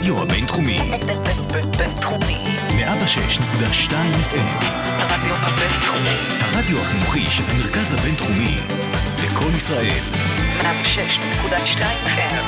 הרדיו 0.00 0.22
הבינתחומי. 0.22 0.78
בינתחומי. 1.78 2.42
106.2 2.68 3.92
FM. 3.92 4.64
הרדיו 4.98 5.34
הבינתחומי. 5.34 6.16
הרדיו 6.40 6.78
החינוכי 6.78 7.30
של 7.30 7.42
המרכז 7.48 7.92
הבינתחומי. 7.92 8.56
לקום 9.24 9.56
ישראל. 9.56 10.00
106.2 10.60 11.82
FM. 12.06 12.44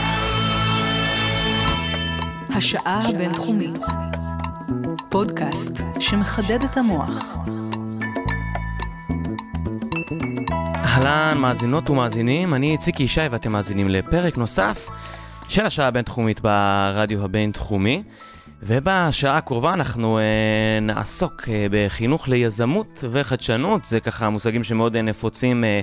השעה 2.54 3.08
הבינתחומית. 3.08 3.78
פודקאסט 5.08 5.82
שמחדד 6.00 6.62
את 6.64 6.76
המוח. 6.76 7.36
אהלן, 10.84 11.38
מאזינות 11.38 11.90
ומאזינים, 11.90 12.54
אני 12.54 12.78
ציקי 12.78 13.02
ישי 13.02 13.20
ואתם 13.30 13.52
מאזינים 13.52 13.88
לפרק 13.88 14.36
נוסף 14.36 14.88
של 15.52 15.66
השעה 15.66 15.88
הבינתחומית 15.88 16.40
ברדיו 16.40 17.24
הבינתחומי. 17.24 18.02
ובשעה 18.62 19.36
הקרובה 19.36 19.74
אנחנו 19.74 20.18
אה, 20.18 20.80
נעסוק 20.82 21.48
אה, 21.48 21.66
בחינוך 21.70 22.28
ליזמות 22.28 23.04
וחדשנות, 23.10 23.84
זה 23.84 24.00
ככה 24.00 24.30
מושגים 24.30 24.64
שמאוד 24.64 24.96
אה, 24.96 25.02
נפוצים 25.02 25.64
אה, 25.64 25.80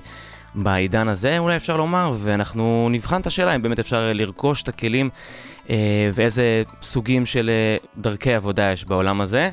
בעידן 0.56 1.08
הזה, 1.08 1.38
אולי 1.38 1.56
אפשר 1.56 1.78
לומר, 1.78 2.14
ואנחנו 2.20 2.88
נבחן 2.92 3.22
את 3.22 3.28
השאלה 3.28 3.56
אם 3.56 3.62
באמת 3.62 3.80
אפשר 3.80 4.08
אה, 4.08 4.14
לרכוש 4.14 4.62
את 4.62 4.70
הכלים 4.70 5.10
אה, 5.70 5.76
ואיזה 6.14 6.64
סוגים 6.82 7.26
של 7.26 7.50
אה, 7.50 7.78
דרכי 7.98 8.34
עבודה 8.34 8.72
יש 8.72 8.86
בעולם 8.86 9.22
הזה. 9.22 9.50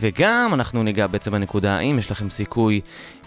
וגם 0.00 0.50
אנחנו 0.52 0.82
ניגע 0.82 1.06
בעצם 1.06 1.30
בנקודה 1.30 1.76
האם 1.76 1.98
יש 1.98 2.10
לכם 2.10 2.30
סיכוי 2.30 2.80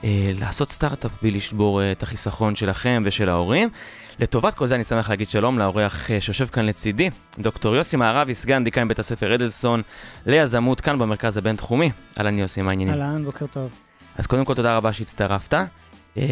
אה, 0.03 0.25
לעשות 0.39 0.71
סטארט-אפ 0.71 1.11
בלי 1.21 1.31
לשבור 1.31 1.81
אה, 1.81 1.91
את 1.91 2.03
החיסכון 2.03 2.55
שלכם 2.55 3.03
ושל 3.05 3.29
ההורים. 3.29 3.69
לטובת 4.19 4.53
כל 4.55 4.67
זה 4.67 4.75
אני 4.75 4.83
שמח 4.83 5.09
להגיד 5.09 5.27
שלום 5.29 5.59
לאורח 5.59 6.11
אה, 6.11 6.21
שיושב 6.21 6.45
כאן 6.45 6.65
לצידי, 6.65 7.09
דוקטור 7.39 7.75
יוסי 7.75 7.97
מערבי, 7.97 8.33
סגן 8.33 8.63
דיקן 8.63 8.87
בית 8.87 8.99
הספר 8.99 9.35
אדלסון 9.35 9.81
ליזמות 10.25 10.81
כאן 10.81 10.99
במרכז 10.99 11.37
הבינתחומי. 11.37 11.91
אהלן 12.17 12.37
יוסי, 12.39 12.61
מה 12.61 12.69
העניינים? 12.69 12.93
אהלן, 13.01 13.25
בוקר 13.25 13.47
טוב. 13.47 13.71
אז 14.17 14.27
קודם 14.27 14.45
כל 14.45 14.53
תודה 14.53 14.77
רבה 14.77 14.93
שהצטרפת. 14.93 15.53
אה, 16.17 16.23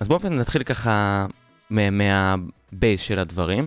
אז 0.00 0.08
בואו 0.08 0.28
נתחיל 0.30 0.62
ככה 0.62 1.26
מה- 1.70 1.90
מהבייס 1.90 3.00
של 3.00 3.18
הדברים. 3.20 3.66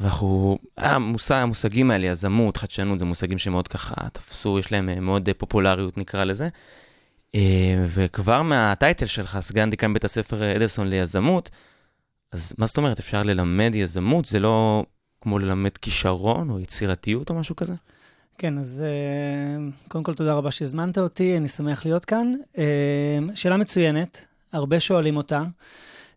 ואנחנו, 0.00 0.58
המושג, 0.78 1.34
המושגים 1.34 1.90
האלה, 1.90 2.06
יזמות, 2.06 2.56
חדשנות, 2.56 2.98
זה 2.98 3.04
מושגים 3.04 3.38
שמאוד 3.38 3.68
ככה 3.68 3.94
תפסו, 4.12 4.58
יש 4.58 4.72
להם 4.72 4.88
אה, 4.88 5.00
מאוד 5.00 5.28
אה, 5.28 5.34
פופולריות 5.34 5.98
נקרא 5.98 6.24
לזה. 6.24 6.48
וכבר 7.86 8.42
מהטייטל 8.42 9.06
שלך, 9.06 9.38
סגן 9.40 9.70
דיקן 9.70 9.92
בית 9.94 10.04
הספר 10.04 10.56
אדלסון 10.56 10.88
ליזמות, 10.88 11.50
אז 12.34 12.52
מה 12.58 12.66
זאת 12.66 12.76
אומרת, 12.76 12.98
אפשר 12.98 13.22
ללמד 13.22 13.70
יזמות? 13.74 14.24
זה 14.24 14.38
לא 14.38 14.84
כמו 15.20 15.38
ללמד 15.38 15.76
כישרון 15.76 16.50
או 16.50 16.60
יצירתיות 16.60 17.30
או 17.30 17.34
משהו 17.34 17.56
כזה? 17.56 17.74
כן, 18.38 18.58
אז 18.58 18.84
אה, 18.86 19.70
קודם 19.88 20.04
כל 20.04 20.14
תודה 20.14 20.34
רבה 20.34 20.50
שהזמנת 20.50 20.98
אותי, 20.98 21.36
אני 21.36 21.48
שמח 21.48 21.84
להיות 21.84 22.04
כאן. 22.04 22.32
אה, 22.58 23.18
שאלה 23.34 23.56
מצוינת, 23.56 24.24
הרבה 24.52 24.80
שואלים 24.80 25.16
אותה, 25.16 25.42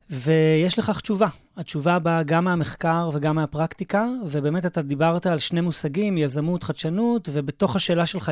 ויש 0.09 0.79
לכך 0.79 1.01
תשובה. 1.01 1.27
התשובה 1.57 1.99
באה 1.99 2.23
גם 2.23 2.43
מהמחקר 2.43 3.09
וגם 3.13 3.35
מהפרקטיקה, 3.35 4.05
ובאמת 4.29 4.65
אתה 4.65 4.81
דיברת 4.81 5.25
על 5.25 5.39
שני 5.39 5.61
מושגים, 5.61 6.17
יזמות, 6.17 6.63
חדשנות, 6.63 7.29
ובתוך 7.31 7.75
השאלה 7.75 8.05
שלך 8.05 8.31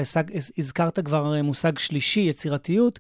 הזכרת 0.58 1.00
כבר 1.00 1.36
אה, 1.36 1.42
מושג 1.42 1.78
שלישי, 1.78 2.20
יצירתיות. 2.20 3.00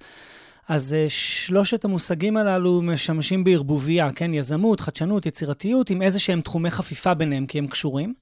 אז 0.67 0.93
אה, 0.93 1.05
שלושת 1.09 1.85
המושגים 1.85 2.37
הללו 2.37 2.81
משמשים 2.81 3.43
בערבוביה, 3.43 4.11
כן? 4.15 4.33
יזמות, 4.33 4.79
חדשנות, 4.79 5.25
יצירתיות, 5.25 5.89
עם 5.89 6.01
איזה 6.01 6.19
שהם 6.19 6.41
תחומי 6.41 6.71
חפיפה 6.71 7.13
ביניהם, 7.13 7.45
כי 7.45 7.57
הם 7.57 7.67
קשורים. 7.67 8.13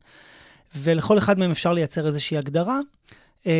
ולכל 0.75 1.17
אחד 1.17 1.39
מהם 1.39 1.51
אפשר 1.51 1.73
לייצר 1.73 2.07
איזושהי 2.07 2.37
הגדרה. 2.37 2.79
אמ, 3.45 3.51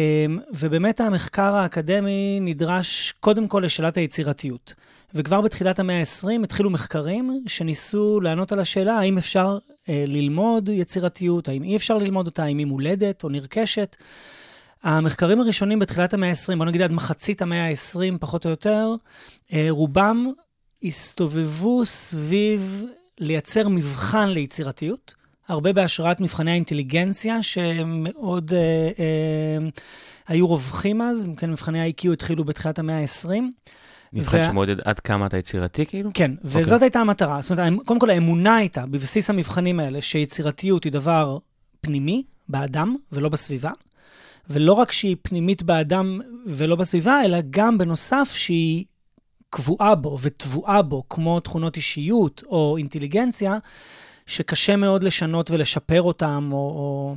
ובאמת 0.54 1.02
המחקר 1.02 1.56
האקדמי 1.56 2.40
נדרש 2.42 3.14
קודם 3.20 3.48
כל 3.48 3.62
לשאלת 3.66 3.98
היצירתיות. 3.98 4.74
וכבר 5.14 5.42
בתחילת 5.42 5.80
המאה 5.80 6.00
ה-20 6.00 6.44
התחילו 6.44 6.70
מחקרים 6.70 7.44
שניסו 7.48 8.22
לענות 8.22 8.52
על 8.52 8.60
השאלה 8.60 8.94
האם 8.94 9.18
אפשר 9.18 9.58
אה, 9.90 10.04
ללמוד 10.08 10.70
יצירתיות, 10.70 11.48
האם 11.48 11.64
אי 11.64 11.76
אפשר 11.76 11.98
ללמוד 11.98 12.26
אותה, 12.26 12.44
האם 12.44 12.58
היא 12.58 12.68
מולדת 12.68 13.24
או 13.24 13.30
נרכשת. 13.30 13.96
המחקרים 14.84 15.40
הראשונים 15.40 15.80
בתחילת 15.80 16.14
המאה 16.14 16.30
ה-20, 16.30 16.56
בוא 16.58 16.66
נגיד 16.66 16.82
עד 16.82 16.92
מחצית 16.92 17.42
המאה 17.42 17.68
ה-20 17.70 18.18
פחות 18.20 18.46
או 18.46 18.50
יותר, 18.50 18.96
אה, 19.54 19.66
רובם 19.70 20.26
הסתובבו 20.84 21.86
סביב 21.86 22.84
לייצר 23.20 23.68
מבחן 23.70 24.30
ליצירתיות. 24.30 25.16
הרבה 25.48 25.74
בהשראת 25.74 26.22
מבחני 26.22 26.52
האינטליגנציה, 26.52 27.44
שמאוד 27.44 28.54
אה, 28.54 28.60
אה, 29.00 29.68
היו 30.28 30.48
רווחים 30.48 31.02
אז, 31.02 31.28
כן, 31.38 31.52
מבחני 31.52 31.82
ה-IQ 31.82 32.14
התחילו 32.14 32.44
בתחילת 32.44 32.80
המאה 32.80 33.00
ה-20. 33.00 33.30
מבחן 34.14 34.38
וה- 34.38 34.46
שמעודד 34.46 34.76
עד 34.86 35.00
כמה 35.00 35.26
אתה 35.26 35.38
יצירתי 35.38 35.86
כאילו? 35.86 36.10
כן, 36.14 36.32
וזאת 36.44 36.82
הייתה 36.82 37.00
המטרה. 37.00 37.42
זאת 37.42 37.52
אומרת, 37.52 37.74
קודם 37.86 38.00
כל 38.00 38.10
האמונה 38.10 38.56
הייתה, 38.56 38.86
בבסיס 38.86 39.30
המבחנים 39.30 39.80
האלה, 39.80 40.02
שיצירתיות 40.02 40.84
היא 40.84 40.92
דבר 40.92 41.38
פנימי 41.82 42.24
באדם 42.50 42.96
ולא 43.12 43.30
בסביבה. 43.30 43.72
ולא 44.50 44.74
רק 44.74 44.92
שהיא 44.92 45.16
פנימית 45.22 45.64
באדם 45.64 46.20
ולא 46.46 46.76
בסביבה, 46.76 47.22
אלא 47.26 47.38
גם 47.50 47.78
בנוסף 47.78 48.32
שהיא 48.36 48.86
קבועה 49.50 49.96
בו 49.96 50.18
וטבועה 50.22 50.82
בו, 50.82 51.04
כמו 51.10 51.40
תכונות 51.40 51.76
אישיות 51.76 52.44
או 52.50 52.78
אינטליגנציה, 52.78 53.58
שקשה 54.26 54.76
מאוד 54.76 55.04
לשנות 55.04 55.52
ולשפר 55.52 56.02
אותם, 56.02 56.50
או, 56.52 56.58
או 56.58 57.16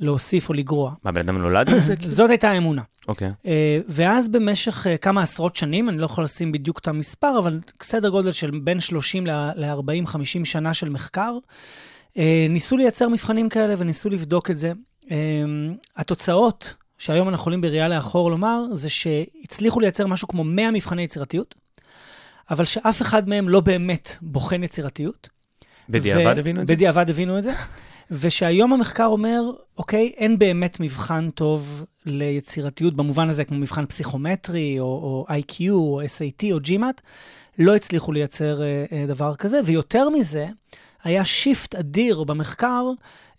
להוסיף 0.00 0.48
או 0.48 0.54
לגרוע. 0.54 0.94
מה, 1.04 1.12
בן 1.12 1.20
אדם 1.20 1.38
נולד 1.38 1.70
עם 1.70 1.78
זה? 1.78 1.94
זאת 2.06 2.30
הייתה 2.30 2.50
האמונה. 2.50 2.82
אוקיי. 3.08 3.30
אה, 3.46 3.80
ואז 3.88 4.28
במשך 4.28 4.86
אה, 4.86 4.96
כמה 4.96 5.22
עשרות 5.22 5.56
שנים, 5.56 5.88
אני 5.88 5.98
לא 5.98 6.04
יכול 6.04 6.24
לשים 6.24 6.52
בדיוק 6.52 6.78
את 6.78 6.88
המספר, 6.88 7.38
אבל 7.38 7.60
סדר 7.82 8.08
גודל 8.08 8.32
של 8.32 8.50
בין 8.64 8.80
30 8.80 9.26
ל-40-50 9.26 10.44
שנה 10.44 10.74
של 10.74 10.88
מחקר, 10.88 11.38
אה, 12.18 12.46
ניסו 12.50 12.76
לייצר 12.76 13.08
מבחנים 13.08 13.48
כאלה 13.48 13.74
וניסו 13.78 14.10
לבדוק 14.10 14.50
את 14.50 14.58
זה. 14.58 14.72
אה, 15.10 15.16
התוצאות 15.96 16.74
שהיום 16.98 17.28
אנחנו 17.28 17.42
יכולים 17.42 17.60
בראייה 17.60 17.88
לאחור 17.88 18.30
לומר, 18.30 18.64
זה 18.72 18.90
שהצליחו 18.90 19.80
לייצר 19.80 20.06
משהו 20.06 20.28
כמו 20.28 20.44
100 20.44 20.70
מבחני 20.70 21.02
יצירתיות, 21.02 21.54
אבל 22.50 22.64
שאף 22.64 23.02
אחד 23.02 23.28
מהם 23.28 23.48
לא 23.48 23.60
באמת 23.60 24.16
בוחן 24.22 24.64
יצירתיות. 24.64 25.28
בדיעבד 25.88 26.36
ו- 26.36 26.40
הבינו 26.40 26.62
את 26.62 26.66
זה? 26.66 26.74
בדיעבד 26.74 27.10
הבינו 27.10 27.38
את 27.38 27.44
זה. 27.44 27.52
ושהיום 28.10 28.72
המחקר 28.72 29.06
אומר, 29.06 29.42
אוקיי, 29.78 30.12
אין 30.16 30.38
באמת 30.38 30.80
מבחן 30.80 31.30
טוב 31.30 31.84
ליצירתיות 32.06 32.96
במובן 32.96 33.28
הזה, 33.28 33.44
כמו 33.44 33.58
מבחן 33.58 33.86
פסיכומטרי, 33.86 34.80
או, 34.80 34.84
או 34.84 35.26
IQ, 35.28 35.70
או 35.70 36.00
SAT, 36.02 36.44
או 36.52 36.58
GMAT, 36.58 37.00
לא 37.58 37.76
הצליחו 37.76 38.12
לייצר 38.12 38.62
אה, 38.62 38.84
אה, 38.92 39.04
דבר 39.06 39.34
כזה, 39.36 39.60
ויותר 39.64 40.08
מזה, 40.10 40.46
היה 41.06 41.24
שיפט 41.24 41.74
אדיר 41.74 42.24
במחקר, 42.24 42.84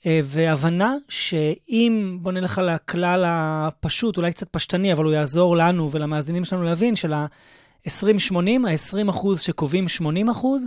אה, 0.05 0.19
והבנה 0.23 0.93
שאם, 1.09 2.17
בוא 2.21 2.31
נלך 2.31 2.57
על 2.57 2.69
הכלל 2.69 3.23
הפשוט, 3.27 4.17
אולי 4.17 4.31
קצת 4.31 4.47
פשטני, 4.51 4.93
אבל 4.93 5.05
הוא 5.05 5.13
יעזור 5.13 5.57
לנו 5.57 5.91
ולמאזינים 5.91 6.45
שלנו 6.45 6.63
להבין, 6.63 6.95
של 6.95 7.13
ה-20-80, 7.13 8.35
ה-20 8.67 9.09
אחוז 9.09 9.39
שקובעים 9.39 9.89
80 9.89 10.29
אחוז, 10.29 10.65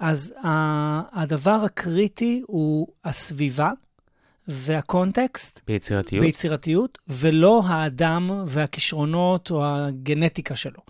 אז 0.00 0.34
הדבר 1.12 1.60
הקריטי 1.64 2.42
הוא 2.46 2.86
הסביבה 3.04 3.70
והקונטקסט 4.48 5.60
ביצירתיות? 5.66 6.24
ביצירתיות, 6.24 6.98
ולא 7.08 7.62
האדם 7.66 8.30
והכישרונות 8.46 9.50
או 9.50 9.64
הגנטיקה 9.64 10.56
שלו. 10.56 10.80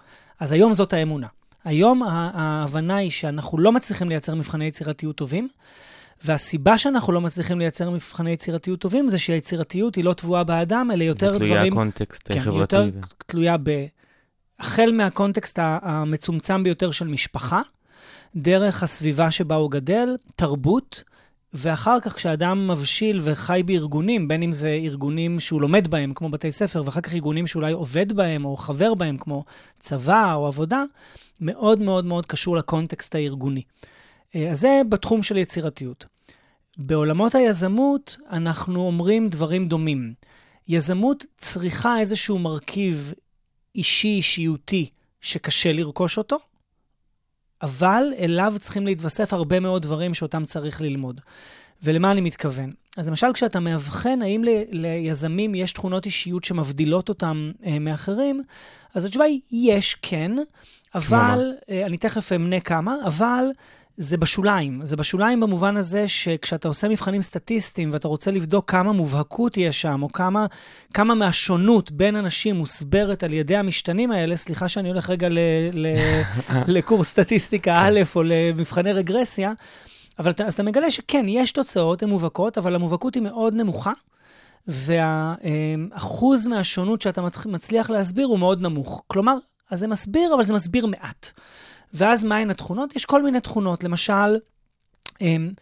אז 0.40 0.52
היום 0.52 0.72
זאת 0.72 0.92
האמונה. 0.92 1.26
היום 1.66 2.03
ההבנה 2.03 2.97
היא 2.97 3.10
שאנחנו 3.10 3.59
לא 3.59 3.72
מצליחים 3.72 4.09
לייצר 4.09 4.34
מבחני 4.34 4.65
יצירתיות 4.65 5.16
טובים, 5.16 5.48
והסיבה 6.24 6.78
שאנחנו 6.78 7.13
לא 7.13 7.21
מצליחים 7.21 7.59
לייצר 7.59 7.91
מבחני 7.91 8.30
יצירתיות 8.30 8.80
טובים 8.80 9.09
זה 9.09 9.18
שהיצירתיות 9.18 9.95
היא 9.95 10.04
לא 10.04 10.13
טבועה 10.13 10.45
באדם, 10.45 10.91
אלא 10.92 11.04
יותר 11.04 11.39
תלויה 11.39 11.54
דברים... 11.54 11.74
קונטקסט 11.74 12.33
כן, 12.33 12.41
חברתי. 12.41 12.77
יותר 12.77 12.91
ו- 12.95 13.01
תלויה 13.27 13.57
ב... 13.63 13.86
החל 14.59 14.92
מהקונטקסט 14.92 15.59
המצומצם 15.63 16.63
ביותר 16.63 16.91
של 16.91 17.07
משפחה, 17.07 17.60
דרך 18.36 18.83
הסביבה 18.83 19.30
שבה 19.30 19.54
הוא 19.54 19.71
גדל, 19.71 20.16
תרבות, 20.36 21.04
ואחר 21.54 22.01
כך 22.01 22.16
כשאדם 22.16 22.69
מבשיל 22.69 23.21
וחי 23.22 23.62
בארגונים, 23.66 24.28
בין 24.28 24.42
אם 24.42 24.53
זה 24.53 24.69
ארגונים 24.69 25.41
שהוא 25.41 25.60
לומד 25.60 25.89
בהם, 25.89 26.12
כמו 26.15 26.28
בתי 26.28 26.53
ספר, 26.53 26.83
ואחר 26.84 27.01
כך 27.01 27.15
ארגונים 27.15 27.47
שאולי 27.47 27.72
עובד 27.72 28.12
בהם 28.12 28.45
או 28.45 28.57
חבר 28.57 28.95
בהם, 28.95 29.19
כמו 29.19 29.45
צבא 29.80 30.34
או 30.34 30.47
עבודה, 30.47 30.83
מאוד 31.41 31.80
מאוד 31.80 32.04
מאוד 32.04 32.27
קשור 32.27 32.56
לקונטקסט 32.56 33.15
הארגוני. 33.15 33.62
אה, 34.34 34.50
אז 34.50 34.60
זה 34.60 34.80
בתחום 34.88 35.22
של 35.22 35.36
יצירתיות. 35.36 36.06
בעולמות 36.77 37.34
היזמות 37.34 38.16
אנחנו 38.30 38.86
אומרים 38.86 39.28
דברים 39.28 39.68
דומים. 39.68 40.15
יזמות 40.68 41.24
צריכה 41.38 42.00
איזשהו 42.00 42.38
מרכיב 42.38 43.12
אישי, 43.74 44.09
אישיותי, 44.09 44.91
שקשה 45.21 45.72
לרכוש 45.72 46.18
אותו, 46.18 46.38
אבל 47.62 48.04
אליו 48.18 48.54
צריכים 48.60 48.86
להתווסף 48.86 49.33
הרבה 49.33 49.60
מאוד 49.60 49.83
דברים 49.83 50.15
שאותם 50.15 50.44
צריך 50.44 50.80
ללמוד. 50.80 51.21
ולמה 51.83 52.12
אני 52.12 52.21
מתכוון? 52.21 52.72
אז 52.97 53.09
למשל, 53.09 53.27
כשאתה 53.34 53.60
מאבחן 53.60 54.22
האם 54.22 54.44
ל- 54.44 54.65
ליזמים 54.71 55.54
יש 55.54 55.72
תכונות 55.72 56.06
אישיות 56.06 56.44
שמבדילות 56.44 57.09
אותם 57.09 57.53
אה, 57.65 57.78
מאחרים, 57.78 58.42
אז 58.94 59.04
התשובה 59.04 59.24
היא, 59.24 59.41
יש, 59.50 59.94
כן, 59.94 60.33
אבל, 60.97 61.53
אה, 61.71 61.87
אני 61.87 61.97
תכף 61.97 62.33
אמנה 62.33 62.60
כמה, 62.60 62.95
אבל 63.07 63.45
זה 63.97 64.16
בשוליים. 64.16 64.81
זה 64.84 64.97
בשוליים 64.97 65.41
במובן 65.41 65.77
הזה 65.77 66.09
שכשאתה 66.09 66.69
עושה 66.69 66.89
מבחנים 66.89 67.22
סטטיסטיים 67.22 67.91
ואתה 67.93 68.09
רוצה 68.09 68.31
לבדוק 68.31 68.71
כמה 68.71 68.93
מובהקות 68.93 69.57
יש 69.57 69.81
שם, 69.81 70.03
או 70.03 70.13
כמה, 70.13 70.47
כמה 70.95 71.15
מהשונות 71.15 71.91
בין 71.91 72.16
אנשים 72.16 72.57
מוסברת 72.57 73.22
על 73.22 73.33
ידי 73.33 73.57
המשתנים 73.57 74.10
האלה, 74.10 74.37
סליחה 74.37 74.69
שאני 74.69 74.89
הולך 74.89 75.10
רגע 75.10 75.28
ל, 75.28 75.39
ל, 75.72 75.87
לקורס 76.77 77.09
סטטיסטיקה 77.09 77.78
א' 77.78 78.01
או 78.15 78.22
למבחני 78.22 78.93
רגרסיה, 78.93 79.53
אבל 80.19 80.31
אתה, 80.31 80.45
אז 80.45 80.53
אתה 80.53 80.63
מגלה 80.63 80.91
שכן, 80.91 81.25
יש 81.28 81.53
תוצאות, 81.53 82.03
הן 82.03 82.09
מובהקות, 82.09 82.59
אבל 82.59 82.75
המובהקות 82.75 83.15
היא 83.15 83.22
מאוד 83.22 83.54
נמוכה, 83.54 83.93
והאחוז 84.69 86.47
מהשונות 86.47 87.03
שאתה 87.03 87.22
מצליח 87.47 87.91
להסביר 87.91 88.27
הוא 88.27 88.39
מאוד 88.39 88.60
נמוך. 88.60 89.03
כלומר, 89.07 89.37
אז 89.71 89.78
זה 89.78 89.86
מסביר, 89.86 90.34
אבל 90.34 90.45
זה 90.45 90.54
מסביר 90.54 90.86
מעט. 90.86 91.28
ואז 91.95 92.24
מהן 92.24 92.51
התכונות? 92.51 92.97
יש 92.97 93.04
כל 93.04 93.22
מיני 93.22 93.41
תכונות. 93.41 93.84
למשל, 93.84 94.39
אמ, 95.21 95.53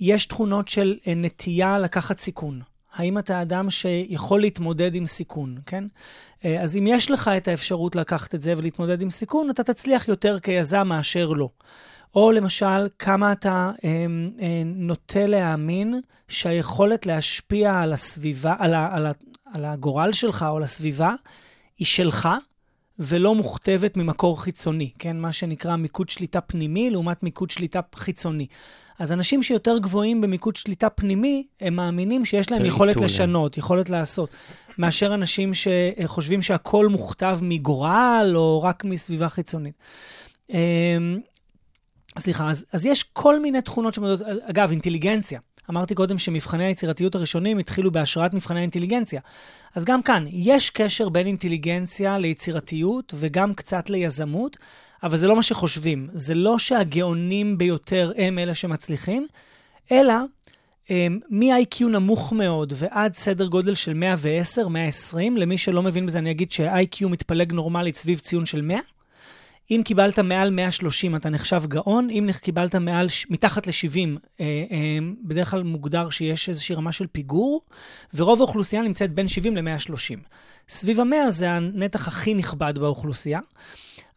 יש 0.00 0.26
תכונות 0.26 0.68
של 0.68 0.98
אה, 1.06 1.14
נטייה 1.14 1.78
לקחת 1.78 2.18
סיכון. 2.18 2.60
האם 2.94 3.18
אתה 3.18 3.42
אדם 3.42 3.70
שיכול 3.70 4.40
להתמודד 4.40 4.94
עם 4.94 5.06
סיכון, 5.06 5.58
כן? 5.66 5.84
אה, 6.44 6.62
אז 6.62 6.76
אם 6.76 6.86
יש 6.86 7.10
לך 7.10 7.28
את 7.28 7.48
האפשרות 7.48 7.96
לקחת 7.96 8.34
את 8.34 8.40
זה 8.40 8.54
ולהתמודד 8.56 9.02
עם 9.02 9.10
סיכון, 9.10 9.50
אתה 9.50 9.64
תצליח 9.64 10.08
יותר 10.08 10.38
כיזם 10.38 10.88
מאשר 10.88 11.28
לא. 11.28 11.48
או 12.14 12.32
למשל, 12.32 12.88
כמה 12.98 13.32
אתה 13.32 13.72
אה, 13.84 14.06
אה, 14.40 14.62
נוטה 14.64 15.26
להאמין 15.26 16.00
שהיכולת 16.28 17.06
להשפיע 17.06 17.80
על 17.80 17.92
הסביבה, 17.92 18.54
על, 18.58 18.74
ה, 18.74 18.96
על, 18.96 19.06
ה, 19.06 19.12
על 19.54 19.64
הגורל 19.64 20.12
שלך 20.12 20.46
או 20.48 20.56
על 20.56 20.62
הסביבה, 20.62 21.14
היא 21.78 21.86
שלך, 21.86 22.28
ולא 22.98 23.34
מוכתבת 23.34 23.96
ממקור 23.96 24.42
חיצוני, 24.42 24.90
כן? 24.98 25.20
מה 25.20 25.32
שנקרא 25.32 25.76
מיקוד 25.76 26.08
שליטה 26.08 26.40
פנימי 26.40 26.90
לעומת 26.90 27.22
מיקוד 27.22 27.50
שליטה 27.50 27.80
חיצוני. 27.94 28.46
אז 28.98 29.12
אנשים 29.12 29.42
שיותר 29.42 29.78
גבוהים 29.78 30.20
במיקוד 30.20 30.56
שליטה 30.56 30.90
פנימי, 30.90 31.46
הם 31.60 31.76
מאמינים 31.76 32.24
שיש 32.24 32.50
להם 32.50 32.64
יכולת 32.64 32.90
איתול, 32.94 33.04
לשנות, 33.04 33.58
יכולת 33.58 33.90
לעשות, 33.90 34.30
מאשר 34.78 35.14
אנשים 35.14 35.52
שחושבים 35.54 36.42
שהכל 36.42 36.88
מוכתב 36.88 37.38
מגורל 37.42 38.32
או 38.34 38.62
רק 38.62 38.84
מסביבה 38.84 39.28
חיצונית. 39.28 39.74
אמ, 40.50 41.20
סליחה, 42.18 42.50
אז, 42.50 42.66
אז 42.72 42.86
יש 42.86 43.02
כל 43.02 43.40
מיני 43.40 43.62
תכונות 43.62 43.94
שמודדות, 43.94 44.26
אגב, 44.42 44.70
אינטליגנציה. 44.70 45.40
אמרתי 45.70 45.94
קודם 45.94 46.18
שמבחני 46.18 46.64
היצירתיות 46.64 47.14
הראשונים 47.14 47.58
התחילו 47.58 47.90
בהשראת 47.90 48.34
מבחני 48.34 48.58
האינטליגנציה. 48.58 49.20
אז 49.74 49.84
גם 49.84 50.02
כאן, 50.02 50.24
יש 50.28 50.70
קשר 50.70 51.08
בין 51.08 51.26
אינטליגנציה 51.26 52.18
ליצירתיות 52.18 53.14
וגם 53.16 53.54
קצת 53.54 53.90
ליזמות, 53.90 54.56
אבל 55.02 55.16
זה 55.16 55.28
לא 55.28 55.36
מה 55.36 55.42
שחושבים. 55.42 56.08
זה 56.12 56.34
לא 56.34 56.58
שהגאונים 56.58 57.58
ביותר 57.58 58.12
הם 58.16 58.38
אלה 58.38 58.54
שמצליחים, 58.54 59.26
אלא 59.92 60.14
אמ, 60.90 61.18
מ-IQ 61.30 61.84
נמוך 61.84 62.32
מאוד 62.32 62.72
ועד 62.76 63.14
סדר 63.14 63.46
גודל 63.46 63.74
של 63.74 63.94
110, 63.94 64.68
120, 64.68 65.36
למי 65.36 65.58
שלא 65.58 65.82
מבין 65.82 66.06
בזה, 66.06 66.18
אני 66.18 66.30
אגיד 66.30 66.52
ש-IQ 66.52 67.06
מתפלג 67.06 67.52
נורמלית 67.52 67.96
סביב 67.96 68.18
ציון 68.18 68.46
של 68.46 68.60
100. 68.60 68.78
אם 69.70 69.80
קיבלת 69.84 70.18
מעל 70.18 70.50
130, 70.50 71.16
אתה 71.16 71.30
נחשב 71.30 71.62
גאון, 71.66 72.10
אם 72.10 72.28
קיבלת 72.40 72.74
מעל, 72.74 73.06
מתחת 73.30 73.66
ל-70, 73.66 74.18
אה, 74.40 74.64
אה, 74.70 74.98
בדרך 75.22 75.50
כלל 75.50 75.62
מוגדר 75.62 76.10
שיש 76.10 76.48
איזושהי 76.48 76.74
רמה 76.74 76.92
של 76.92 77.06
פיגור, 77.06 77.62
ורוב 78.14 78.40
האוכלוסייה 78.40 78.82
נמצאת 78.82 79.12
בין 79.12 79.28
70 79.28 79.56
ל-130. 79.56 80.18
סביב 80.68 81.00
ה-100 81.00 81.30
זה 81.30 81.50
הנתח 81.50 82.08
הכי 82.08 82.34
נכבד 82.34 82.74
באוכלוסייה. 82.78 83.40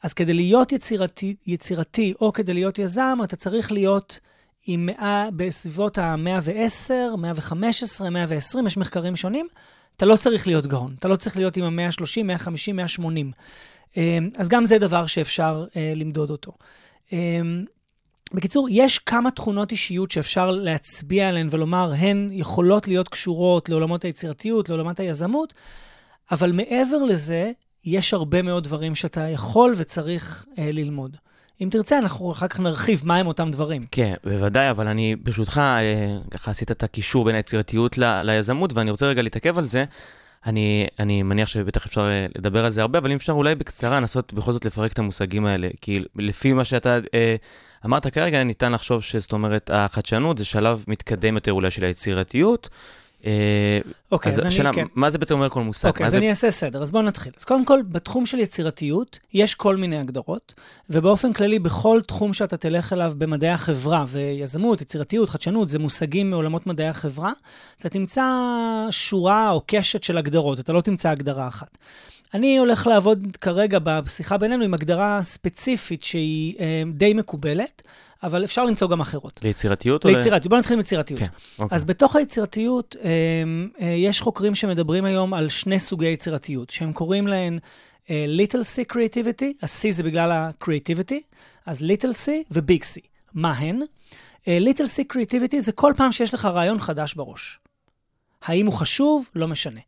אז 0.04 0.14
כדי 0.14 0.34
להיות 0.34 0.72
יצירתי, 0.72 1.36
יצירתי 1.48 2.14
או 2.22 2.34
כדי 2.34 2.54
להיות 2.54 2.80
יזם, 2.80 3.18
אתה 3.24 3.36
צריך 3.36 3.72
להיות 3.72 4.20
עם 4.68 4.86
100, 4.86 5.30
בסביבות 5.36 5.98
ה-110, 5.98 7.16
115, 7.18 8.10
120, 8.10 8.68
יש 8.68 8.78
מחקרים 8.78 9.16
שונים. 9.16 9.48
אתה 9.98 10.06
לא 10.06 10.16
צריך 10.16 10.48
להיות 10.48 10.68
גאון, 10.68 10.96
אתה 11.00 11.08
לא 11.08 11.16
צריך 11.16 11.38
להיות 11.38 11.58
עם 11.58 11.80
ה-130, 11.80 12.24
150, 12.24 12.76
180. 12.76 13.32
אמ, 13.98 14.30
אז 14.38 14.50
גם 14.50 14.66
זה 14.66 14.78
דבר 14.78 15.06
שאפשר 15.06 15.66
אה, 15.76 15.94
למדוד 15.96 16.30
אותו. 16.30 16.52
אמ, 17.12 17.66
בקיצור, 18.34 18.68
יש 18.72 19.00
כמה 19.00 19.32
תכונות 19.32 19.72
אישיות 19.72 20.12
שאפשר 20.12 20.52
להצביע 20.52 21.30
עליהן 21.30 21.48
ולומר, 21.52 21.92
הן 21.98 22.30
יכולות 22.32 22.88
להיות 22.88 23.08
קשורות 23.10 23.70
לעולמות 23.70 24.04
היצירתיות, 24.06 24.70
לעולמות 24.70 25.00
היזמות, 25.00 25.54
אבל 26.32 26.52
מעבר 26.52 27.04
לזה, 27.04 27.52
יש 27.86 28.14
הרבה 28.14 28.42
מאוד 28.42 28.64
דברים 28.64 28.96
שאתה 28.96 29.22
יכול 29.22 29.74
וצריך 29.78 30.46
אה, 30.58 30.70
ללמוד. 30.72 31.18
אם 31.62 31.68
תרצה, 31.72 31.98
אנחנו 31.98 32.32
אחר 32.32 32.48
כך 32.48 32.60
נרחיב 32.60 33.02
מהם 33.06 33.28
אותם 33.28 33.52
דברים. 33.52 33.86
כן, 33.92 34.14
בוודאי, 34.24 34.70
אבל 34.70 34.88
אני, 34.88 35.16
ברשותך, 35.16 35.58
אה, 35.58 36.18
ככה 36.32 36.52
עשית 36.52 36.72
את 36.72 36.84
הקישור 36.84 37.26
בין 37.26 37.36
היצירתיות 37.36 37.98
ל- 37.98 38.22
ליזמות, 38.24 38.74
ואני 38.74 38.92
רוצה 38.92 39.06
רגע 39.06 39.22
להתעכב 39.22 39.58
על 39.58 39.66
זה. 39.66 39.86
אני, 40.46 40.88
אני 41.00 41.24
מניח 41.24 41.48
שבטח 41.48 41.86
אפשר 41.86 42.02
אה, 42.02 42.26
לדבר 42.36 42.66
על 42.66 42.72
זה 42.72 42.82
הרבה, 42.82 43.00
אבל 43.00 43.12
אם 43.12 43.16
אפשר 43.16 43.34
אולי 43.34 43.56
בקצרה 43.56 44.00
לנסות 44.00 44.34
בכל 44.34 44.52
זאת 44.52 44.66
לפרק 44.66 44.94
את 44.94 45.00
המושגים 45.00 45.46
האלה. 45.46 45.68
כי 45.82 45.98
לפי 46.16 46.54
מה 46.54 46.66
שאתה 46.66 47.00
אה, 47.14 47.36
אמרת 47.86 48.08
כרגע, 48.08 48.44
ניתן 48.44 48.72
לחשוב 48.72 49.02
שזאת 49.04 49.34
אומרת, 49.34 49.70
החדשנות 49.74 50.38
זה 50.38 50.46
שלב 50.46 50.84
מתקדם 50.88 51.36
יותר 51.36 51.52
אולי 51.52 51.72
של 51.72 51.84
היצירתיות. 51.84 52.70
אה, 53.26 53.80
אוקיי, 54.12 54.32
אז, 54.32 54.38
אז 54.38 54.46
אני, 54.46 54.54
השאלה, 54.54 54.74
כן. 54.74 54.86
מה 54.96 55.10
זה 55.10 55.18
בעצם 55.18 55.34
אומר 55.34 55.50
כל 55.50 55.62
מושג? 55.62 55.88
אוקיי, 55.88 56.06
אז 56.06 56.12
זה... 56.12 56.18
אני 56.18 56.30
אעשה 56.30 56.52
סדר. 56.52 56.82
אז 56.82 56.92
בואו 56.92 57.04
נתחיל. 57.04 57.32
אז 57.38 57.44
קודם 57.44 57.66
כל, 57.66 57.82
בתחום 57.90 58.26
של 58.26 58.40
יצירתיות, 58.40 59.20
יש 59.34 59.56
כל 59.56 59.76
מיני 59.76 59.98
הגדרות, 59.98 60.54
ובאופן 60.90 61.34
כללי, 61.34 61.60
בכל 61.60 62.02
תחום 62.08 62.34
שאתה 62.34 62.58
תלך 62.58 62.94
אליו 62.94 63.14
במדעי 63.18 63.50
החברה, 63.50 64.06
ויזמות, 64.08 64.82
יצירתיות, 64.82 65.30
חדשנות, 65.30 65.70
זה 65.70 65.80
מושגים 65.80 66.30
מעולמות 66.30 66.68
מדעי 66.68 66.88
החברה, 66.88 67.32
אתה 67.80 67.90
תמצא 67.90 68.24
שורה 68.92 69.52
או 69.52 69.62
קשת 69.68 70.04
של 70.04 70.18
הגדרות, 70.18 70.60
אתה 70.60 70.74
לא 70.74 70.82
תמצא 70.82 71.10
הגדרה 71.10 71.48
אחת. 71.48 71.78
אני 72.34 72.58
הולך 72.58 72.88
לעבוד 72.88 73.38
כרגע 73.42 73.80
בשיחה 73.84 74.38
בינינו 74.38 74.64
עם 74.64 74.74
הגדרה 74.74 75.24
ספציפית 75.24 76.04
שהיא 76.04 76.56
אה, 76.60 76.84
די 76.94 77.14
מקובלת, 77.14 77.82
אבל 78.24 78.44
אפשר 78.44 78.66
למצוא 78.66 78.88
גם 78.88 79.02
אחרות. 79.02 79.40
ליצירתיות? 79.44 80.06
או 80.06 80.10
ליצירתיות, 80.10 80.50
בואו 80.50 80.60
נתחיל 80.60 80.74
עם 80.74 80.80
יצירתיות. 80.80 81.20
כן, 81.20 81.28
אוקיי. 81.60 81.76
אז 81.76 81.86
בתוך 81.86 82.16
היצירתיות, 82.16 82.96
אה, 83.04 83.10
אה, 83.82 83.88
יש 83.88 84.22
חוקרים 84.22 84.56
שמדברים 84.56 85.06
היום 85.06 85.34
על 85.34 85.50
שני 85.50 85.80
סוגי 85.80 86.08
יצירתיות, 86.08 86.70
שהם 86.70 86.94
קוראים 86.94 87.28
להן 87.28 87.60
אה, 88.10 88.26
Little 88.38 88.64
C 88.76 88.94
Creativity, 88.94 89.46
ה-C 89.62 89.92
זה 89.92 90.04
בגלל 90.04 90.32
ה-Creativity, 90.32 91.16
אז 91.66 91.82
Little 91.84 92.26
C 92.26 92.30
ו-Big 92.52 92.84
C. 92.84 93.00
מה 93.34 93.54
הן? 93.54 93.80
Little 94.46 94.88
C 94.98 95.14
Creativity 95.14 95.60
זה 95.60 95.72
כל 95.72 95.94
פעם 95.98 96.12
שיש 96.12 96.34
לך 96.34 96.46
רעיון 96.46 96.80
חדש 96.80 97.14
בראש. 97.14 97.60
האם 98.42 98.66
הוא 98.66 98.74
חשוב? 98.74 99.26
לא 99.36 99.48
משנה. 99.48 99.80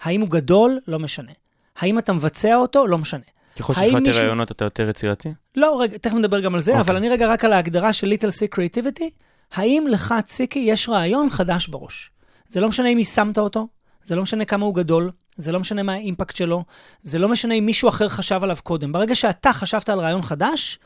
האם 0.00 0.20
הוא 0.20 0.28
גדול? 0.28 0.78
לא 0.88 0.98
משנה. 0.98 1.32
האם 1.76 1.98
אתה 1.98 2.12
מבצע 2.12 2.56
אותו? 2.56 2.86
לא 2.86 2.98
משנה. 2.98 3.22
ככל 3.58 3.74
שיש 3.74 3.82
לך 3.82 3.88
יותר 3.88 3.98
מישהו- 3.98 4.22
רעיונות, 4.22 4.50
אתה 4.50 4.64
יותר 4.64 4.88
יצירתי? 4.88 5.28
לא, 5.56 5.80
רגע, 5.82 5.98
תכף 5.98 6.14
נדבר 6.14 6.40
גם 6.40 6.54
על 6.54 6.60
זה, 6.60 6.70
אוקיי. 6.70 6.80
אבל 6.80 6.96
אני 6.96 7.08
רגע 7.08 7.28
רק 7.28 7.44
על 7.44 7.52
ההגדרה 7.52 7.92
של 7.92 8.12
Little 8.12 8.26
C 8.30 8.56
Creativity. 8.58 9.04
האם 9.52 9.86
לך, 9.90 10.14
ציקי, 10.26 10.58
יש 10.58 10.88
רעיון 10.88 11.30
חדש 11.30 11.66
בראש? 11.68 12.10
זה 12.48 12.60
לא 12.60 12.68
משנה 12.68 12.88
אם 12.88 12.98
יישמת 12.98 13.38
אותו, 13.38 13.68
זה 14.04 14.16
לא 14.16 14.22
משנה 14.22 14.44
כמה 14.44 14.64
הוא 14.66 14.74
גדול, 14.74 15.10
זה 15.36 15.52
לא 15.52 15.60
משנה 15.60 15.82
מה 15.82 15.92
האימפקט 15.92 16.36
שלו, 16.36 16.64
זה 17.02 17.18
לא 17.18 17.28
משנה 17.28 17.54
אם 17.54 17.66
מישהו 17.66 17.88
אחר 17.88 18.08
חשב 18.08 18.40
עליו 18.42 18.56
קודם. 18.62 18.92
ברגע 18.92 19.14
שאתה 19.14 19.52
חשבת 19.52 19.88
על 19.88 20.00
רעיון 20.00 20.22
חדש, 20.22 20.78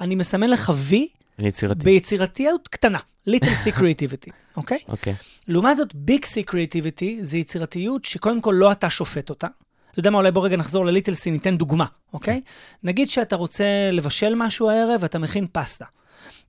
אני 0.00 0.14
מסמן 0.14 0.50
לך 0.50 0.72
וי 0.76 1.08
יצירתי. 1.38 1.84
ביצירתיות 1.84 2.68
קטנה, 2.68 2.98
Little 3.28 3.66
C 3.66 3.70
Creativity, 3.78 4.30
אוקיי? 4.56 4.78
אוקיי. 4.88 5.14
לעומת 5.48 5.76
זאת, 5.76 5.94
ביג 5.94 6.24
סי 6.24 6.42
קריאטיביטי 6.42 7.18
זה 7.24 7.38
יצירתיות 7.38 8.04
שקודם 8.04 8.40
כל 8.40 8.54
לא 8.58 8.72
אתה 8.72 8.90
שופט 8.90 9.30
אותה. 9.30 9.46
אתה 9.92 10.00
יודע 10.00 10.10
מה, 10.10 10.18
אולי 10.18 10.30
בוא 10.30 10.44
רגע 10.44 10.56
נחזור 10.56 10.86
לליטל 10.86 11.14
סי, 11.14 11.30
ניתן 11.30 11.56
דוגמה, 11.56 11.84
אוקיי? 12.12 12.40
נגיד 12.82 13.10
שאתה 13.10 13.36
רוצה 13.36 13.64
לבשל 13.92 14.34
משהו 14.34 14.70
הערב 14.70 15.00
ואתה 15.02 15.18
מכין 15.18 15.46
פסטה. 15.52 15.84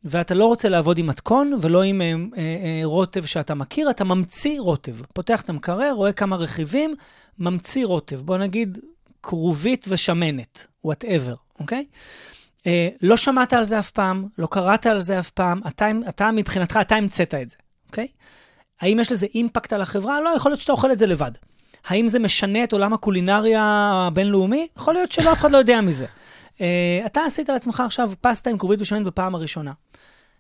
ואתה 0.04 0.34
לא 0.34 0.46
רוצה 0.46 0.70
לעבוד 0.70 0.98
עם 0.98 1.08
מתכון 1.08 1.54
ולא 1.62 1.84
עם 1.84 2.02
אה, 2.02 2.14
אה, 2.38 2.42
אה, 2.42 2.82
רוטב 2.84 3.26
שאתה 3.26 3.56
מכיר, 3.56 3.90
אתה 3.90 4.04
ממציא 4.04 4.60
רוטב. 4.60 4.96
פותח 5.14 5.42
את 5.42 5.50
המקרר, 5.50 5.92
רואה 5.92 6.12
כמה 6.12 6.36
רכיבים, 6.36 6.96
ממציא 7.40 7.86
רוטב. 7.86 8.22
בוא 8.22 8.38
נגיד 8.38 8.78
כרובית 9.24 9.86
ושמנת, 9.90 10.68
whatever, 10.88 11.36
אוקיי? 11.60 11.86
אה, 12.68 12.90
לא 13.02 13.18
שמעת 13.18 13.54
על 13.54 13.64
זה 13.64 13.80
אף 13.80 13.92
פעם, 13.92 14.28
לא 14.38 14.48
קראת 14.48 14.86
על 14.86 15.02
זה 15.02 15.20
אף 15.20 15.30
פעם, 15.30 15.62
אתה, 15.68 15.92
אתה 16.10 16.32
מבחינתך, 16.32 16.80
אתה 16.82 16.96
המצאת 16.96 17.34
את 17.34 17.50
זה, 17.50 17.58
אוקיי? 17.88 18.08
האם 18.82 19.00
יש 19.00 19.12
לזה 19.12 19.26
אימפקט 19.36 19.74
על 19.74 19.82
החברה? 19.82 20.22
לא, 20.22 20.30
יכול 20.38 20.52
להיות 20.52 20.62
שאתה 20.62 20.72
אוכל 20.72 20.92
את 20.92 21.00
זה 21.00 21.08
לבד. 21.08 21.32
האם 21.88 22.08
זה 22.08 22.20
משנה 22.20 22.64
את 22.64 22.74
עולם 22.74 22.94
הקולינריה 22.94 23.62
הבינלאומי? 24.08 24.68
יכול 24.78 24.94
להיות 24.94 25.12
שלא, 25.12 25.32
אף 25.32 25.38
אחד 25.38 25.52
לא 25.52 25.58
יודע 25.58 25.82
מזה. 25.82 26.06
Uh, 26.54 26.60
אתה 27.06 27.22
עשית 27.26 27.50
לעצמך 27.50 27.80
עכשיו 27.80 28.12
פסטה 28.22 28.50
עם 28.50 28.58
כרובית 28.58 28.80
בשמנת 28.80 29.04
בפעם 29.04 29.36
הראשונה. 29.36 29.72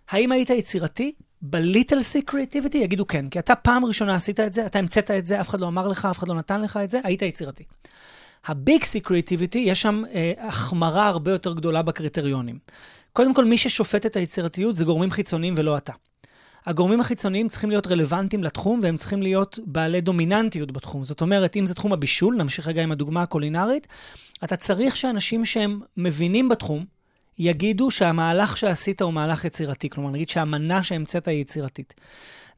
האם 0.09 0.31
היית 0.31 0.49
יצירתי? 0.49 1.13
בליטל 1.41 2.01
סי 2.01 2.21
קריאטיביטי 2.21 2.77
יגידו 2.77 3.07
כן, 3.07 3.29
כי 3.29 3.39
אתה 3.39 3.55
פעם 3.55 3.85
ראשונה 3.85 4.15
עשית 4.15 4.39
את 4.39 4.53
זה, 4.53 4.65
אתה 4.65 4.79
המצאת 4.79 5.11
את 5.11 5.25
זה, 5.25 5.41
אף 5.41 5.49
אחד 5.49 5.59
לא 5.59 5.67
אמר 5.67 5.87
לך, 5.87 6.05
אף 6.05 6.17
אחד 6.17 6.27
לא 6.27 6.35
נתן 6.35 6.61
לך 6.61 6.79
את 6.83 6.89
זה, 6.89 6.99
היית 7.03 7.21
יצירתי. 7.21 7.63
הביג 8.45 8.83
סי 8.83 8.99
קריאטיביטי, 8.99 9.59
יש 9.59 9.81
שם 9.81 10.03
אה, 10.13 10.31
החמרה 10.37 11.07
הרבה 11.07 11.31
יותר 11.31 11.53
גדולה 11.53 11.81
בקריטריונים. 11.81 12.59
קודם 13.13 13.33
כל, 13.33 13.45
מי 13.45 13.57
ששופט 13.57 14.05
את 14.05 14.15
היצירתיות 14.15 14.75
זה 14.75 14.85
גורמים 14.85 15.11
חיצוניים 15.11 15.53
ולא 15.57 15.77
אתה. 15.77 15.93
הגורמים 16.65 17.01
החיצוניים 17.01 17.49
צריכים 17.49 17.69
להיות 17.69 17.87
רלוונטיים 17.87 18.43
לתחום, 18.43 18.79
והם 18.83 18.97
צריכים 18.97 19.21
להיות 19.21 19.59
בעלי 19.65 20.01
דומיננטיות 20.01 20.71
בתחום. 20.71 21.05
זאת 21.05 21.21
אומרת, 21.21 21.55
אם 21.55 21.65
זה 21.65 21.73
תחום 21.73 21.93
הבישול, 21.93 22.35
נמשיך 22.35 22.67
רגע 22.67 22.83
עם 22.83 22.91
הדוגמה 22.91 23.21
הקולינרית, 23.21 23.87
אתה 24.43 24.55
צריך 24.55 24.97
שאנשים 24.97 25.45
שהם 25.45 25.79
מבינים 25.97 26.49
בתחום, 26.49 26.85
יגידו 27.39 27.91
שהמהלך 27.91 28.57
שעשית 28.57 29.01
הוא 29.01 29.13
מהלך 29.13 29.45
יצירתי. 29.45 29.89
כלומר, 29.89 30.09
נגיד 30.09 30.29
שהמנה 30.29 30.83
שהמצאת 30.83 31.27
היא 31.27 31.41
יצירתית. 31.41 31.93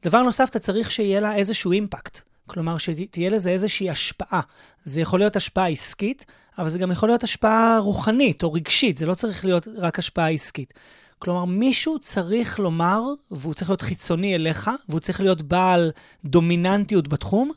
דבר 0.04 0.22
נוסף, 0.22 0.50
אתה 0.50 0.58
צריך 0.58 0.90
שיהיה 0.90 1.20
לה 1.20 1.34
איזשהו 1.34 1.72
אימפקט. 1.72 2.20
כלומר, 2.46 2.78
שתהיה 2.78 3.30
לזה 3.30 3.50
איזושהי 3.50 3.90
השפעה. 3.90 4.40
זה 4.84 5.00
יכול 5.00 5.18
להיות 5.18 5.36
השפעה 5.36 5.68
עסקית, 5.68 6.26
אבל 6.58 6.68
זה 6.68 6.78
גם 6.78 6.92
יכול 6.92 7.08
להיות 7.08 7.24
השפעה 7.24 7.78
רוחנית 7.78 8.42
או 8.42 8.52
רגשית, 8.52 8.96
זה 8.96 9.06
לא 9.06 9.14
צריך 9.14 9.44
להיות 9.44 9.68
רק 9.78 9.98
השפעה 9.98 10.30
עסקית. 10.30 10.72
כלומר, 11.18 11.44
מישהו 11.44 11.98
צריך 11.98 12.58
לומר, 12.58 13.02
והוא 13.30 13.54
צריך 13.54 13.70
להיות 13.70 13.82
חיצוני 13.82 14.34
אליך, 14.34 14.70
והוא 14.88 15.00
צריך 15.00 15.20
להיות 15.20 15.42
בעל 15.42 15.92
דומיננטיות 16.24 17.08
בתחום, 17.08 17.50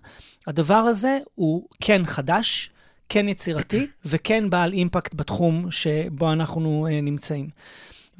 הדבר 0.47 0.73
הזה 0.75 1.17
הוא 1.35 1.67
כן 1.81 2.05
חדש, 2.05 2.69
כן 3.09 3.27
יצירתי, 3.27 3.87
וכן 4.05 4.49
בעל 4.49 4.73
אימפקט 4.73 5.13
בתחום 5.13 5.71
שבו 5.71 6.31
אנחנו 6.31 6.87
uh, 6.87 6.91
נמצאים. 7.03 7.49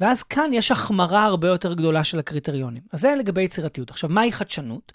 ואז 0.00 0.22
כאן 0.22 0.50
יש 0.52 0.70
החמרה 0.70 1.24
הרבה 1.24 1.48
יותר 1.48 1.74
גדולה 1.74 2.04
של 2.04 2.18
הקריטריונים. 2.18 2.82
אז 2.92 3.00
זה 3.00 3.14
לגבי 3.18 3.42
יצירתיות. 3.42 3.90
עכשיו, 3.90 4.10
מהי 4.10 4.32
חדשנות? 4.32 4.92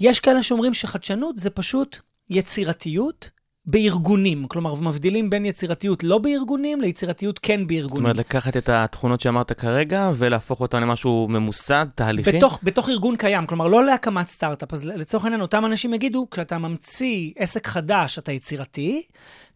יש 0.00 0.20
כאלה 0.20 0.42
שאומרים 0.42 0.74
שחדשנות 0.74 1.38
זה 1.38 1.50
פשוט 1.50 2.00
יצירתיות 2.30 3.30
בארגונים. 3.66 4.46
כלומר, 4.48 4.74
מבדילים 4.74 5.30
בין 5.30 5.44
יצירתיות 5.44 6.04
לא 6.04 6.18
בארגונים 6.18 6.80
ליצירתיות 6.80 7.38
כן 7.38 7.66
בארגונים. 7.66 7.88
זאת 7.88 7.98
אומרת, 7.98 8.16
לקחת 8.16 8.56
את 8.56 8.68
התכונות 8.68 9.20
שאמרת 9.20 9.52
כרגע 9.52 10.10
ולהפוך 10.14 10.60
אותן 10.60 10.82
למשהו 10.82 11.26
ממוסד, 11.30 11.86
תהליכי? 11.94 12.32
בתוך, 12.32 12.58
בתוך 12.62 12.88
ארגון 12.88 13.16
קיים, 13.16 13.46
כלומר, 13.46 13.68
לא 13.68 13.84
להקמת 13.84 14.28
סטארט-אפ. 14.28 14.72
אז 14.72 14.84
לצורך 14.84 15.24
העניין, 15.24 15.40
אותם 15.40 15.64
אנשים 15.64 15.94
יגידו, 15.94 16.26
כשאתה 16.30 16.58
ממציא 16.58 17.32
עסק 17.36 17.66
חדש, 17.66 18.18
אתה 18.18 18.32
יצירתי, 18.32 19.02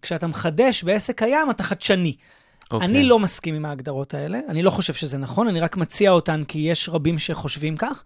כשאתה 0.03 0.27
מחדש 0.27 0.85
בעסק 0.85 1.19
קיים, 1.19 1.51
אתה 1.51 1.63
חדשני. 1.63 2.17
Okay. 2.19 2.71
אוקיי. 2.71 2.89
אני 2.89 3.05
לא 3.05 3.19
מסכים 3.19 3.55
עם 3.55 3.65
ההגדרות 3.65 4.15
האלה, 4.15 4.41
אני 4.49 4.63
לא 4.63 4.71
חושב 4.71 4.95
שזה 4.95 5.19
נכון, 5.19 5.49
אני 5.49 5.61
רק 5.61 5.77
מציע 5.77 6.11
אותן 6.11 6.45
כי 6.45 6.59
יש 6.59 6.89
רבים 6.89 7.19
שחושבים 7.19 7.77
כך. 7.77 8.03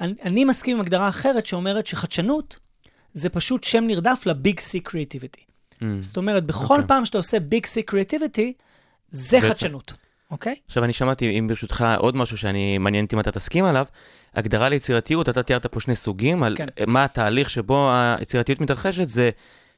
אני, 0.00 0.12
אני 0.22 0.44
מסכים 0.44 0.76
עם 0.76 0.80
הגדרה 0.80 1.08
אחרת 1.08 1.46
שאומרת 1.46 1.86
שחדשנות 1.86 2.58
זה 3.18 3.28
פשוט 3.28 3.64
שם 3.64 3.84
נרדף 3.86 4.22
לביג 4.26 4.60
סי 4.60 4.80
קריאטיביטי. 4.80 5.40
Mm. 5.74 5.84
זאת 6.00 6.16
אומרת, 6.16 6.44
בכל 6.44 6.74
אוקיי. 6.74 6.88
פעם 6.88 7.06
שאתה 7.06 7.18
עושה 7.18 7.40
ביג 7.40 7.66
סי 7.66 7.82
קריאטיביטי, 7.82 8.52
זה 9.10 9.36
בעצם. 9.36 9.48
חדשנות, 9.48 9.92
אוקיי? 10.30 10.54
עכשיו, 10.66 10.84
אני 10.84 10.92
שמעתי, 10.92 11.38
אם 11.38 11.48
ברשותך, 11.48 11.84
עוד 11.98 12.16
משהו 12.16 12.38
שאני 12.38 12.78
מעניין 12.78 13.04
אותי 13.04 13.16
אם 13.16 13.20
אתה 13.20 13.32
תסכים 13.32 13.64
עליו, 13.64 13.86
הגדרה 14.34 14.68
ליצירתיות, 14.68 15.28
אתה 15.28 15.42
תיארת 15.42 15.66
פה 15.66 15.80
שני 15.80 15.96
סוגים, 15.96 16.42
על 16.42 16.56
כן. 16.56 16.66
מה 16.86 17.04
התהליך 17.04 17.50
שבו 17.50 17.90
היצירתיות 17.92 18.60
מתרחשת, 18.60 19.08
זה, 19.08 19.30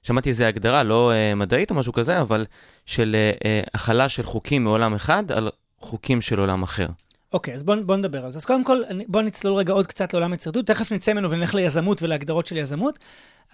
שמעתי 0.03 0.29
איזה 0.29 0.49
הגדרה, 0.49 0.83
לא 0.83 1.13
uh, 1.13 1.35
מדעית 1.35 1.71
או 1.71 1.77
משהו 1.77 1.93
כזה, 1.93 2.21
אבל 2.21 2.47
של 2.87 3.17
uh, 3.17 3.43
uh, 3.43 3.71
החלה 3.75 4.09
של 4.09 4.23
חוקים 4.23 4.65
מעולם 4.65 4.95
אחד 4.95 5.33
על 5.33 5.51
חוקים 5.81 6.21
של 6.21 6.41
עולם 6.41 6.63
אחר. 6.63 6.87
אוקיי, 7.33 7.55
אז 7.55 7.63
בואו 7.63 7.85
בוא 7.85 7.97
נדבר 7.97 8.25
על 8.25 8.31
זה. 8.31 8.39
אז 8.39 8.45
קודם 8.45 8.65
כל, 8.65 8.83
בואו 9.09 9.23
נצלול 9.23 9.55
רגע 9.55 9.73
עוד 9.73 9.87
קצת 9.87 10.13
לעולם 10.13 10.33
היצירתיות, 10.33 10.67
תכף 10.67 10.93
נצא 10.93 11.13
ממנו 11.13 11.31
ונלך 11.31 11.55
ליזמות 11.55 12.03
ולהגדרות 12.03 12.47
של 12.47 12.57
יזמות, 12.57 12.99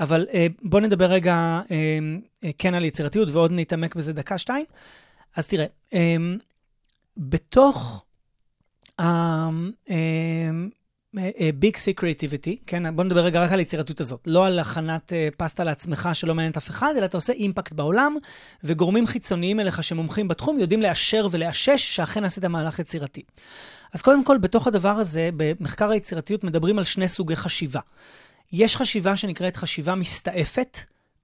אבל 0.00 0.26
אה, 0.35 0.47
בואו 0.62 0.83
נדבר 0.83 1.04
רגע 1.04 1.35
אה, 1.71 1.99
אה, 2.45 2.50
כן 2.59 2.75
על 2.75 2.85
יצירתיות 2.85 3.28
ועוד 3.33 3.52
נתעמק 3.52 3.95
בזה 3.95 4.12
דקה-שתיים. 4.12 4.64
אז 5.37 5.47
תראה, 5.47 5.66
אה, 5.95 6.16
בתוך 7.16 8.02
ה-Big 11.18 11.76
C 11.76 12.00
Creativity, 12.00 12.62
כן, 12.66 12.96
בואו 12.96 13.06
נדבר 13.06 13.20
רגע 13.20 13.40
רק 13.40 13.52
על 13.52 13.58
היצירתיות 13.58 14.00
הזאת, 14.00 14.20
לא 14.26 14.46
על 14.46 14.58
הכנת 14.58 15.12
אה, 15.12 15.28
פסטה 15.37 15.64
לעצמך 15.64 16.08
שלא 16.12 16.35
מעניינת 16.35 16.56
אף 16.56 16.70
אחד, 16.70 16.92
אלא 16.96 17.04
אתה 17.04 17.16
עושה 17.16 17.32
אימפקט 17.32 17.73
בעולם, 17.73 18.14
וגורמים 18.64 19.06
חיצוניים 19.06 19.61
אליך 19.61 19.85
שמומחים 19.85 20.28
בתחום 20.28 20.58
יודעים 20.58 20.82
לאשר 20.82 21.28
ולאשש 21.30 21.96
שאכן 21.96 22.25
עשית 22.25 22.44
מהלך 22.44 22.78
יצירתי. 22.78 23.23
אז 23.92 24.02
קודם 24.02 24.25
כל, 24.25 24.38
בתוך 24.38 24.66
הדבר 24.66 24.88
הזה, 24.88 25.30
במחקר 25.37 25.90
היצירתיות 25.90 26.44
מדברים 26.44 26.78
על 26.78 26.85
שני 26.85 27.08
סוגי 27.08 27.37
חשיבה. 27.37 27.80
יש 28.52 28.76
חשיבה 28.76 29.16
שנקראת 29.16 29.56
חשיבה 29.56 29.94
מסתעפת, 29.94 30.78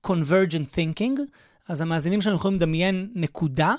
Convergent 0.06 0.76
Thinking, 0.76 1.20
אז 1.68 1.80
המאזינים 1.80 2.22
שלנו 2.22 2.36
יכולים 2.36 2.56
לדמיין 2.56 3.08
נקודה, 3.14 3.74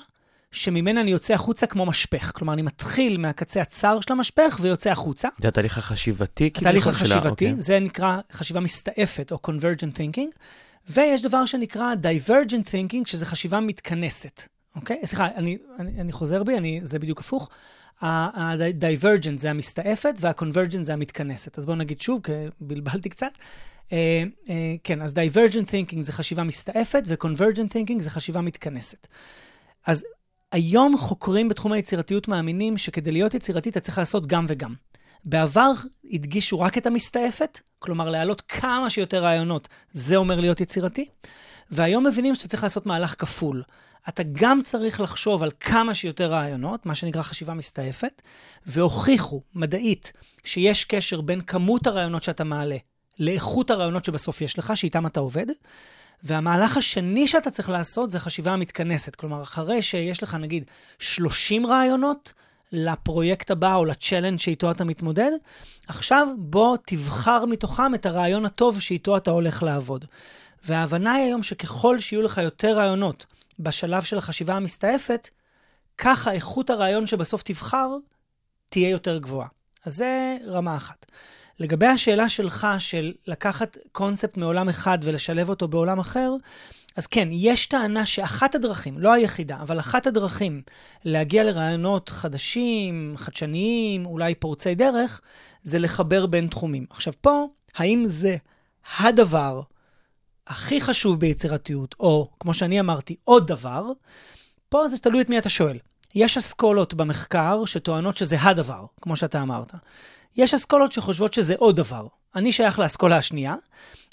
שממנה 0.54 1.00
אני 1.00 1.10
יוצא 1.10 1.34
החוצה 1.34 1.66
כמו 1.66 1.86
משפך. 1.86 2.32
כלומר, 2.34 2.52
אני 2.52 2.62
מתחיל 2.62 3.18
מהקצה 3.18 3.60
הצר 3.60 4.00
של 4.00 4.12
המשפך 4.12 4.58
ויוצא 4.60 4.90
החוצה. 4.90 5.28
זה 5.40 5.48
התהליך 5.48 5.78
החשיבתי? 5.78 6.46
התהליך 6.46 6.84
שלה, 6.84 6.92
החשיבתי, 6.92 7.28
אוקיי. 7.28 7.54
זה 7.54 7.80
נקרא 7.80 8.20
חשיבה 8.32 8.60
מסתעפת 8.60 9.32
או 9.32 9.38
Convergent 9.46 9.98
Thinking, 9.98 10.38
ויש 10.88 11.22
דבר 11.22 11.46
שנקרא 11.46 11.94
Divergent 12.02 12.66
Thinking, 12.68 13.06
שזה 13.06 13.26
חשיבה 13.26 13.60
מתכנסת, 13.60 14.42
אוקיי? 14.76 15.00
סליחה, 15.04 15.28
אני, 15.36 15.58
אני, 15.78 16.00
אני 16.00 16.12
חוזר 16.12 16.42
בי, 16.44 16.58
אני, 16.58 16.80
זה 16.82 16.98
בדיוק 16.98 17.20
הפוך. 17.20 17.48
ה-Divergent 18.00 19.36
זה 19.38 19.50
המסתעפת 19.50 20.14
וה-Convergent 20.20 20.82
זה 20.82 20.92
המתכנסת. 20.92 21.58
אז 21.58 21.66
בואו 21.66 21.76
נגיד 21.76 22.00
שוב, 22.00 22.20
כי 22.22 22.32
בלבלתי 22.60 23.08
קצת. 23.08 23.32
אה, 23.92 24.24
אה, 24.48 24.74
כן, 24.84 25.02
אז 25.02 25.12
Divergent 25.12 25.66
Thinking 25.66 26.02
זה 26.02 26.12
חשיבה 26.12 26.44
מסתעפת 26.44 27.02
ו-Convergent 27.06 27.70
Thinking 27.70 28.00
זה 28.00 28.10
חשיבה 28.10 28.40
מתכנסת. 28.40 29.06
אז 29.86 30.04
היום 30.54 30.96
חוקרים 30.96 31.48
בתחום 31.48 31.72
היצירתיות 31.72 32.28
מאמינים 32.28 32.78
שכדי 32.78 33.12
להיות 33.12 33.34
יצירתי 33.34 33.68
אתה 33.68 33.80
צריך 33.80 33.98
לעשות 33.98 34.26
גם 34.26 34.46
וגם. 34.48 34.74
בעבר 35.24 35.72
הדגישו 36.12 36.60
רק 36.60 36.78
את 36.78 36.86
המסתעפת, 36.86 37.60
כלומר 37.78 38.10
להעלות 38.10 38.40
כמה 38.40 38.90
שיותר 38.90 39.22
רעיונות, 39.22 39.68
זה 39.92 40.16
אומר 40.16 40.40
להיות 40.40 40.60
יצירתי, 40.60 41.06
והיום 41.70 42.06
מבינים 42.06 42.34
שאתה 42.34 42.48
צריך 42.48 42.62
לעשות 42.62 42.86
מהלך 42.86 43.14
כפול. 43.18 43.62
אתה 44.08 44.22
גם 44.32 44.60
צריך 44.64 45.00
לחשוב 45.00 45.42
על 45.42 45.50
כמה 45.60 45.94
שיותר 45.94 46.30
רעיונות, 46.30 46.86
מה 46.86 46.94
שנקרא 46.94 47.22
חשיבה 47.22 47.54
מסתעפת, 47.54 48.22
והוכיחו 48.66 49.42
מדעית 49.54 50.12
שיש 50.44 50.84
קשר 50.84 51.20
בין 51.20 51.40
כמות 51.40 51.86
הרעיונות 51.86 52.22
שאתה 52.22 52.44
מעלה 52.44 52.76
לאיכות 53.18 53.70
הרעיונות 53.70 54.04
שבסוף 54.04 54.40
יש 54.40 54.58
לך, 54.58 54.76
שאיתם 54.76 55.06
אתה 55.06 55.20
עובד. 55.20 55.46
והמהלך 56.24 56.76
השני 56.76 57.28
שאתה 57.28 57.50
צריך 57.50 57.68
לעשות 57.68 58.10
זה 58.10 58.20
חשיבה 58.20 58.52
המתכנסת. 58.52 59.14
כלומר, 59.14 59.42
אחרי 59.42 59.82
שיש 59.82 60.22
לך 60.22 60.34
נגיד 60.34 60.64
30 60.98 61.66
רעיונות 61.66 62.32
לפרויקט 62.72 63.50
הבא 63.50 63.74
או 63.74 63.84
לצ'לנג' 63.84 64.38
שאיתו 64.38 64.70
אתה 64.70 64.84
מתמודד, 64.84 65.30
עכשיו 65.88 66.28
בוא 66.38 66.76
תבחר 66.86 67.44
מתוכם 67.44 67.94
את 67.94 68.06
הרעיון 68.06 68.44
הטוב 68.44 68.80
שאיתו 68.80 69.16
אתה 69.16 69.30
הולך 69.30 69.62
לעבוד. 69.62 70.04
וההבנה 70.64 71.12
היא 71.12 71.24
היום 71.24 71.42
שככל 71.42 71.98
שיהיו 71.98 72.22
לך 72.22 72.38
יותר 72.38 72.76
רעיונות 72.76 73.26
בשלב 73.58 74.02
של 74.02 74.18
החשיבה 74.18 74.54
המסתעפת, 74.54 75.30
ככה 75.98 76.32
איכות 76.32 76.70
הרעיון 76.70 77.06
שבסוף 77.06 77.42
תבחר 77.42 77.88
תהיה 78.68 78.88
יותר 78.88 79.18
גבוהה. 79.18 79.48
אז 79.84 79.94
זה 79.96 80.36
רמה 80.46 80.76
אחת. 80.76 81.06
לגבי 81.58 81.86
השאלה 81.86 82.28
שלך 82.28 82.66
של 82.78 83.12
לקחת 83.26 83.76
קונספט 83.92 84.36
מעולם 84.36 84.68
אחד 84.68 84.98
ולשלב 85.02 85.48
אותו 85.48 85.68
בעולם 85.68 85.98
אחר, 85.98 86.34
אז 86.96 87.06
כן, 87.06 87.28
יש 87.32 87.66
טענה 87.66 88.06
שאחת 88.06 88.54
הדרכים, 88.54 88.98
לא 88.98 89.12
היחידה, 89.12 89.56
אבל 89.56 89.80
אחת 89.80 90.06
הדרכים 90.06 90.62
להגיע 91.04 91.44
לרעיונות 91.44 92.08
חדשים, 92.08 93.14
חדשניים, 93.16 94.06
אולי 94.06 94.34
פורצי 94.34 94.74
דרך, 94.74 95.20
זה 95.62 95.78
לחבר 95.78 96.26
בין 96.26 96.46
תחומים. 96.46 96.86
עכשיו 96.90 97.12
פה, 97.20 97.46
האם 97.76 98.02
זה 98.06 98.36
הדבר 98.98 99.60
הכי 100.46 100.80
חשוב 100.80 101.20
ביצירתיות, 101.20 101.94
או 102.00 102.30
כמו 102.40 102.54
שאני 102.54 102.80
אמרתי, 102.80 103.16
עוד 103.24 103.46
דבר, 103.46 103.92
פה 104.68 104.88
זה 104.88 104.98
תלוי 104.98 105.20
את 105.20 105.28
מי 105.28 105.38
אתה 105.38 105.48
שואל. 105.48 105.78
יש 106.14 106.36
אסכולות 106.36 106.94
במחקר 106.94 107.64
שטוענות 107.64 108.16
שזה 108.16 108.36
הדבר, 108.40 108.84
כמו 109.00 109.16
שאתה 109.16 109.42
אמרת. 109.42 109.72
יש 110.36 110.54
אסכולות 110.54 110.92
שחושבות 110.92 111.34
שזה 111.34 111.54
עוד 111.58 111.76
דבר. 111.76 112.06
אני 112.36 112.52
שייך 112.52 112.78
לאסכולה 112.78 113.16
השנייה, 113.16 113.54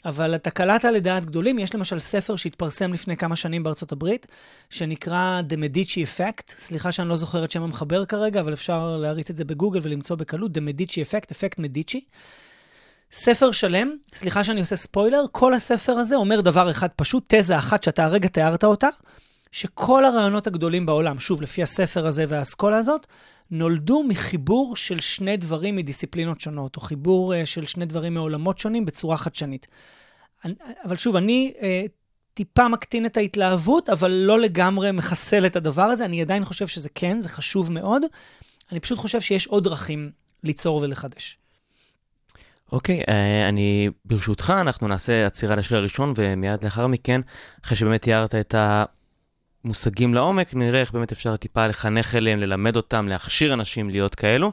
אבל 0.05 0.35
אתה 0.35 0.49
קלעת 0.49 0.83
לדעת 0.83 1.25
גדולים. 1.25 1.59
יש 1.59 1.75
למשל 1.75 1.99
ספר 1.99 2.35
שהתפרסם 2.35 2.93
לפני 2.93 3.17
כמה 3.17 3.35
שנים 3.35 3.63
בארצות 3.63 3.91
הברית, 3.91 4.27
שנקרא 4.69 5.41
The 5.49 5.53
Medici 5.53 5.95
Effect. 5.95 6.51
סליחה 6.59 6.91
שאני 6.91 7.09
לא 7.09 7.15
זוכר 7.15 7.43
את 7.43 7.51
שם 7.51 7.63
המחבר 7.63 8.05
כרגע, 8.05 8.41
אבל 8.41 8.53
אפשר 8.53 8.97
להריץ 8.97 9.29
את 9.29 9.37
זה 9.37 9.45
בגוגל 9.45 9.79
ולמצוא 9.83 10.15
בקלות, 10.15 10.51
The 10.57 10.59
Medici 10.59 10.93
Effect, 10.93 11.31
אפקט 11.31 11.59
מדיצ'י. 11.59 12.05
ספר 13.11 13.51
שלם, 13.51 13.91
סליחה 14.15 14.43
שאני 14.43 14.59
עושה 14.59 14.75
ספוילר, 14.75 15.23
כל 15.31 15.53
הספר 15.53 15.91
הזה 15.91 16.15
אומר 16.15 16.41
דבר 16.41 16.71
אחד 16.71 16.87
פשוט, 16.95 17.23
תזה 17.27 17.57
אחת 17.57 17.83
שאתה 17.83 18.05
הרגע 18.05 18.29
תיארת 18.29 18.63
אותה, 18.63 18.87
שכל 19.51 20.05
הרעיונות 20.05 20.47
הגדולים 20.47 20.85
בעולם, 20.85 21.19
שוב, 21.19 21.41
לפי 21.41 21.63
הספר 21.63 22.05
הזה 22.05 22.25
והאסכולה 22.27 22.77
הזאת, 22.77 23.07
נולדו 23.51 24.03
מחיבור 24.03 24.75
של 24.75 24.99
שני 24.99 25.37
דברים 25.37 25.75
מדיסציפלינות 25.75 26.41
שונות, 26.41 26.75
או 26.75 26.81
חיבור 26.81 27.33
uh, 27.33 27.45
של 27.45 27.65
שני 27.65 27.85
דברים 27.85 28.13
מעולמות 28.13 28.59
שונים 28.59 28.85
בצורה 28.85 29.17
חדשנית. 29.17 29.67
אני- 30.45 30.53
אבל 30.85 30.97
שוב, 30.97 31.15
אני 31.15 31.53
uh, 31.57 31.61
טיפה 32.33 32.67
מקטין 32.67 33.05
את 33.05 33.17
ההתלהבות, 33.17 33.89
אבל 33.89 34.11
לא 34.11 34.39
לגמרי 34.39 34.91
מחסל 34.91 35.45
את 35.45 35.55
הדבר 35.55 35.81
הזה. 35.81 36.05
אני 36.05 36.21
עדיין 36.21 36.45
חושב 36.45 36.67
שזה 36.67 36.89
כן, 36.95 37.19
זה 37.21 37.29
חשוב 37.29 37.71
מאוד. 37.71 38.01
אני 38.71 38.79
פשוט 38.79 38.99
חושב 38.99 39.21
שיש 39.21 39.47
עוד 39.47 39.63
דרכים 39.63 40.11
ליצור 40.43 40.77
ולחדש. 40.77 41.37
אוקיי, 42.71 43.03
אה, 43.09 43.49
אני, 43.49 43.89
ברשותך, 44.05 44.53
אנחנו 44.61 44.87
נעשה 44.87 45.25
עצירה 45.25 45.55
לשיר 45.55 45.77
הראשון, 45.77 46.13
ומיד 46.15 46.63
לאחר 46.63 46.87
מכן, 46.87 47.21
אחרי 47.65 47.77
שבאמת 47.77 48.01
תיארת 48.01 48.35
את 48.35 48.55
המושגים 49.65 50.13
לעומק, 50.13 50.53
נראה 50.53 50.81
איך 50.81 50.91
באמת 50.91 51.11
אפשר 51.11 51.37
טיפה 51.37 51.67
לחנך 51.67 52.15
אליהם, 52.15 52.39
ללמד 52.39 52.75
אותם, 52.75 53.07
להכשיר 53.07 53.53
אנשים 53.53 53.89
להיות 53.89 54.15
כאלו. 54.15 54.51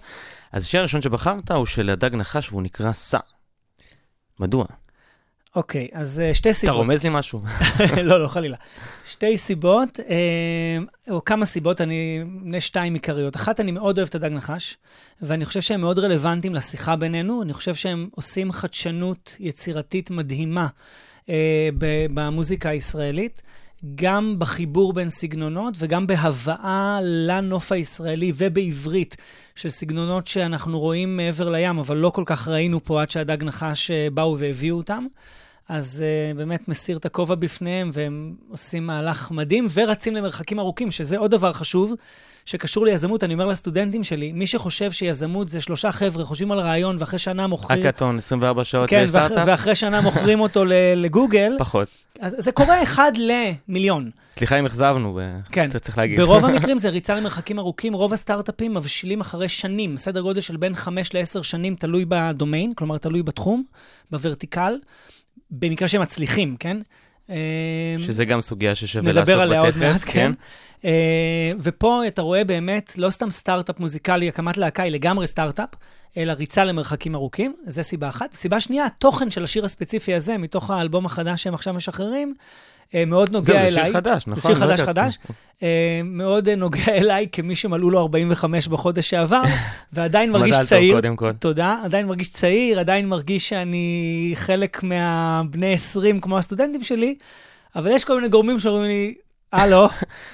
אז 0.52 0.62
השיר 0.62 0.80
הראשון 0.80 1.02
שבחרת 1.02 1.50
הוא 1.50 1.66
של 1.66 1.90
הדג 1.90 2.14
נחש, 2.14 2.50
והוא 2.50 2.62
נקרא 2.62 2.92
סע. 2.92 3.18
מדוע? 4.40 4.64
אוקיי, 5.56 5.88
אז 5.92 6.22
uh, 6.30 6.34
שתי 6.34 6.50
אתה 6.50 6.58
סיבות. 6.58 6.76
רומז 6.76 7.04
לי 7.04 7.10
משהו? 7.12 7.38
לא, 8.02 8.22
לא, 8.22 8.28
חלילה. 8.28 8.56
שתי 9.04 9.38
סיבות, 9.38 10.00
אה, 10.00 10.78
או 11.10 11.24
כמה 11.24 11.46
סיבות, 11.46 11.80
אני 11.80 12.22
מנה 12.24 12.60
שתיים 12.60 12.94
עיקריות. 12.94 13.36
אחת, 13.36 13.60
אני 13.60 13.72
מאוד 13.72 13.98
אוהב 13.98 14.08
את 14.08 14.14
הדג 14.14 14.32
נחש, 14.32 14.76
ואני 15.22 15.44
חושב 15.44 15.60
שהם 15.60 15.80
מאוד 15.80 15.98
רלוונטיים 15.98 16.54
לשיחה 16.54 16.96
בינינו. 16.96 17.42
אני 17.42 17.52
חושב 17.52 17.74
שהם 17.74 18.08
עושים 18.14 18.52
חדשנות 18.52 19.36
יצירתית 19.40 20.10
מדהימה 20.10 20.66
אה, 21.28 21.68
במוזיקה 22.14 22.68
הישראלית. 22.68 23.42
גם 23.94 24.38
בחיבור 24.38 24.92
בין 24.92 25.10
סגנונות 25.10 25.74
וגם 25.78 26.06
בהבאה 26.06 26.98
לנוף 27.02 27.72
הישראלי 27.72 28.32
ובעברית 28.36 29.16
של 29.54 29.68
סגנונות 29.68 30.26
שאנחנו 30.26 30.80
רואים 30.80 31.16
מעבר 31.16 31.48
לים, 31.48 31.78
אבל 31.78 31.96
לא 31.96 32.10
כל 32.10 32.22
כך 32.26 32.48
ראינו 32.48 32.84
פה 32.84 33.02
עד 33.02 33.10
שהדג 33.10 33.44
נחש 33.44 33.90
אה, 33.90 34.08
באו 34.14 34.38
והביאו 34.38 34.76
אותם. 34.76 35.06
אז 35.68 36.04
uh, 36.04 36.36
באמת 36.38 36.68
מסיר 36.68 36.96
את 36.96 37.06
הכובע 37.06 37.34
בפניהם, 37.34 37.90
והם 37.92 38.34
עושים 38.48 38.86
מהלך 38.86 39.30
מדהים, 39.30 39.66
ורצים 39.74 40.14
למרחקים 40.14 40.58
ארוכים, 40.58 40.90
שזה 40.90 41.18
עוד 41.18 41.30
דבר 41.30 41.52
חשוב, 41.52 41.92
שקשור 42.48 42.84
ליזמות. 42.84 43.24
אני 43.24 43.34
אומר 43.34 43.46
לסטודנטים 43.46 44.04
שלי, 44.04 44.32
מי 44.32 44.46
שחושב 44.46 44.92
שיזמות 44.92 45.48
זה 45.48 45.60
שלושה 45.60 45.92
חבר'ה, 45.92 46.24
חושבים 46.24 46.52
על 46.52 46.58
רעיון, 46.58 46.96
ואחרי 46.98 47.18
שנה 47.18 47.46
מוכרים... 47.46 47.86
האקתון, 47.86 48.18
24 48.18 48.64
שעות 48.64 48.90
כן, 48.90 49.04
לסטארט-אפ? 49.04 49.36
ואח, 49.38 49.46
ואחרי 49.46 49.74
שנה 49.74 50.00
מוכרים 50.00 50.40
אותו 50.40 50.64
ל- 50.64 50.72
לגוגל, 50.96 51.52
פחות. 51.58 51.88
אז 52.20 52.36
זה 52.38 52.52
קורה 52.52 52.82
אחד 52.82 53.12
למיליון. 53.16 54.10
סליחה 54.30 54.58
אם 54.58 54.66
אכזבנו, 54.66 55.14
ו- 55.16 55.38
כן. 55.52 55.68
צריך 55.78 55.98
להגיד. 55.98 56.20
ברוב 56.20 56.44
המקרים 56.44 56.78
זה 56.78 56.88
ריצה 56.88 57.14
למרחקים 57.14 57.58
ארוכים, 57.58 57.94
רוב 57.94 58.12
הסטארט-אפים 58.12 58.74
מבשילים 58.74 59.20
אחרי 59.20 59.48
שנים, 59.48 59.96
סדר 59.96 60.20
גודל 60.20 60.40
של 60.40 60.56
בין 60.56 60.74
5 60.74 61.14
ל-10 61.14 61.42
שנים, 61.42 61.74
תלוי 61.74 62.04
בדומיין, 62.08 62.74
כלומר 62.74 62.98
תלוי 62.98 63.22
בתחום, 63.22 63.62
בוורטיקל, 64.10 64.74
במקרה 65.50 65.88
שהם 65.88 66.02
מצליחים, 66.02 66.56
כן? 66.60 66.76
אה, 67.30 67.96
שזה 67.98 68.24
גם 68.24 68.40
סוגיה 68.40 68.74
ששווה 68.74 69.12
לעסוק 69.12 69.28
נדבר 69.28 69.36
בה 69.36 69.42
עליה 69.42 69.60
עוד 69.60 69.74
מעט, 69.80 70.00
כן. 70.04 70.32
אה, 70.84 71.50
ופה 71.58 72.06
אתה 72.06 72.22
רואה 72.22 72.44
באמת 72.44 72.98
לא 72.98 73.10
סתם 73.10 73.30
סטארט-אפ 73.30 73.80
מוזיקלי, 73.80 74.28
הקמת 74.28 74.56
להקה 74.56 74.82
היא 74.82 74.92
לגמרי 74.92 75.26
סטארט-אפ, 75.26 75.68
אלא 76.16 76.32
ריצה 76.32 76.64
למרחקים 76.64 77.14
ארוכים, 77.14 77.54
זה 77.62 77.82
סיבה 77.82 78.08
אחת. 78.08 78.34
סיבה 78.34 78.60
שנייה, 78.60 78.86
התוכן 78.86 79.30
של 79.30 79.44
השיר 79.44 79.64
הספציפי 79.64 80.14
הזה, 80.14 80.38
מתוך 80.38 80.70
האלבום 80.70 81.06
החדש 81.06 81.42
שהם 81.42 81.54
עכשיו 81.54 81.74
משחררים, 81.74 82.34
מאוד 83.06 83.32
נוגע 83.32 83.44
זהו, 83.44 83.56
אליי. 83.56 83.70
זה 83.70 83.82
שיר 83.82 83.92
חדש, 83.92 84.26
נכון? 84.26 84.34
זה 84.34 84.42
שיר 84.42 84.54
לא 84.54 84.60
חדש 84.60 84.80
הכרתי. 84.80 85.00
חדש. 85.00 85.18
אה, 85.62 86.00
מאוד 86.04 86.48
אה, 86.48 86.56
נוגע 86.56 86.88
אליי 87.00 87.26
כמי 87.32 87.56
שמלאו 87.56 87.90
לו 87.90 88.00
45 88.00 88.68
בחודש 88.68 89.10
שעבר, 89.10 89.42
ועדיין 89.92 90.32
מרגיש 90.32 90.50
מזל 90.50 90.58
טוב, 90.58 90.68
צעיר. 90.68 90.94
קודם 90.94 91.16
כל. 91.16 91.32
תודה, 91.32 91.80
עדיין 91.84 92.06
מרגיש 92.06 92.30
צעיר, 92.30 92.80
עדיין 92.80 93.08
מרגיש 93.08 93.48
שאני 93.48 94.32
חלק 94.34 94.82
מהבני 94.82 95.72
20 95.72 96.20
כמו 96.20 96.38
הסטודנטים 96.38 96.84
שלי, 96.84 97.14
אבל 97.76 97.90
יש 97.90 98.04
כל 98.04 98.14
מיני 98.14 98.28
גורמים 98.28 98.60
שאומרים 98.60 98.84
לי, 98.84 99.14
אה, 99.54 99.66
לא? 99.66 99.88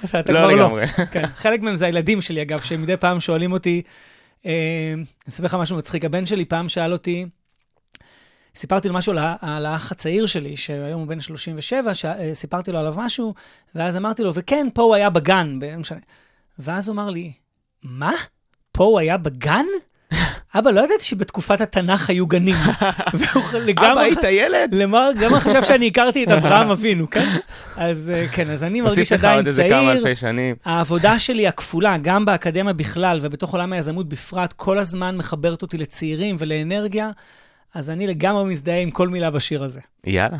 אתה 0.05 0.23
כבר 0.23 0.33
לא 0.33 0.51
לא. 0.51 0.55
לגמרי. 0.55 0.87
כן, 1.11 1.25
חלק 1.35 1.61
מהם 1.61 1.75
זה 1.75 1.85
הילדים 1.85 2.21
שלי, 2.21 2.41
אגב, 2.41 2.59
שמדי 2.59 2.97
פעם 2.97 3.19
שואלים 3.19 3.51
אותי, 3.51 3.81
אה, 4.45 4.51
אני 4.95 5.03
אספר 5.29 5.45
לך 5.45 5.53
משהו 5.53 5.77
מצחיק, 5.77 6.05
הבן 6.05 6.25
שלי 6.25 6.45
פעם 6.45 6.69
שאל 6.69 6.93
אותי, 6.93 7.25
סיפרתי 8.55 8.87
לו 8.87 8.93
משהו 8.93 9.13
על, 9.41 9.65
האח 9.65 9.91
הצעיר 9.91 10.25
שלי, 10.25 10.57
שהיום 10.57 10.99
הוא 10.99 11.07
בן 11.07 11.19
37, 11.19 11.93
ש... 11.93 12.05
אה, 12.05 12.33
סיפרתי 12.33 12.71
לו 12.71 12.79
עליו 12.79 12.93
משהו, 12.97 13.33
ואז 13.75 13.97
אמרתי 13.97 14.23
לו, 14.23 14.33
וכן, 14.33 14.67
פה 14.73 14.81
הוא 14.81 14.95
היה 14.95 15.09
בגן, 15.09 15.59
לא 15.61 15.77
משנה. 15.77 15.99
ואז 16.59 16.87
הוא 16.87 16.93
אמר 16.93 17.09
לי, 17.09 17.33
מה? 17.83 18.11
פה 18.71 18.83
הוא 18.83 18.99
היה 18.99 19.17
בגן? 19.17 19.65
אבא, 20.57 20.71
לא 20.71 20.81
ידעתי 20.81 21.03
שבתקופת 21.03 21.61
התנ"ך 21.61 22.09
היו 22.09 22.27
גנים. 22.27 22.55
והוא 23.13 23.43
אבא. 23.77 23.99
היית 23.99 24.23
ילד? 24.29 24.73
למר, 24.73 25.09
גם 25.19 25.39
חשב 25.39 25.63
שאני 25.63 25.87
הכרתי 25.87 26.23
את 26.23 26.29
אברהם 26.29 26.71
אבינו, 26.75 27.09
כן? 27.09 27.37
אז 27.77 28.11
אה, 28.15 28.27
כן, 28.31 28.49
אז 28.49 28.63
אני 28.63 28.81
מרגיש 28.81 29.11
עדיין 29.11 29.51
צעיר. 29.51 29.75
העבודה 30.65 31.19
שלי 31.19 31.47
הכפולה, 31.47 31.97
גם 32.01 32.25
באקדמיה 32.25 32.73
בכלל 32.73 33.19
ובתוך 33.21 33.51
עולם 33.51 33.73
היזמות 33.73 34.09
בפרט, 34.09 34.53
כל 34.53 34.77
הזמן 34.77 35.17
מחברת 35.17 35.61
אותי 35.61 35.77
לצעירים 35.77 36.35
ולאנרגיה, 36.39 37.11
אז 37.75 37.89
אני 37.89 38.07
לגמרי 38.07 38.43
מזדהה 38.43 38.81
עם 38.81 38.91
כל 38.91 39.09
מילה 39.09 39.31
בשיר 39.31 39.63
הזה. 39.63 39.79
יאללה. 40.07 40.37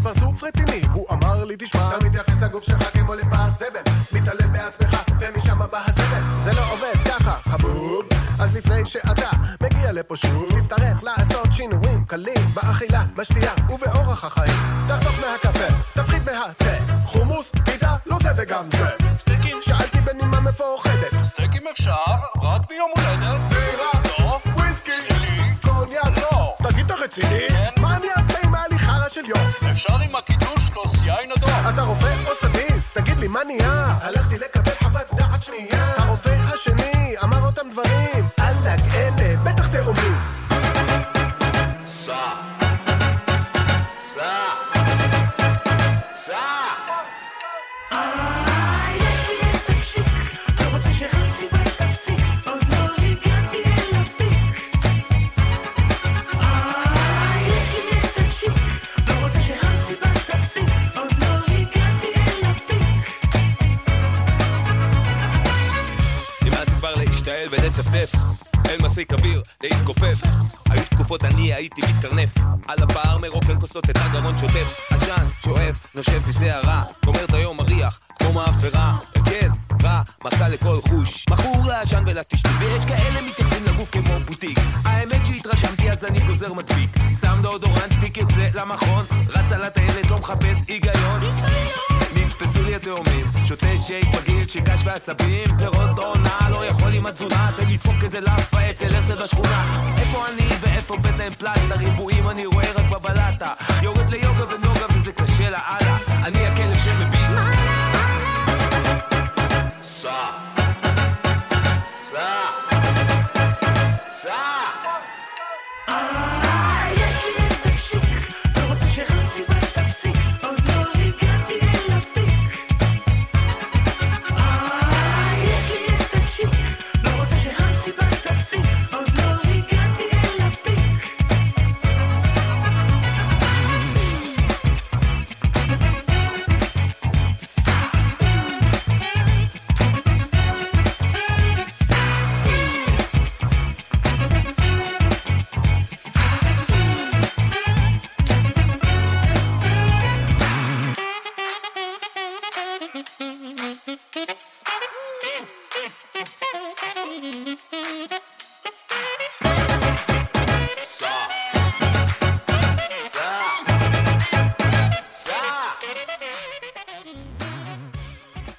בפרצוף 0.00 0.44
רציני 0.44 0.80
הוא 0.92 1.06
אמר 1.12 1.44
לי 1.44 1.56
תשמע 1.58 1.88
אתה 1.88 2.06
מתייחס 2.06 2.42
לגוף 2.42 2.64
שלך 2.64 2.92
כמו 2.92 3.14
לפח 3.14 3.48
זבל 3.58 3.92
מתעלל 4.12 4.46
בעצמך 4.52 5.02
ומשם 5.20 5.58
בא 5.70 5.82
הזבל 5.86 6.20
זה 6.44 6.52
לא 6.52 6.72
עובד 6.72 7.08
ככה 7.08 7.32
חבוב 7.50 8.04
אז 8.40 8.56
לפני 8.56 8.86
שאתה 8.86 9.30
מגיע 9.62 9.92
לפה 9.92 10.16
שוב 10.16 10.60
תצטרך 10.60 11.02
לעשות 11.02 11.52
שינויים 11.52 12.04
קלים 12.04 12.44
באכילה, 12.54 13.04
בשתייה 13.16 13.52
ובאורח 13.68 14.24
החיים 14.24 14.54
תחתוך 14.88 15.20
מהקפה, 15.20 15.74
תפחית 15.94 16.22
מהתה 16.24 16.64
חומוס, 17.04 17.50
פיתה, 17.64 17.96
לא 18.06 18.16
זה 18.22 18.28
וגם 18.36 18.64
זה 18.72 18.86
סטייקים? 19.18 19.56
שאלתי 19.62 20.00
בנימה 20.00 20.40
מפוחדת 20.40 21.24
סטייקים 21.26 21.68
אפשר, 21.68 21.92
רק 22.42 22.62
ביום 22.68 22.90
הולדת. 22.96 23.40
בירה, 23.48 23.90
לא. 24.18 24.40
וויסקי, 24.56 24.92
שלי. 25.08 25.54
קוניאק 25.62 26.18
לא. 26.18 26.54
תגיד 26.68 26.84
אתה 26.84 26.94
רציני? 26.94 27.48
כן. 27.48 27.82
מה 27.82 27.96
אני 27.96 28.06
אעשה 28.16 28.38
עם 28.44 28.54
ההליכה 28.54 29.10
של 29.10 29.24
יום? 29.26 29.69
תגיד 32.92 33.18
לי, 33.18 33.28
מה 33.28 33.44
נהיה? 33.44 33.94
הלכתי 34.02 34.38
לקבל 34.38 34.72
חוות 34.82 35.14
דעת 35.14 35.42
שנייה. 35.42 35.94
הרופא 35.96 36.29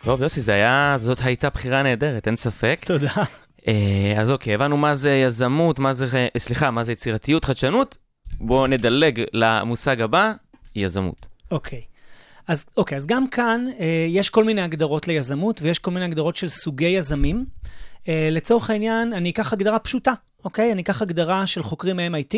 טוב, 0.05 0.21
יוסי, 0.21 0.41
זה 0.41 0.53
היה, 0.53 0.95
זאת 0.99 1.17
הייתה 1.21 1.49
בחירה 1.49 1.83
נהדרת, 1.83 2.27
אין 2.27 2.35
ספק. 2.35 2.81
תודה. 2.85 3.11
אה, 3.67 4.13
אז 4.17 4.31
אוקיי, 4.31 4.53
הבנו 4.53 4.77
מה 4.77 4.95
זה 4.95 5.11
יזמות, 5.11 5.79
מה 5.79 5.93
זה, 5.93 6.27
סליחה, 6.37 6.71
מה 6.71 6.83
זה 6.83 6.91
יצירתיות, 6.91 7.45
חדשנות. 7.45 7.97
בואו 8.39 8.67
נדלג 8.67 9.23
למושג 9.33 10.01
הבא, 10.01 10.31
יזמות. 10.75 11.27
אוקיי. 11.51 11.81
אז, 12.47 12.65
אוקיי, 12.77 12.97
אז 12.97 13.07
גם 13.07 13.27
כאן 13.27 13.65
אה, 13.79 14.05
יש 14.09 14.29
כל 14.29 14.43
מיני 14.43 14.61
הגדרות 14.61 15.07
ליזמות, 15.07 15.61
ויש 15.61 15.79
כל 15.79 15.91
מיני 15.91 16.05
הגדרות 16.05 16.35
של 16.35 16.49
סוגי 16.49 16.85
יזמים. 16.85 17.45
אה, 18.07 18.29
לצורך 18.31 18.69
העניין, 18.69 19.13
אני 19.13 19.29
אקח 19.29 19.53
הגדרה 19.53 19.79
פשוטה, 19.79 20.13
אוקיי? 20.45 20.71
אני 20.71 20.81
אקח 20.81 21.01
הגדרה 21.01 21.47
של 21.47 21.63
חוקרים 21.63 21.97
מ-MIT, 21.97 22.35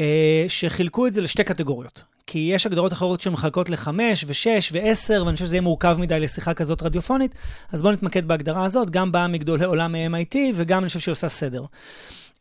אה, 0.00 0.44
שחילקו 0.48 1.06
את 1.06 1.12
זה 1.12 1.20
לשתי 1.20 1.44
קטגוריות. 1.44 2.02
כי 2.26 2.50
יש 2.54 2.66
הגדרות 2.66 2.92
אחרות 2.92 3.20
שמחלקות 3.20 3.70
לחמש 3.70 4.24
ושש 4.28 4.70
ועשר, 4.72 5.22
ואני 5.26 5.36
חושב 5.36 5.46
שזה 5.46 5.56
יהיה 5.56 5.62
מורכב 5.62 5.96
מדי 5.98 6.20
לשיחה 6.20 6.54
כזאת 6.54 6.82
רדיופונית, 6.82 7.34
אז 7.72 7.82
בואו 7.82 7.92
נתמקד 7.92 8.28
בהגדרה 8.28 8.64
הזאת, 8.64 8.90
גם 8.90 9.12
באה 9.12 9.28
מגדולי 9.28 9.64
עולם 9.64 9.92
מ-MIT, 9.92 10.36
וגם 10.54 10.78
אני 10.78 10.88
חושב 10.88 11.00
שהיא 11.00 11.12
עושה 11.12 11.28
סדר. 11.28 11.64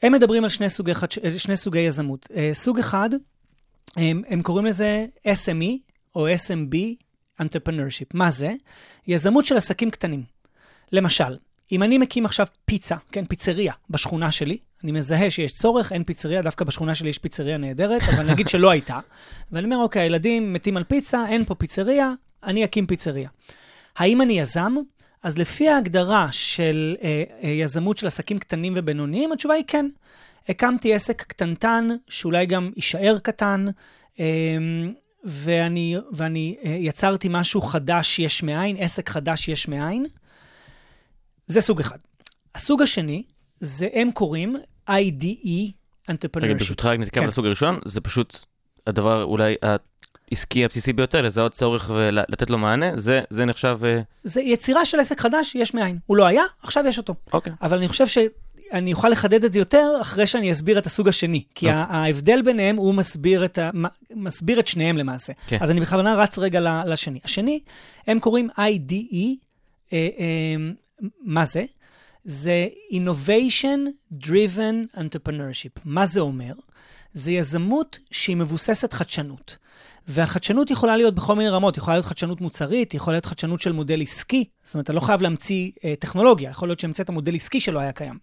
הם 0.04 0.12
מדברים 0.12 0.44
על 0.44 0.50
שני 0.50 0.70
סוגי, 0.70 0.96
חדש... 0.96 1.20
שני 1.38 1.56
סוגי 1.58 1.80
יזמות. 1.80 2.28
אה, 2.36 2.50
סוג 2.54 2.80
אחד, 2.80 3.10
הם, 3.98 4.22
הם 4.28 4.42
קוראים 4.42 4.66
לזה 4.66 5.06
SME, 5.28 5.72
או 6.16 6.28
SMB, 6.28 6.76
Entrepreneurship. 7.42 8.10
מה 8.14 8.32
זה? 8.32 8.54
יזמות 9.08 9.46
של 9.46 9.58
עסקים 9.58 9.90
קטנים. 9.90 10.24
למשל, 10.92 11.38
אם 11.72 11.84
אני 11.84 11.98
מקים 11.98 12.26
עכשיו 12.26 12.46
פיצה, 12.66 12.96
כן, 13.12 13.26
פיצריה, 13.26 13.74
בשכונה 13.90 14.32
שלי, 14.32 14.58
אני 14.84 14.92
מזהה 14.92 15.32
שיש 15.32 15.54
צורך, 15.54 15.92
אין 15.92 16.04
פיצריה, 16.04 16.42
דווקא 16.42 16.66
בשכונה 16.66 16.96
שלי 16.96 17.10
יש 17.10 17.18
פיצריה 17.18 17.58
נהדרת, 17.58 18.02
אבל 18.02 18.24
נגיד 18.32 18.48
שלא 18.48 18.70
הייתה. 18.70 19.00
ואני 19.52 19.66
אומר, 19.66 19.78
אוקיי, 19.78 20.02
הילדים 20.02 20.54
מתים 20.54 20.78
על 20.78 20.84
פיצה, 20.84 21.26
אין 21.30 21.46
פה 21.46 21.56
פיצריה, 21.56 22.14
אני 22.44 22.66
אקים 22.66 22.88
פיצריה. 22.88 23.30
האם 23.98 24.22
אני 24.22 24.40
יזם? 24.40 24.76
אז 25.24 25.38
לפי 25.38 25.70
ההגדרה 25.70 26.28
של 26.32 26.96
אה, 27.04 27.24
אה, 27.44 27.50
יזמות 27.50 27.98
של 27.98 28.08
עסקים 28.08 28.38
קטנים 28.40 28.74
ובינוניים, 28.76 29.32
התשובה 29.32 29.54
היא 29.54 29.64
כן. 29.68 29.86
הקמתי 30.50 30.94
עסק 30.94 31.22
קטנטן, 31.22 31.88
שאולי 32.08 32.46
גם 32.46 32.72
יישאר 32.76 33.18
קטן, 33.24 33.66
אה, 34.20 34.26
ואני, 35.24 35.96
ואני 36.12 36.56
אה, 36.66 36.70
יצרתי 36.80 37.28
משהו 37.32 37.62
חדש 37.62 38.20
יש 38.20 38.44
מאין, 38.44 38.76
עסק 38.80 39.10
חדש 39.10 39.48
יש 39.48 39.68
מאין. 39.68 40.06
זה 41.46 41.62
סוג 41.62 41.80
אחד. 41.80 41.98
הסוג 42.56 42.82
השני, 42.82 43.24
זה 43.60 43.88
הם 43.94 44.12
קוראים 44.12 44.56
IDE, 44.90 45.72
Entrepreneurship. 46.12 46.42
רגע, 46.42 46.54
ברשותך, 46.54 46.86
רק 46.86 47.00
נתקרב 47.00 47.24
כן. 47.24 47.28
לסוג 47.28 47.46
הראשון, 47.46 47.80
זה 47.86 48.02
פשוט 48.02 48.40
הדבר 48.88 49.24
אולי 49.24 49.56
העסקי 50.32 50.66
הבסיסי 50.66 50.94
ביותר, 50.94 51.22
לזהות 51.22 51.52
צורך 51.52 51.92
ולתת 51.96 52.50
לו 52.50 52.58
מענה, 52.58 52.98
זה, 52.98 53.22
זה 53.30 53.46
נחשב... 53.46 53.80
אה, 53.86 54.02
זה 54.24 54.42
יצירה 54.42 54.86
של 54.86 55.00
עסק 55.00 55.20
חדש 55.20 55.56
יש 55.56 55.74
מאין. 55.74 56.00
הוא 56.06 56.18
לא 56.18 56.26
היה, 56.26 56.44
עכשיו 56.64 56.84
יש 56.88 56.98
אותו. 56.98 57.16
אוקיי. 57.34 57.54
אבל 57.62 57.78
אני 57.78 57.88
חושב 57.88 58.08
שאני 58.08 58.94
אוכל 58.94 59.10
לחדד 59.10 59.44
את 59.44 59.54
זה 59.54 59.60
יותר 59.60 59.88
אחרי 60.02 60.28
שאני 60.28 60.52
אסביר 60.52 60.78
את 60.78 60.86
הסוג 60.86 61.08
השני. 61.08 61.44
כי 61.56 61.66
אוקיי. 61.66 61.82
ההבדל 61.90 62.42
ביניהם, 62.42 62.76
הוא 62.76 62.94
מסביר 62.94 63.46
את, 63.46 63.58
ה- 63.58 63.70
מסביר 64.16 64.60
את 64.60 64.68
שניהם 64.68 64.98
למעשה. 64.98 65.34
כן. 65.48 65.58
אז 65.62 65.72
אני 65.72 65.82
בכוונה 65.82 66.16
רץ 66.16 66.40
רגע 66.40 66.84
לשני. 66.86 67.20
השני, 67.24 67.60
הם 68.08 68.20
קוראים 68.20 68.50
IDE, 68.50 69.16
אה, 69.94 70.10
אה, 70.20 70.56
מה 71.22 71.46
זה? 71.46 71.64
זה 72.24 72.68
Innovation 72.92 73.80
Driven 74.24 74.98
Entrepreneurship. 74.98 75.80
מה 75.86 76.06
זה 76.06 76.20
אומר? 76.20 76.54
זה 77.14 77.32
יזמות 77.32 78.00
שהיא 78.12 78.38
מבוססת 78.38 78.94
חדשנות. 78.94 79.58
והחדשנות 80.08 80.72
יכולה 80.72 80.98
להיות 80.98 81.16
בכל 81.16 81.36
מיני 81.36 81.50
רמות, 81.50 81.78
יכולה 81.78 81.96
להיות 81.96 82.06
חדשנות 82.06 82.42
מוצרית, 82.42 82.94
יכולה 82.94 83.16
להיות 83.16 83.26
חדשנות 83.26 83.62
של 83.62 83.72
מודל 83.72 84.02
עסקי, 84.02 84.46
זאת 84.64 84.74
אומרת, 84.74 84.86
אתה 84.86 84.94
לא 84.94 85.00
חייב 85.00 85.22
להמציא 85.22 85.72
אה, 85.86 85.94
טכנולוגיה, 86.00 86.50
יכול 86.50 86.70
להיות 86.70 86.80
שהמצאת 86.80 87.10
מודל 87.10 87.36
עסקי 87.36 87.60
שלא 87.60 87.80
היה 87.80 87.92
קיים. 87.92 88.18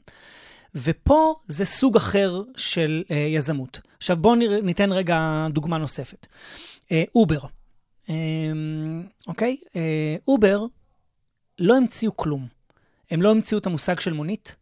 ופה 0.75 1.35
זה 1.47 1.65
סוג 1.65 1.97
אחר 1.97 2.43
של 2.57 3.03
אה, 3.11 3.17
יזמות. 3.17 3.81
עכשיו 3.99 4.17
בואו 4.17 4.35
ניתן 4.63 4.93
רגע 4.93 5.47
דוגמה 5.51 5.79
נוספת. 5.79 6.27
אה, 6.93 7.05
אובר, 7.15 7.41
אה, 8.11 8.15
אוקיי? 9.27 9.57
אה, 9.77 10.17
אובר 10.29 10.65
לא 11.59 11.77
המציאו 11.77 12.17
כלום. 12.17 12.58
הם 13.11 13.23
לא 13.23 13.31
המציאו 13.31 13.59
את 13.59 13.67
המושג 13.67 14.01
של 14.01 14.13
מונית, 14.13 14.57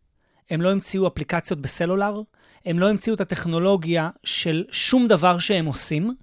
הם 0.50 0.62
לא 0.62 0.70
המציאו 0.70 1.06
אפליקציות 1.06 1.60
בסלולר, 1.60 2.20
הם 2.64 2.78
לא 2.78 2.90
המציאו 2.90 3.14
את 3.14 3.20
הטכנולוגיה 3.20 4.10
של 4.24 4.64
שום 4.70 5.08
דבר 5.08 5.38
שהם 5.38 5.66
עושים. 5.66 6.14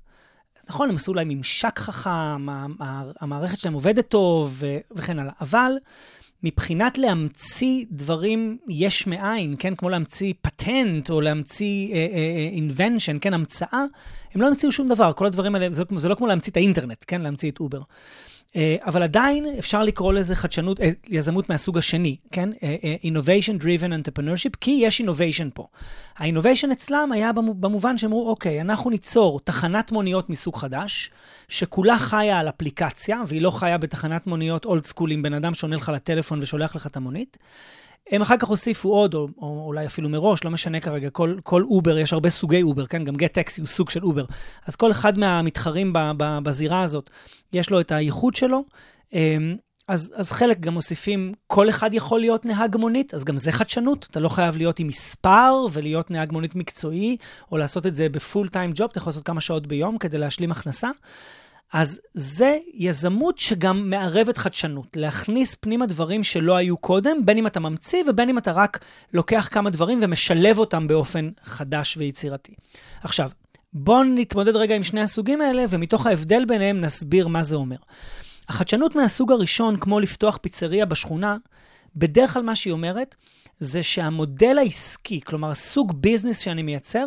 אז 0.60 0.66
נכון, 0.70 0.90
הם 0.90 0.96
עשו 0.96 1.12
אולי 1.12 1.24
ממשק 1.28 1.80
חכם, 1.80 2.46
המערכת 3.20 3.60
שלהם 3.60 3.74
עובדת 3.74 4.08
טוב 4.08 4.64
וכן 4.92 5.20
הלאה, 5.20 5.34
אבל 5.42 5.72
מבחינת 6.44 6.98
להמציא 6.98 7.86
דברים 7.92 8.58
יש 8.70 9.08
מאין, 9.08 9.56
כן, 9.60 9.76
כמו 9.76 9.90
להמציא 9.90 10.34
פטנט 10.42 11.10
או 11.10 11.22
להמציא 11.22 11.94
אה, 11.94 12.08
אה, 12.14 12.50
invention, 12.58 13.20
כן, 13.22 13.34
המצאה, 13.34 13.84
הם 14.34 14.42
לא 14.42 14.48
המציאו 14.48 14.72
שום 14.72 14.88
דבר. 14.88 15.14
כל 15.14 15.26
הדברים 15.26 15.56
האלה, 15.56 15.70
זה, 15.70 15.84
זה 15.98 16.10
לא 16.10 16.16
כמו 16.16 16.28
להמציא 16.28 16.52
את 16.52 16.58
האינטרנט, 16.58 17.04
כן, 17.08 17.22
להמציא 17.22 17.52
את 17.52 17.60
אובר. 17.60 17.82
אה, 18.56 18.76
אבל 18.86 19.04
עדיין 19.04 19.46
אפשר 19.60 19.84
לקרוא 19.84 20.14
לזה 20.14 20.36
חדשנות, 20.36 20.82
אה, 20.82 20.90
יזמות 21.08 21.50
מהסוג 21.50 21.78
השני, 21.78 22.16
כן? 22.32 22.50
אה, 22.64 22.76
Innovation 23.04 23.62
Driven 23.64 23.92
Entrepreneurship, 23.92 24.58
כי 24.62 24.80
יש 24.84 25.02
Innovation 25.02 25.50
פה. 25.54 25.68
ה-Innovation 26.18 26.72
אצלם 26.72 27.10
היה 27.12 27.34
במו- 27.34 27.54
במובן 27.54 27.98
שהם 27.98 28.12
אמרו, 28.12 28.30
אוקיי, 28.30 28.62
אנחנו 28.62 28.90
ניצור 28.90 29.40
תחנת 29.44 29.92
מוניות 29.92 30.30
מסוג 30.30 30.56
חדש, 30.56 31.12
שכולה 31.48 31.98
חיה 32.00 32.40
על 32.40 32.50
אפליקציה, 32.50 33.22
והיא 33.28 33.42
לא 33.42 33.52
חיה 33.52 33.78
בתחנת 33.78 34.28
מוניות 34.28 34.66
old 34.66 34.86
school 34.86 35.12
עם 35.12 35.22
בן 35.22 35.34
אדם 35.34 35.54
שעונה 35.54 35.76
לך 35.76 35.90
לטלפון 35.90 36.40
ושולח 36.42 36.76
לך 36.76 36.88
את 36.88 36.98
המונית. 36.98 37.38
הם 38.10 38.22
אחר 38.22 38.38
כך 38.38 38.48
הוסיפו 38.48 38.90
עוד, 38.90 39.14
או, 39.14 39.28
או 39.38 39.64
אולי 39.66 39.86
אפילו 39.86 40.10
מראש, 40.10 40.44
לא 40.44 40.52
משנה 40.52 40.80
כרגע, 40.80 41.10
כל, 41.10 41.38
כל 41.44 41.64
אובר, 41.64 41.98
יש 41.98 42.14
הרבה 42.14 42.30
סוגי 42.30 42.62
אובר, 42.62 42.86
כן? 42.86 43.04
גם 43.04 43.16
גט 43.16 43.34
טקסי 43.34 43.62
הוא 43.62 43.68
סוג 43.68 43.90
של 43.90 44.04
אובר. 44.04 44.26
אז 44.66 44.76
כל 44.76 44.92
אחד 44.92 45.18
מהמתחרים 45.18 45.94
ב, 45.94 46.00
ב, 46.18 46.38
בזירה 46.44 46.82
הזאת, 46.82 47.10
יש 47.54 47.70
לו 47.70 47.80
את 47.80 47.92
הייחוד 47.92 48.36
שלו. 48.36 48.64
אמ, 49.14 49.56
אז, 49.88 50.14
אז 50.16 50.32
חלק 50.32 50.60
גם 50.60 50.74
מוסיפים, 50.74 51.34
כל 51.48 51.70
אחד 51.70 51.94
יכול 51.94 52.20
להיות 52.20 52.46
נהג 52.46 52.78
מונית, 52.78 53.14
אז 53.14 53.24
גם 53.24 53.38
זה 53.38 53.52
חדשנות. 53.52 54.08
אתה 54.12 54.20
לא 54.20 54.30
חייב 54.30 54.58
להיות 54.58 54.80
עם 54.80 54.88
מספר 54.88 55.54
ולהיות 55.74 56.12
נהג 56.12 56.32
מונית 56.32 56.56
מקצועי, 56.56 57.18
או 57.52 57.58
לעשות 57.58 57.86
את 57.86 57.96
זה 57.96 58.10
בפול 58.10 58.50
טיים 58.50 58.72
ג'וב, 58.76 58.90
אתה 58.92 58.98
יכול 58.98 59.10
לעשות 59.10 59.26
כמה 59.26 59.42
שעות 59.42 59.68
ביום 59.68 59.98
כדי 59.98 60.18
להשלים 60.18 60.52
הכנסה. 60.52 60.90
אז 61.74 62.00
זה 62.14 62.58
יזמות 62.74 63.40
שגם 63.40 63.90
מערבת 63.90 64.38
חדשנות, 64.38 64.88
להכניס 64.96 65.56
פנימה 65.56 65.86
דברים 65.86 66.24
שלא 66.24 66.56
היו 66.56 66.78
קודם, 66.78 67.26
בין 67.26 67.38
אם 67.38 67.48
אתה 67.48 67.60
ממציא 67.60 68.04
ובין 68.10 68.30
אם 68.30 68.38
אתה 68.38 68.52
רק 68.52 68.80
לוקח 69.14 69.50
כמה 69.52 69.70
דברים 69.70 70.00
ומשלב 70.02 70.58
אותם 70.58 70.88
באופן 70.88 71.30
חדש 71.44 71.98
ויצירתי. 71.98 72.54
עכשיו, 73.04 73.30
בואו 73.74 74.04
נתמודד 74.04 74.56
רגע 74.56 74.76
עם 74.76 74.84
שני 74.84 75.02
הסוגים 75.02 75.42
האלה, 75.42 75.66
ומתוך 75.70 76.06
ההבדל 76.06 76.46
ביניהם 76.46 76.80
נסביר 76.80 77.28
מה 77.28 77.44
זה 77.44 77.56
אומר. 77.56 77.78
החדשנות 78.50 78.96
מהסוג 78.96 79.32
הראשון, 79.32 79.80
כמו 79.80 80.00
לפתוח 80.00 80.38
פיצריה 80.42 80.86
בשכונה, 80.86 81.38
בדרך 81.96 82.34
כלל 82.34 82.44
מה 82.44 82.56
שהיא 82.56 82.74
אומרת, 82.74 83.16
זה 83.60 83.84
שהמודל 83.84 84.58
העסקי, 84.58 85.22
כלומר 85.22 85.52
הסוג 85.52 85.94
ביזנס 86.02 86.40
שאני 86.40 86.64
מייצר, 86.64 87.06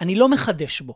אני 0.00 0.14
לא 0.14 0.28
מחדש 0.28 0.80
בו. 0.80 0.94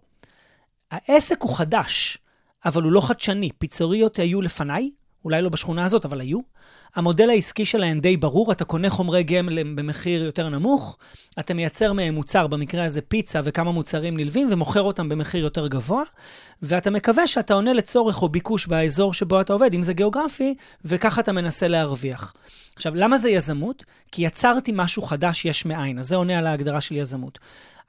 העסק 0.90 1.42
הוא 1.42 1.57
חדש, 1.57 2.18
אבל 2.64 2.83
הוא 2.83 2.92
לא 2.92 3.01
חדשני. 3.01 3.51
פיצריות 3.59 4.18
היו 4.18 4.42
לפניי, 4.42 4.90
אולי 5.25 5.42
לא 5.42 5.49
בשכונה 5.49 5.85
הזאת, 5.85 6.05
אבל 6.05 6.21
היו. 6.21 6.38
המודל 6.97 7.31
העסקי 7.31 7.64
שלהן 7.64 8.01
די 8.01 8.16
ברור, 8.16 8.53
אתה 8.53 8.64
קונה 8.64 8.90
חומרי 8.90 9.23
גמל 9.23 9.62
במחיר 9.75 10.25
יותר 10.25 10.49
נמוך, 10.49 10.97
אתה 11.38 11.55
מייצר 11.55 11.92
מהם 11.92 12.14
מוצר, 12.14 12.47
במקרה 12.47 12.85
הזה 12.85 13.01
פיצה 13.01 13.40
וכמה 13.44 13.73
מוצרים 13.73 14.16
נלווים, 14.16 14.49
ומוכר 14.53 14.83
אותם 14.83 15.09
במחיר 15.09 15.44
יותר 15.44 15.66
גבוה, 15.66 16.03
ואתה 16.62 16.90
מקווה 16.90 17.27
שאתה 17.27 17.55
עונה 17.55 17.73
לצורך 17.73 18.23
או 18.23 18.29
ביקוש 18.29 18.66
באזור 18.66 19.14
שבו 19.14 19.40
אתה 19.40 19.53
עובד, 19.53 19.75
אם 19.75 19.83
זה 19.83 19.92
גיאוגרפי, 19.92 20.55
וככה 20.85 21.21
אתה 21.21 21.33
מנסה 21.33 21.68
להרוויח. 21.68 22.33
עכשיו, 22.77 22.94
למה 22.94 23.18
זה 23.18 23.31
יזמות? 23.31 23.85
כי 24.12 24.23
יצרתי 24.23 24.73
משהו 24.75 25.03
חדש 25.03 25.44
יש 25.44 25.66
מאין, 25.66 25.99
אז 25.99 26.09
זה 26.09 26.16
עונה 26.16 26.38
על 26.38 26.47
ההגדרה 26.47 26.81
של 26.81 26.97
יזמות. 26.97 27.38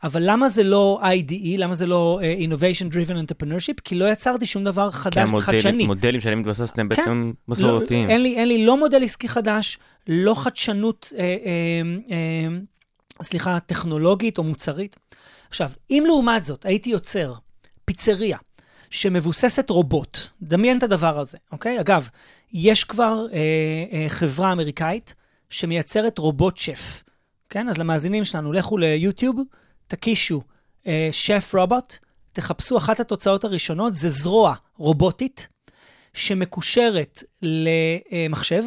אבל 0.04 0.22
למה 0.26 0.50
זה 0.50 0.64
לא 0.64 1.02
IDE? 1.04 1.58
למה 1.58 1.76
זה 1.76 1.88
לא 1.88 2.20
uh, 2.22 2.44
Innovation 2.44 2.94
Driven 2.94 3.12
Entrepreneurship? 3.12 3.82
כי 3.84 3.96
לא 3.96 4.12
יצרתי 4.12 4.46
שום 4.46 4.64
דבר 4.64 4.92
חדש, 4.92 5.14
כי 5.14 5.20
המודלים, 5.20 5.42
חדשני. 5.42 5.88
מודלים 5.88 6.22
שאני 6.22 6.36
מתבסס 6.36 6.74
עליהם 6.74 6.90
כן. 6.90 6.96
בעצם 6.96 7.32
מסורתיים. 7.48 8.08
לא, 8.08 8.12
אין, 8.12 8.22
לי, 8.22 8.36
אין 8.36 8.48
לי 8.48 8.66
לא 8.66 8.78
מודל 8.78 9.04
עסקי 9.04 9.28
חדש, 9.28 9.78
לא 10.08 10.36
חדשנות, 10.36 11.14
אה, 11.18 11.24
אה, 11.24 11.82
אה, 12.12 12.58
סליחה, 13.22 13.60
טכנולוגית 13.60 14.38
או 14.38 14.44
מוצרית. 14.44 14.96
עכשיו, 15.50 15.70
אם 15.90 16.04
לעומת 16.08 16.44
זאת 16.44 16.66
הייתי 16.66 16.90
יוצר 16.90 17.34
פיצריה 17.86 18.38
שמבוססת 18.90 19.70
רובוט, 19.70 20.18
דמיין 20.42 20.78
את 20.78 20.84
הדבר 20.84 21.20
הזה, 21.20 21.38
אוקיי? 21.52 21.80
אגב, 21.80 22.10
יש 22.54 22.84
כבר 22.84 23.26
אה, 23.34 23.38
אה, 23.92 24.06
חברה 24.10 24.52
אמריקאית 24.52 25.16
שמייצרת 25.50 26.18
רובוט 26.18 26.58
שף, 26.58 27.04
כן? 27.50 27.70
אז 27.70 27.78
למאזינים 27.78 28.26
שלנו, 28.26 28.54
לכו 28.54 28.78
ליוטיוב, 28.78 29.42
תקישו 29.90 30.42
אה, 30.88 31.10
שף 31.12 31.56
רובוט, 31.58 31.98
תחפשו, 32.34 32.78
אחת 32.78 33.00
התוצאות 33.00 33.44
הראשונות 33.44 33.96
זה 33.96 34.10
זרוע 34.10 34.54
רובוטית 34.78 35.48
שמקושרת 36.14 37.24
למחשב. 37.42 38.64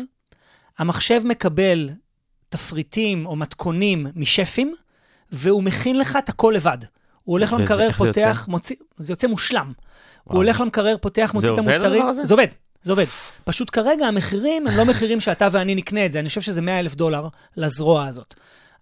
המחשב 0.79 1.21
מקבל 1.25 1.91
תפריטים 2.49 3.27
או 3.27 3.37
מתכונים 3.37 4.07
משפים, 4.15 4.75
והוא 5.33 5.63
מכין 5.63 5.99
לך 5.99 6.19
את 6.25 6.29
הכל 6.29 6.53
לבד. 6.57 6.79
הוא 7.23 7.33
הולך 7.33 7.53
למקרר, 7.53 7.83
איך 7.83 7.99
זה 7.99 8.07
יוצא? 8.07 8.25
פותח, 8.25 8.49
מוציא, 8.49 8.77
זה 8.99 9.13
יוצא 9.13 9.27
מושלם. 9.27 9.67
הוא 9.67 9.75
וואו. 10.27 10.37
הולך 10.37 10.61
למקרר, 10.61 10.97
פותח, 11.01 11.31
מוציא 11.35 11.49
את 11.49 11.59
עובד 11.59 11.71
המוצרים. 11.71 11.93
הדבר 11.93 12.09
הזה? 12.09 12.25
זה 12.25 12.35
עובד, 12.35 12.47
זה 12.83 12.93
עובד. 12.93 13.05
פשוט 13.45 13.71
כרגע 13.73 14.07
המחירים 14.07 14.67
הם 14.67 14.77
לא 14.77 14.85
מחירים 14.85 15.21
שאתה 15.21 15.49
ואני 15.53 15.75
נקנה 15.75 16.07
את 16.07 16.13
זה, 16.13 16.21
אני 16.21 16.29
חושב 16.29 16.41
שזה 16.41 16.61
100 16.61 16.79
אלף 16.79 16.95
דולר 16.95 17.29
לזרוע 17.57 18.07
הזאת. 18.07 18.35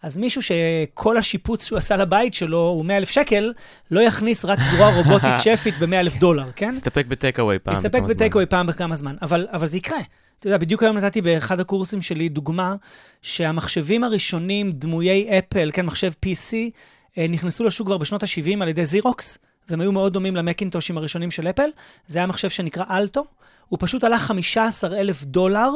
אז 0.02 0.18
מישהו 0.18 0.42
שכל 0.42 1.16
השיפוץ 1.16 1.64
שהוא 1.64 1.78
עשה 1.78 1.96
לבית 1.96 2.34
שלו 2.34 2.58
הוא 2.58 2.84
100 2.84 2.96
אלף 2.96 3.10
שקל, 3.10 3.52
לא 3.90 4.00
יכניס 4.00 4.44
רק 4.44 4.58
זרוע 4.60 4.94
רובוטית 4.94 5.38
שפית 5.44 5.74
ב-100 5.78 5.94
אלף 5.94 6.16
דולר, 6.16 6.50
כן? 6.56 6.72
תסתפק 6.72 7.06
בטייק-אווי 7.08 7.58
פעם. 7.58 7.74
בכמה 7.74 8.00
זמן. 8.00 8.08
בטייקווי 8.08 8.46
פעם 8.46 8.66
בכמה 8.66 8.96
זמן, 8.96 9.16
אבל, 9.22 9.46
אבל 9.50 9.66
זה 9.66 9.76
יקרה. 9.76 9.98
אתה 10.38 10.46
יודע, 10.46 10.58
בדיוק 10.58 10.82
היום 10.82 10.98
נתתי 10.98 11.22
באחד 11.22 11.60
הקורסים 11.60 12.02
שלי 12.02 12.28
דוגמה 12.28 12.74
שהמחשבים 13.22 14.04
הראשונים, 14.04 14.72
דמויי 14.72 15.38
אפל, 15.38 15.70
כן, 15.72 15.86
מחשב 15.86 16.10
PC, 16.26 16.54
אה, 17.18 17.26
נכנסו 17.28 17.64
לשוק 17.64 17.86
כבר 17.86 17.98
בשנות 17.98 18.22
ה-70 18.22 18.62
על 18.62 18.68
ידי 18.68 18.84
זירוקס, 18.84 19.38
והם 19.70 19.80
היו 19.80 19.92
מאוד 19.92 20.12
דומים 20.12 20.36
למקינטושים 20.36 20.98
הראשונים 20.98 21.30
של 21.30 21.48
אפל. 21.48 21.68
זה 22.06 22.18
היה 22.18 22.26
מחשב 22.26 22.50
שנקרא 22.50 22.84
אלטו, 22.90 23.24
הוא 23.68 23.78
פשוט 23.80 24.04
עלה 24.04 24.18
15 24.18 25.00
אלף 25.00 25.24
דולר 25.24 25.70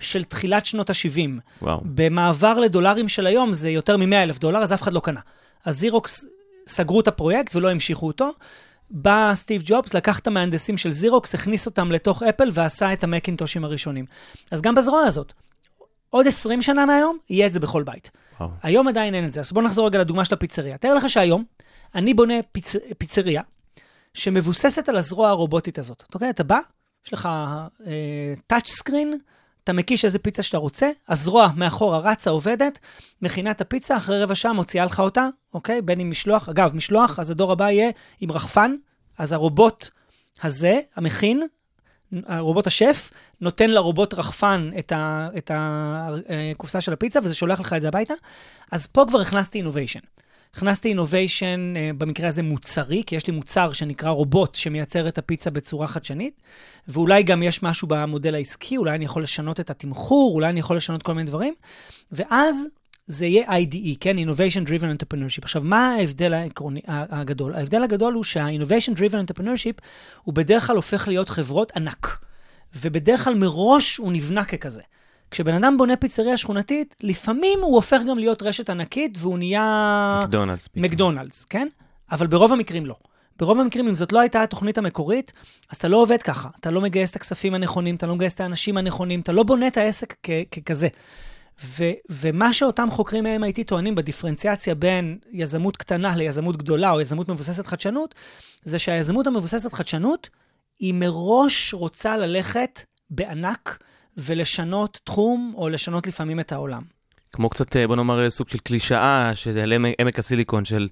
של 0.00 0.24
תחילת 0.24 0.66
שנות 0.66 0.90
ה-70. 0.90 1.30
וואו. 1.62 1.80
במעבר 1.84 2.60
לדולרים 2.60 3.08
של 3.08 3.26
היום 3.26 3.54
זה 3.54 3.70
יותר 3.70 3.96
מ-100 3.96 4.14
אלף 4.14 4.38
דולר, 4.38 4.58
אז 4.58 4.72
אף 4.72 4.82
אחד 4.82 4.92
לא 4.92 5.00
קנה. 5.00 5.20
אז 5.64 5.78
זירוקס 5.78 6.24
סגרו 6.66 7.00
את 7.00 7.08
הפרויקט 7.08 7.56
ולא 7.56 7.70
המשיכו 7.70 8.06
אותו. 8.06 8.30
בא 8.90 9.32
סטיב 9.34 9.62
ג'ובס, 9.64 9.94
לקח 9.94 10.18
את 10.18 10.26
המהנדסים 10.26 10.76
של 10.76 10.92
זירוקס, 10.92 11.34
הכניס 11.34 11.66
אותם 11.66 11.92
לתוך 11.92 12.22
אפל 12.22 12.50
ועשה 12.52 12.92
את 12.92 13.04
המקינטושים 13.04 13.64
הראשונים. 13.64 14.04
אז 14.50 14.62
גם 14.62 14.74
בזרוע 14.74 15.02
הזאת, 15.02 15.32
עוד 16.10 16.26
20 16.26 16.62
שנה 16.62 16.86
מהיום, 16.86 17.18
יהיה 17.30 17.46
את 17.46 17.52
זה 17.52 17.60
בכל 17.60 17.82
בית. 17.82 18.10
וואו. 18.40 18.50
היום 18.62 18.88
עדיין 18.88 19.14
אין 19.14 19.24
את 19.24 19.32
זה. 19.32 19.40
אז 19.40 19.52
בוא 19.52 19.62
נחזור 19.62 19.86
רגע 19.86 19.98
לדוגמה 19.98 20.24
של 20.24 20.34
הפיצריה. 20.34 20.78
תאר 20.78 20.94
לך 20.94 21.10
שהיום 21.10 21.44
אני 21.94 22.14
בונה 22.14 22.34
פיצ... 22.52 22.76
פיצריה 22.98 23.42
שמבוססת 24.14 24.88
על 24.88 24.96
הזרוע 24.96 25.28
הרובוטית 25.28 25.78
הזאת. 25.78 26.04
אתה 26.08 26.16
יודע, 26.16 26.30
אתה 26.30 26.44
בא, 26.44 26.58
יש 27.06 27.12
לך 27.12 27.28
טאצ' 28.46 28.68
סקרין, 28.68 29.18
אתה 29.64 29.72
מקיש 29.72 30.04
איזה 30.04 30.18
פיצה 30.18 30.42
שאתה 30.42 30.58
רוצה, 30.58 30.90
הזרוע 31.08 31.50
מאחורה 31.56 31.98
רצה, 31.98 32.30
עובדת, 32.30 32.78
מכינה 33.22 33.50
את 33.50 33.60
הפיצה, 33.60 33.96
אחרי 33.96 34.22
רבע 34.22 34.34
שעה 34.34 34.52
מוציאה 34.52 34.84
לך 34.84 35.00
אותה, 35.00 35.28
אוקיי? 35.54 35.82
בין 35.82 36.00
אם 36.00 36.10
משלוח, 36.10 36.48
אגב, 36.48 36.74
משלוח, 36.74 37.18
אז 37.18 37.30
הדור 37.30 37.52
הבא 37.52 37.70
יהיה 37.70 37.90
עם 38.20 38.32
רחפן, 38.32 38.74
אז 39.18 39.32
הרובוט 39.32 39.90
הזה, 40.42 40.80
המכין, 40.96 41.42
הרובוט 42.26 42.66
השף, 42.66 43.10
נותן 43.40 43.70
לרובוט 43.70 44.14
רחפן 44.14 44.70
את, 44.78 44.92
את 45.38 45.50
הקופסה 45.54 46.80
של 46.80 46.92
הפיצה, 46.92 47.20
וזה 47.24 47.34
שולח 47.34 47.60
לך 47.60 47.72
את 47.72 47.82
זה 47.82 47.88
הביתה. 47.88 48.14
אז 48.72 48.86
פה 48.86 49.04
כבר 49.08 49.20
הכנסתי 49.20 49.58
אינוביישן. 49.58 50.00
הכנסתי 50.58 50.88
אינוביישן, 50.88 51.74
במקרה 51.98 52.28
הזה 52.28 52.42
מוצרי, 52.42 53.02
כי 53.06 53.16
יש 53.16 53.26
לי 53.26 53.32
מוצר 53.32 53.72
שנקרא 53.72 54.10
רובוט 54.10 54.54
שמייצר 54.54 55.08
את 55.08 55.18
הפיצה 55.18 55.50
בצורה 55.50 55.88
חדשנית, 55.88 56.42
ואולי 56.88 57.22
גם 57.22 57.42
יש 57.42 57.62
משהו 57.62 57.88
במודל 57.88 58.34
העסקי, 58.34 58.76
אולי 58.76 58.94
אני 58.94 59.04
יכול 59.04 59.22
לשנות 59.22 59.60
את 59.60 59.70
התמחור, 59.70 60.34
אולי 60.34 60.48
אני 60.48 60.60
יכול 60.60 60.76
לשנות 60.76 61.02
כל 61.02 61.14
מיני 61.14 61.26
דברים, 61.26 61.54
ואז 62.12 62.68
זה 63.06 63.26
יהיה 63.26 63.46
IDE, 63.46 63.96
כן? 64.00 64.16
Innovation 64.18 64.68
Driven 64.68 64.98
Entrepreneurship. 64.98 65.42
עכשיו, 65.42 65.62
מה 65.62 65.90
ההבדל 65.90 66.34
העקרוני, 66.34 66.80
הגדול? 66.86 67.54
ההבדל 67.54 67.82
הגדול 67.82 68.14
הוא 68.14 68.24
שה-Innovation 68.24 68.98
Driven 68.98 69.14
Entrepreneurship 69.14 69.82
הוא 70.22 70.34
בדרך 70.34 70.66
כלל 70.66 70.76
הופך 70.76 71.08
להיות 71.08 71.28
חברות 71.28 71.72
ענק, 71.76 72.18
ובדרך 72.76 73.24
כלל 73.24 73.34
מראש 73.34 73.96
הוא 73.96 74.12
נבנה 74.12 74.44
ככזה. 74.44 74.82
כשבן 75.30 75.54
אדם 75.54 75.76
בונה 75.76 75.96
פיצריה 75.96 76.36
שכונתית, 76.36 76.96
לפעמים 77.02 77.58
הוא 77.62 77.74
הופך 77.74 78.00
גם 78.08 78.18
להיות 78.18 78.42
רשת 78.42 78.70
ענקית 78.70 79.18
והוא 79.20 79.38
נהיה... 79.38 80.20
מקדונלדס. 80.24 80.68
מקדונלדס, 80.76 81.44
כן? 81.44 81.68
אבל 82.10 82.26
ברוב 82.26 82.52
המקרים 82.52 82.86
לא. 82.86 82.94
ברוב 83.38 83.60
המקרים, 83.60 83.88
אם 83.88 83.94
זאת 83.94 84.12
לא 84.12 84.20
הייתה 84.20 84.42
התוכנית 84.42 84.78
המקורית, 84.78 85.32
אז 85.70 85.76
אתה 85.76 85.88
לא 85.88 85.96
עובד 85.96 86.22
ככה. 86.22 86.48
אתה 86.60 86.70
לא 86.70 86.80
מגייס 86.80 87.10
את 87.10 87.16
הכספים 87.16 87.54
הנכונים, 87.54 87.94
אתה 87.94 88.06
לא 88.06 88.14
מגייס 88.14 88.34
את 88.34 88.40
האנשים 88.40 88.76
הנכונים, 88.76 89.20
אתה 89.20 89.32
לא 89.32 89.42
בונה 89.42 89.66
את 89.66 89.76
העסק 89.76 90.14
ככזה. 90.50 90.88
ו- 91.64 91.98
ומה 92.10 92.52
שאותם 92.52 92.88
חוקרים 92.90 93.24
מ-MIT 93.24 93.64
טוענים 93.66 93.94
בדיפרנציאציה 93.94 94.74
בין 94.74 95.18
יזמות 95.32 95.76
קטנה 95.76 96.16
ליזמות 96.16 96.56
גדולה 96.56 96.90
או 96.90 97.00
יזמות 97.00 97.28
מבוססת 97.28 97.66
חדשנות, 97.66 98.14
זה 98.62 98.78
שהיזמות 98.78 99.26
המבוססת 99.26 99.72
חדשנות, 99.72 100.30
היא 100.78 100.94
מראש 100.94 101.74
רוצה 101.74 102.16
ללכת 102.16 102.80
בענק 103.10 103.78
ולשנות 104.16 105.00
תחום, 105.04 105.52
או 105.56 105.68
לשנות 105.68 106.06
לפעמים 106.06 106.40
את 106.40 106.52
העולם. 106.52 106.82
כמו 107.32 107.48
קצת, 107.50 107.76
אה, 107.76 107.86
בוא 107.86 107.96
נאמר, 107.96 108.30
סוג 108.30 108.48
של 108.48 108.58
קלישאה, 108.58 109.30
של 109.34 109.72
עמק- 110.00 110.18
הסיליקון, 110.18 110.64
של 110.64 110.88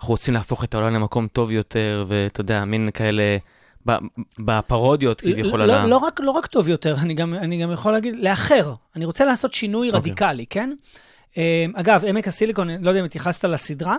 אנחנו 0.00 0.12
רוצים 0.12 0.34
להפוך 0.34 0.64
את 0.64 0.74
העולם 0.74 0.94
למקום 0.94 1.28
טוב 1.28 1.50
יותר, 1.50 2.04
ואתה 2.08 2.40
יודע, 2.40 2.64
מין 2.64 2.90
כאלה, 2.90 3.36
בפרודיות 4.38 5.20
כביכול 5.20 5.62
על 5.62 5.68
לא, 5.68 5.72
ה... 5.72 5.86
לא, 5.86 5.96
רק, 5.96 6.20
לא 6.20 6.30
רק 6.30 6.46
טוב 6.46 6.68
יותר, 6.68 6.96
אני 7.02 7.14
גם, 7.14 7.34
אני 7.34 7.62
גם 7.62 7.72
יכול 7.72 7.92
להגיד, 7.92 8.16
לאחר. 8.16 8.74
אני 8.96 9.04
רוצה 9.04 9.24
לעשות 9.24 9.54
שינוי 9.54 9.88
אוקיי. 9.88 10.00
רדיקלי, 10.00 10.46
כן? 10.50 10.72
אה, 11.38 11.66
אגב, 11.74 12.04
עמק 12.08 12.28
הסיליקון, 12.28 12.70
אני 12.70 12.84
לא 12.84 12.90
יודע 12.90 13.00
אם 13.00 13.04
התייחסת 13.04 13.44
לסדרה. 13.44 13.96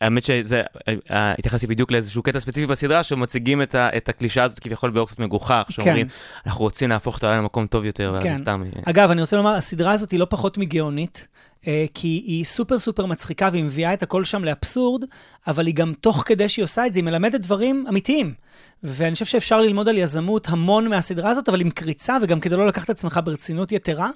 האמת 0.00 0.24
שזה, 0.24 0.62
אה, 1.10 1.32
התייחסתי 1.38 1.66
בדיוק 1.66 1.92
לאיזשהו 1.92 2.22
קטע 2.22 2.40
ספציפי 2.40 2.66
בסדרה, 2.66 3.02
שמציגים 3.02 3.62
את, 3.62 3.74
ה, 3.74 3.96
את 3.96 4.08
הקלישאה 4.08 4.44
הזאת 4.44 4.58
כביכול 4.58 4.90
באור 4.90 5.06
קצת 5.06 5.18
מגוחך, 5.18 5.62
שאומרים, 5.68 6.06
אנחנו 6.46 6.60
רוצים 6.64 6.90
להפוך 6.90 7.18
את 7.18 7.24
העולם 7.24 7.38
למקום 7.38 7.66
טוב 7.66 7.84
יותר, 7.84 8.10
ואז 8.14 8.22
כן. 8.22 8.36
זה 8.36 8.42
סתם... 8.42 8.62
אה, 8.76 8.82
אגב, 8.84 9.10
אני 9.10 9.20
רוצה 9.20 9.36
לומר, 9.36 9.54
הסדרה 9.54 9.92
הזאת 9.92 10.10
היא 10.10 10.20
לא 10.20 10.26
פחות 10.30 10.58
מגאונית. 10.58 11.26
אה, 11.66 11.84
כי 11.94 12.08
היא 12.26 12.44
סופר 12.44 12.78
סופר 12.78 13.06
מצחיקה 13.06 13.48
והיא 13.52 13.64
מביאה 13.64 13.92
את 13.92 14.02
הכל 14.02 14.24
שם 14.24 14.44
לאבסורד, 14.44 15.04
אבל 15.46 15.66
היא 15.66 15.74
גם 15.74 15.92
תוך 16.00 16.22
כדי 16.26 16.48
שהיא 16.48 16.62
עושה 16.62 16.86
את 16.86 16.92
זה, 16.92 16.98
היא 16.98 17.04
מלמדת 17.04 17.40
דברים 17.40 17.84
אמיתיים. 17.88 18.34
ואני 18.82 19.14
חושב 19.14 19.24
שאפשר 19.24 19.60
ללמוד 19.60 19.88
על 19.88 19.98
יזמות 19.98 20.48
המון 20.48 20.88
מהסדרה 20.88 21.30
הזאת, 21.30 21.48
אבל 21.48 21.60
עם 21.60 21.70
קריצה, 21.70 22.16
וגם 22.22 22.40
כדי 22.40 22.56
לא 22.56 22.66
לקחת 22.66 22.84
את 22.84 22.90
עצמך 22.90 23.20
ברצינות 23.24 23.72
יתרה. 23.72 24.10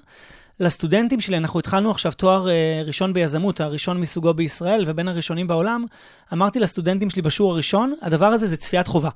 לסטודנטים 0.59 1.21
שלי, 1.21 1.37
אנחנו 1.37 1.59
התחלנו 1.59 1.91
עכשיו 1.91 2.11
תואר 2.11 2.47
uh, 2.47 2.87
ראשון 2.87 3.13
ביזמות, 3.13 3.61
הראשון 3.61 3.99
מסוגו 3.99 4.33
בישראל 4.33 4.83
ובין 4.87 5.07
הראשונים 5.07 5.47
בעולם. 5.47 5.85
אמרתי 6.33 6.59
לסטודנטים 6.59 7.09
שלי 7.09 7.21
בשיעור 7.21 7.51
הראשון, 7.51 7.93
הדבר 8.01 8.25
הזה 8.25 8.47
זה 8.47 8.57
צפיית 8.57 8.87
חובה. 8.87 9.09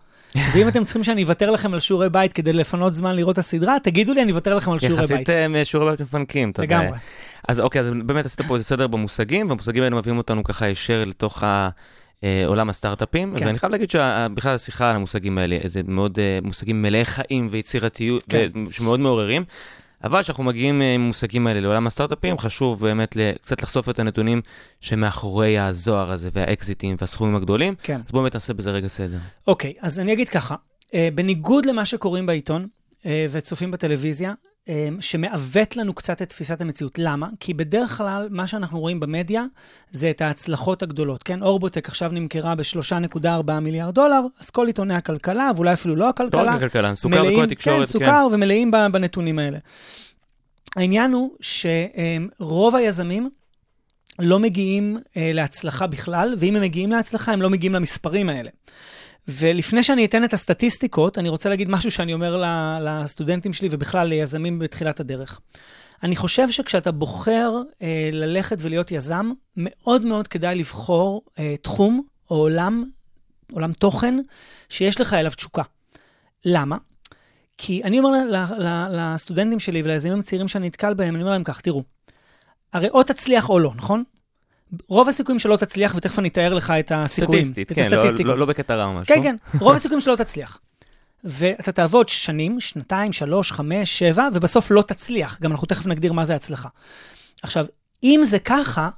ואם 0.53 0.67
אתם 0.67 0.83
צריכים 0.83 1.03
שאני 1.03 1.23
אוותר 1.23 1.51
לכם 1.51 1.73
על 1.73 1.79
שיעורי 1.79 2.09
בית 2.09 2.33
כדי 2.33 2.53
לפנות 2.53 2.93
זמן 2.93 3.15
לראות 3.15 3.33
את 3.33 3.37
הסדרה, 3.37 3.75
תגידו 3.83 4.13
לי, 4.13 4.21
אני 4.21 4.31
אוותר 4.31 4.55
לכם 4.55 4.71
על 4.71 4.79
שיעורי 4.79 5.01
בית. 5.01 5.11
יחסית 5.11 5.29
אה, 5.29 5.65
שיעורי 5.65 5.91
בית 5.91 6.01
מפנקים, 6.01 6.51
אתה 6.51 6.63
יודע. 6.63 6.81
לגמרי. 6.81 6.97
אז 7.47 7.59
אוקיי, 7.59 7.81
אז 7.81 7.91
באמת 8.03 8.25
עשית 8.25 8.41
פה 8.41 8.53
איזה 8.53 8.65
סדר 8.65 8.87
במושגים, 8.87 9.49
והמושגים 9.49 9.83
האלה 9.83 9.95
מביאים 9.95 10.17
אותנו 10.17 10.43
ככה 10.43 10.67
ישר 10.67 11.03
לתוך 11.05 11.43
ה... 11.43 11.69
אה, 12.23 12.43
עולם 12.45 12.69
הסטארט-אפים, 12.69 13.37
כן. 13.37 13.45
ואני 13.45 13.59
חייב 13.59 13.71
להגיד 13.71 13.89
שבכלל 13.89 14.55
השיחה 14.55 14.89
על 14.89 14.95
המושגים 14.95 15.37
האלה, 15.37 15.57
זה 15.65 15.81
מאוד 15.87 16.19
אה, 16.19 16.39
מושגים 16.43 16.81
מלאי 16.81 17.05
חיים 17.05 17.47
ויצירתיות, 17.51 18.23
כן. 18.29 18.49
שמאוד 18.71 18.99
מעוררים. 18.99 19.43
אבל 20.03 20.21
כשאנחנו 20.21 20.43
מגיעים 20.43 20.81
אה, 20.81 20.93
עם 20.93 21.01
המושגים 21.01 21.47
האלה 21.47 21.59
לעולם 21.59 21.87
הסטארט-אפים, 21.87 22.37
חשוב 22.37 22.79
באמת 22.79 23.17
קצת 23.41 23.61
לחשוף 23.61 23.89
את 23.89 23.99
הנתונים 23.99 24.41
שמאחורי 24.79 25.59
הזוהר 25.59 26.11
הזה, 26.11 26.29
והאקזיטים 26.33 26.95
והסכומים 27.01 27.35
הגדולים. 27.35 27.75
כן. 27.83 28.01
אז 28.05 28.11
בואו 28.11 28.23
באמת 28.23 28.33
נעשה 28.33 28.53
בזה 28.53 28.71
רגע 28.71 28.87
סדר. 28.87 29.17
אוקיי, 29.47 29.73
אז 29.81 29.99
אני 29.99 30.13
אגיד 30.13 30.29
ככה, 30.29 30.55
אה, 30.93 31.09
בניגוד 31.15 31.65
למה 31.65 31.85
שקוראים 31.85 32.25
בעיתון 32.25 32.67
אה, 33.05 33.27
וצופים 33.31 33.71
בטלוויזיה, 33.71 34.33
שמעוות 34.99 35.77
לנו 35.77 35.93
קצת 35.93 36.21
את 36.21 36.29
תפיסת 36.29 36.61
המציאות. 36.61 36.99
למה? 36.99 37.27
כי 37.39 37.53
בדרך 37.53 37.97
כלל 37.97 38.27
מה 38.31 38.47
שאנחנו 38.47 38.79
רואים 38.79 38.99
במדיה 38.99 39.43
זה 39.91 40.09
את 40.09 40.21
ההצלחות 40.21 40.83
הגדולות, 40.83 41.23
כן? 41.23 41.41
אורבוטק 41.43 41.87
עכשיו 41.87 42.11
נמכרה 42.13 42.55
ב-3.4 42.55 43.51
מיליארד 43.61 43.95
דולר, 43.95 44.21
אז 44.39 44.49
כל 44.49 44.67
עיתוני 44.67 44.95
הכלכלה, 44.95 45.51
ואולי 45.55 45.73
אפילו 45.73 45.95
לא 45.95 46.05
לא 46.05 46.09
הכלכלה, 46.09 46.41
רק 46.55 46.55
הכלכלה, 46.57 46.95
סוכר 46.95 47.21
מלאים- 47.21 47.33
בכל 47.39 47.43
התקשורת. 47.43 47.79
כן, 47.79 47.85
סוכר 47.85 48.27
ומלאים 48.31 48.71
ב- 48.71 48.87
בנתונים 48.91 49.39
האלה. 49.39 49.57
העניין 50.75 51.11
הוא 51.13 51.31
שרוב 51.41 52.75
היזמים 52.75 53.29
לא 54.19 54.39
מגיעים 54.39 54.97
אה, 55.17 55.31
להצלחה 55.33 55.87
בכלל, 55.87 56.33
ואם 56.37 56.55
הם 56.55 56.61
מגיעים 56.61 56.91
להצלחה, 56.91 57.31
הם 57.33 57.41
לא 57.41 57.49
מגיעים 57.49 57.73
למספרים 57.73 58.29
האלה. 58.29 58.49
ולפני 59.27 59.83
שאני 59.83 60.05
אתן 60.05 60.23
את 60.23 60.33
הסטטיסטיקות, 60.33 61.17
אני 61.17 61.29
רוצה 61.29 61.49
להגיד 61.49 61.69
משהו 61.69 61.91
שאני 61.91 62.13
אומר 62.13 62.43
לסטודנטים 62.81 63.53
שלי 63.53 63.67
ובכלל 63.71 64.07
ליזמים 64.07 64.59
בתחילת 64.59 64.99
הדרך. 64.99 65.39
אני 66.03 66.15
חושב 66.15 66.51
שכשאתה 66.51 66.91
בוחר 66.91 67.51
אה, 67.81 68.09
ללכת 68.11 68.57
ולהיות 68.61 68.91
יזם, 68.91 69.31
מאוד 69.57 70.05
מאוד 70.05 70.27
כדאי 70.27 70.55
לבחור 70.55 71.21
אה, 71.39 71.55
תחום 71.61 72.01
או 72.29 72.35
עולם, 72.35 72.83
עולם 73.51 73.73
תוכן, 73.73 74.15
שיש 74.69 75.01
לך 75.01 75.13
אליו 75.13 75.31
תשוקה. 75.31 75.63
למה? 76.45 76.77
כי 77.57 77.83
אני 77.83 77.99
אומר 77.99 78.11
לסטודנטים 78.91 79.59
שלי 79.59 79.81
וליזמים 79.81 80.19
הצעירים 80.19 80.47
שאני 80.47 80.67
נתקל 80.67 80.93
בהם, 80.93 81.15
אני 81.15 81.23
אומר 81.23 81.33
להם 81.33 81.43
כך, 81.43 81.61
תראו, 81.61 81.83
הרי 82.73 82.89
או 82.89 83.03
תצליח 83.03 83.49
או 83.49 83.59
לא, 83.59 83.71
נכון? 83.75 84.03
רוב 84.87 85.09
הסיכויים 85.09 85.39
שלא 85.39 85.57
תצליח, 85.57 85.93
ותכף 85.95 86.19
אני 86.19 86.27
אתאר 86.27 86.53
לך 86.53 86.73
את 86.79 86.91
הסיכויים. 86.95 87.43
סטטיסטית, 87.43 87.73
כן, 87.73 87.91
לא-. 87.91 88.25
לא 88.25 88.37
לא 88.37 88.45
בקטע 88.45 88.75
רע 88.75 88.85
או 88.85 88.93
משהו. 88.93 89.15
כן, 89.15 89.23
כן, 89.23 89.35
רוב 89.59 89.75
הסיכויים 89.75 90.01
שלא 90.01 90.15
תצליח. 90.15 90.59
ואתה 91.23 91.71
תעבוד 91.71 92.09
שנים, 92.09 92.59
שנתיים, 92.59 93.13
שלוש, 93.13 93.51
חמש, 93.51 93.99
שבע, 93.99 94.27
ובסוף 94.33 94.71
לא 94.71 94.81
תצליח. 94.81 95.39
גם 95.41 95.51
אנחנו 95.51 95.67
תכף 95.67 95.87
נגדיר 95.87 96.13
מה 96.13 96.25
זה 96.25 96.35
הצלחה. 96.35 96.69
עכשיו, 97.43 97.65
אם 98.03 98.21
זה 98.23 98.39
ככה, 98.39 98.89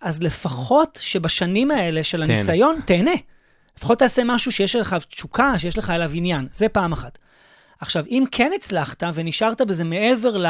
אז 0.00 0.22
לפחות 0.22 0.98
שבשנים 1.02 1.70
האלה 1.70 2.04
של. 2.04 2.22
הניסיון, 2.22 2.80
תהנה. 2.84 3.10
לפחות 3.78 3.98
תעשה 3.98 4.22
משהו 4.24 4.52
שיש 4.52 4.76
לך 4.76 4.96
תשוקה, 5.08 5.58
שיש 5.58 5.78
לך 5.78 5.90
אליו 5.90 6.10
עניין. 6.14 6.48
זה 6.52 6.68
פעם 6.68 6.92
אחת. 6.92 7.18
עכשיו, 7.82 8.04
אם 8.10 8.24
כן 8.30 8.50
הצלחת 8.54 9.02
ונשארת 9.14 9.60
בזה 9.60 9.84
מעבר 9.84 10.38
ל, 10.38 10.46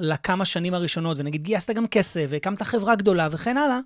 לכמה 0.00 0.44
שנים 0.44 0.74
הראשונות, 0.74 1.18
ונגיד 1.20 1.42
גייסת 1.42 1.70
גם 1.70 1.86
כסף, 1.86 2.26
והקמת 2.28 2.62
חברה 2.62 2.94
גדולה 2.94 3.28
וכן 3.30 3.56
הלאה, 3.56 3.78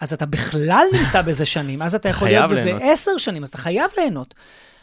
אז 0.00 0.12
אתה 0.12 0.26
בכלל 0.26 0.84
נמצא 0.92 1.22
בזה 1.28 1.46
שנים, 1.46 1.82
אז 1.82 1.94
אתה 1.94 2.08
יכול 2.08 2.28
להיות 2.28 2.50
בזה. 2.50 2.78
עשר 2.80 3.18
שנים, 3.18 3.42
אז 3.42 3.48
אתה 3.48 3.58
חייב 3.58 3.90
ליהנות. 3.98 4.34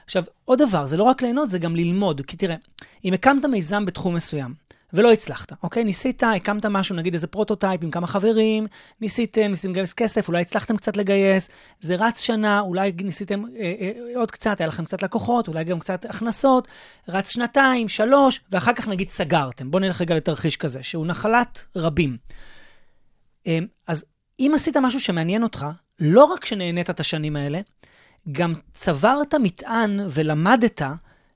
עכשיו, 0.06 0.24
עוד 0.46 0.62
דבר, 0.62 0.88
זה 0.88 0.98
לא 0.98 1.04
רק 1.04 1.22
ליהנות, 1.22 1.50
זה 1.50 1.60
גם 1.60 1.76
ללמוד. 1.76 2.22
כי 2.22 2.38
תראה, 2.38 2.56
אם 3.06 3.14
הקמת 3.14 3.46
מיזם 3.46 3.86
בתחום 3.86 4.16
מסוים, 4.16 4.54
ולא 4.94 5.12
הצלחת, 5.12 5.52
אוקיי? 5.64 5.84
ניסית, 5.84 6.24
הקמת 6.24 6.66
משהו, 6.66 6.96
נגיד 6.96 7.14
איזה 7.14 7.28
prototype 7.28 7.84
עם 7.84 7.92
כמה 7.92 8.08
חברים, 8.08 8.68
ניסיתם, 9.02 9.52
ניסיתם 9.52 9.72
לגייס 9.72 9.94
כסף, 9.94 10.28
אולי 10.28 10.42
הצלחתם 10.42 10.78
קצת 10.78 10.98
לגייס, 10.98 11.50
זה 11.82 11.96
רץ 11.96 12.20
שנה, 12.20 12.60
אולי 12.60 12.92
ניסיתם 13.04 13.46
אה, 13.46 13.74
אה, 13.80 13.92
עוד 14.16 14.32
קצת, 14.32 14.62
היה 14.62 14.68
לכם 14.68 14.86
קצת 14.86 15.04
לקוחות, 15.04 15.48
אולי 15.48 15.64
גם 15.64 15.80
קצת 15.80 16.06
הכנסות, 16.06 16.68
רץ 17.08 17.30
שנתיים, 17.30 17.90
שלוש, 17.90 18.42
ואחר 18.52 18.74
כך 18.74 18.88
נגיד 18.88 19.10
סגרתם. 19.10 19.72
בואו 19.72 19.82
נלך 19.84 20.02
רגע 20.02 20.16
לתרחיש 20.16 20.58
כזה, 20.58 20.84
שהוא 20.84 21.08
נחלת 21.08 21.66
רבים. 21.76 22.18
אה, 23.48 23.60
אז 23.88 24.06
אם 24.40 24.52
עשית 24.56 24.78
משהו 24.78 25.00
שמעניין 25.00 25.44
אותך, 25.44 25.66
לא 26.00 26.24
רק 26.24 26.46
שנהנית 26.46 26.90
את 26.90 27.00
השנים 27.00 27.36
האלה, 27.36 27.60
גם 28.32 28.54
צברת 28.74 29.34
מטען 29.34 30.00
ולמדת 30.10 30.82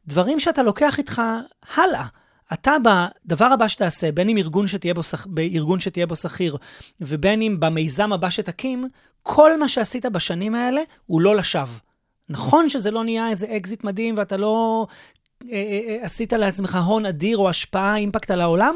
דברים 0.08 0.40
שאתה 0.40 0.64
לוקח 0.64 0.98
איתך 0.98 1.22
הלאה. 1.76 2.06
אתה, 2.54 2.76
בדבר 3.26 3.46
הבא 3.46 3.68
שתעשה, 3.68 4.12
בין 4.12 4.30
אם 4.30 4.38
ארגון 4.38 4.68
שתהיה 4.68 4.94
בו, 4.94 5.02
בארגון 5.26 5.80
שתהיה 5.80 6.08
בו 6.08 6.16
שכיר, 6.16 6.58
ובין 7.02 7.42
אם 7.42 7.58
במיזם 7.60 8.14
הבא 8.14 8.30
שתקים, 8.30 8.88
כל 9.24 9.60
מה 9.60 9.68
שעשית 9.68 10.06
בשנים 10.06 10.56
האלה 10.56 10.82
הוא 11.06 11.22
לא 11.22 11.36
לשווא. 11.36 11.78
נכון 12.30 12.70
שזה 12.70 12.92
לא 12.92 13.04
נהיה 13.04 13.30
איזה 13.30 13.48
אקזיט 13.58 13.84
מדהים 13.84 14.16
ואתה 14.18 14.38
לא 14.38 14.88
עשית 16.02 16.34
לעצמך 16.34 16.76
הון 16.86 17.06
אדיר 17.06 17.38
או 17.38 17.50
השפעה, 17.50 17.96
impact 17.96 18.32
על 18.32 18.42
העולם, 18.42 18.76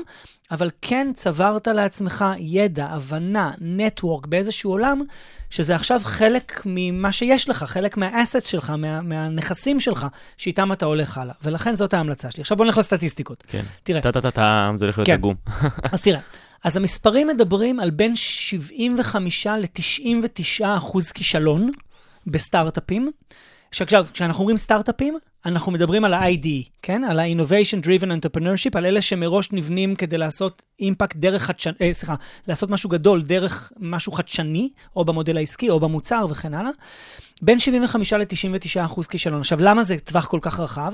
אבל 0.52 0.70
כן 0.82 1.12
צברת 1.16 1.68
לעצמך 1.68 2.26
ידע, 2.40 2.86
הבנה, 2.86 3.52
network 3.62 4.26
באיזשהו 4.26 4.72
עולם, 4.72 5.02
שזה 5.50 5.76
עכשיו 5.76 6.02
חלק 6.04 6.62
ממה 6.66 7.12
שיש 7.12 7.50
לך, 7.50 7.64
חלק 7.64 7.98
מה 7.98 8.12
asset 8.12 8.46
שלך, 8.46 8.70
מה, 8.70 9.02
מהנכסים 9.02 9.80
שלך, 9.80 10.06
שאיתם 10.38 10.72
אתה 10.72 10.86
הולך 10.86 11.18
הלאה. 11.18 11.34
ולכן 11.44 11.76
זאת 11.76 11.94
ההמלצה 11.94 12.32
שלי. 12.32 12.42
עכשיו 12.42 12.58
בוא 12.58 12.66
נלך 12.66 12.78
לסטטיסטיקות. 12.78 13.44
כן. 13.48 13.64
תראה. 13.84 14.02
טה-טה-טה-טה, 14.02 14.72
זה 14.76 14.86
הולך 14.86 14.98
להיות 14.98 15.08
כן. 15.08 15.14
עגום. 15.14 15.36
אז 15.94 16.02
תראה, 16.02 16.20
אז 16.64 16.78
המספרים 16.78 17.28
מדברים 17.28 17.80
על 17.80 17.90
בין 17.90 18.16
75 18.16 19.48
ל-99 19.48 20.66
אחוז 20.78 21.12
כישלון 21.12 21.70
בסטארט-אפים. 22.28 23.12
שעכשיו, 23.72 24.08
כשאנחנו 24.14 24.40
אומרים 24.42 24.58
סטארט-אפים, 24.58 25.18
אנחנו 25.46 25.72
מדברים 25.72 26.06
על 26.06 26.14
ה-IDE, 26.14 26.70
כן? 26.82 27.04
על 27.04 27.20
ה-Innovation 27.20 27.86
Driven 27.86 28.06
Entrepreneurship, 28.06 28.72
על 28.74 28.86
אלה 28.86 29.02
שמראש 29.02 29.52
נבנים 29.52 29.96
כדי 29.96 30.18
לעשות 30.18 30.64
אימפקט 30.80 31.16
דרך 31.16 31.44
חדשני, 31.44 31.74
אה, 31.82 31.94
סליחה, 31.94 32.16
לעשות 32.48 32.70
משהו 32.70 32.90
גדול 32.90 33.24
דרך 33.24 33.72
משהו 33.80 34.12
חדשני, 34.12 34.70
או 34.96 35.06
במודל 35.06 35.38
העסקי, 35.38 35.70
או 35.70 35.80
במוצר 35.80 36.26
וכן 36.30 36.54
הלאה. 36.54 36.72
בין 37.42 37.60
75 37.60 38.14
ל-99 38.14 38.86
אחוז 38.86 39.08
כישלון. 39.08 39.40
עכשיו, 39.40 39.58
למה 39.62 39.84
זה 39.84 40.00
טווח 40.00 40.26
כל 40.26 40.40
כך 40.42 40.60
רחב? 40.60 40.92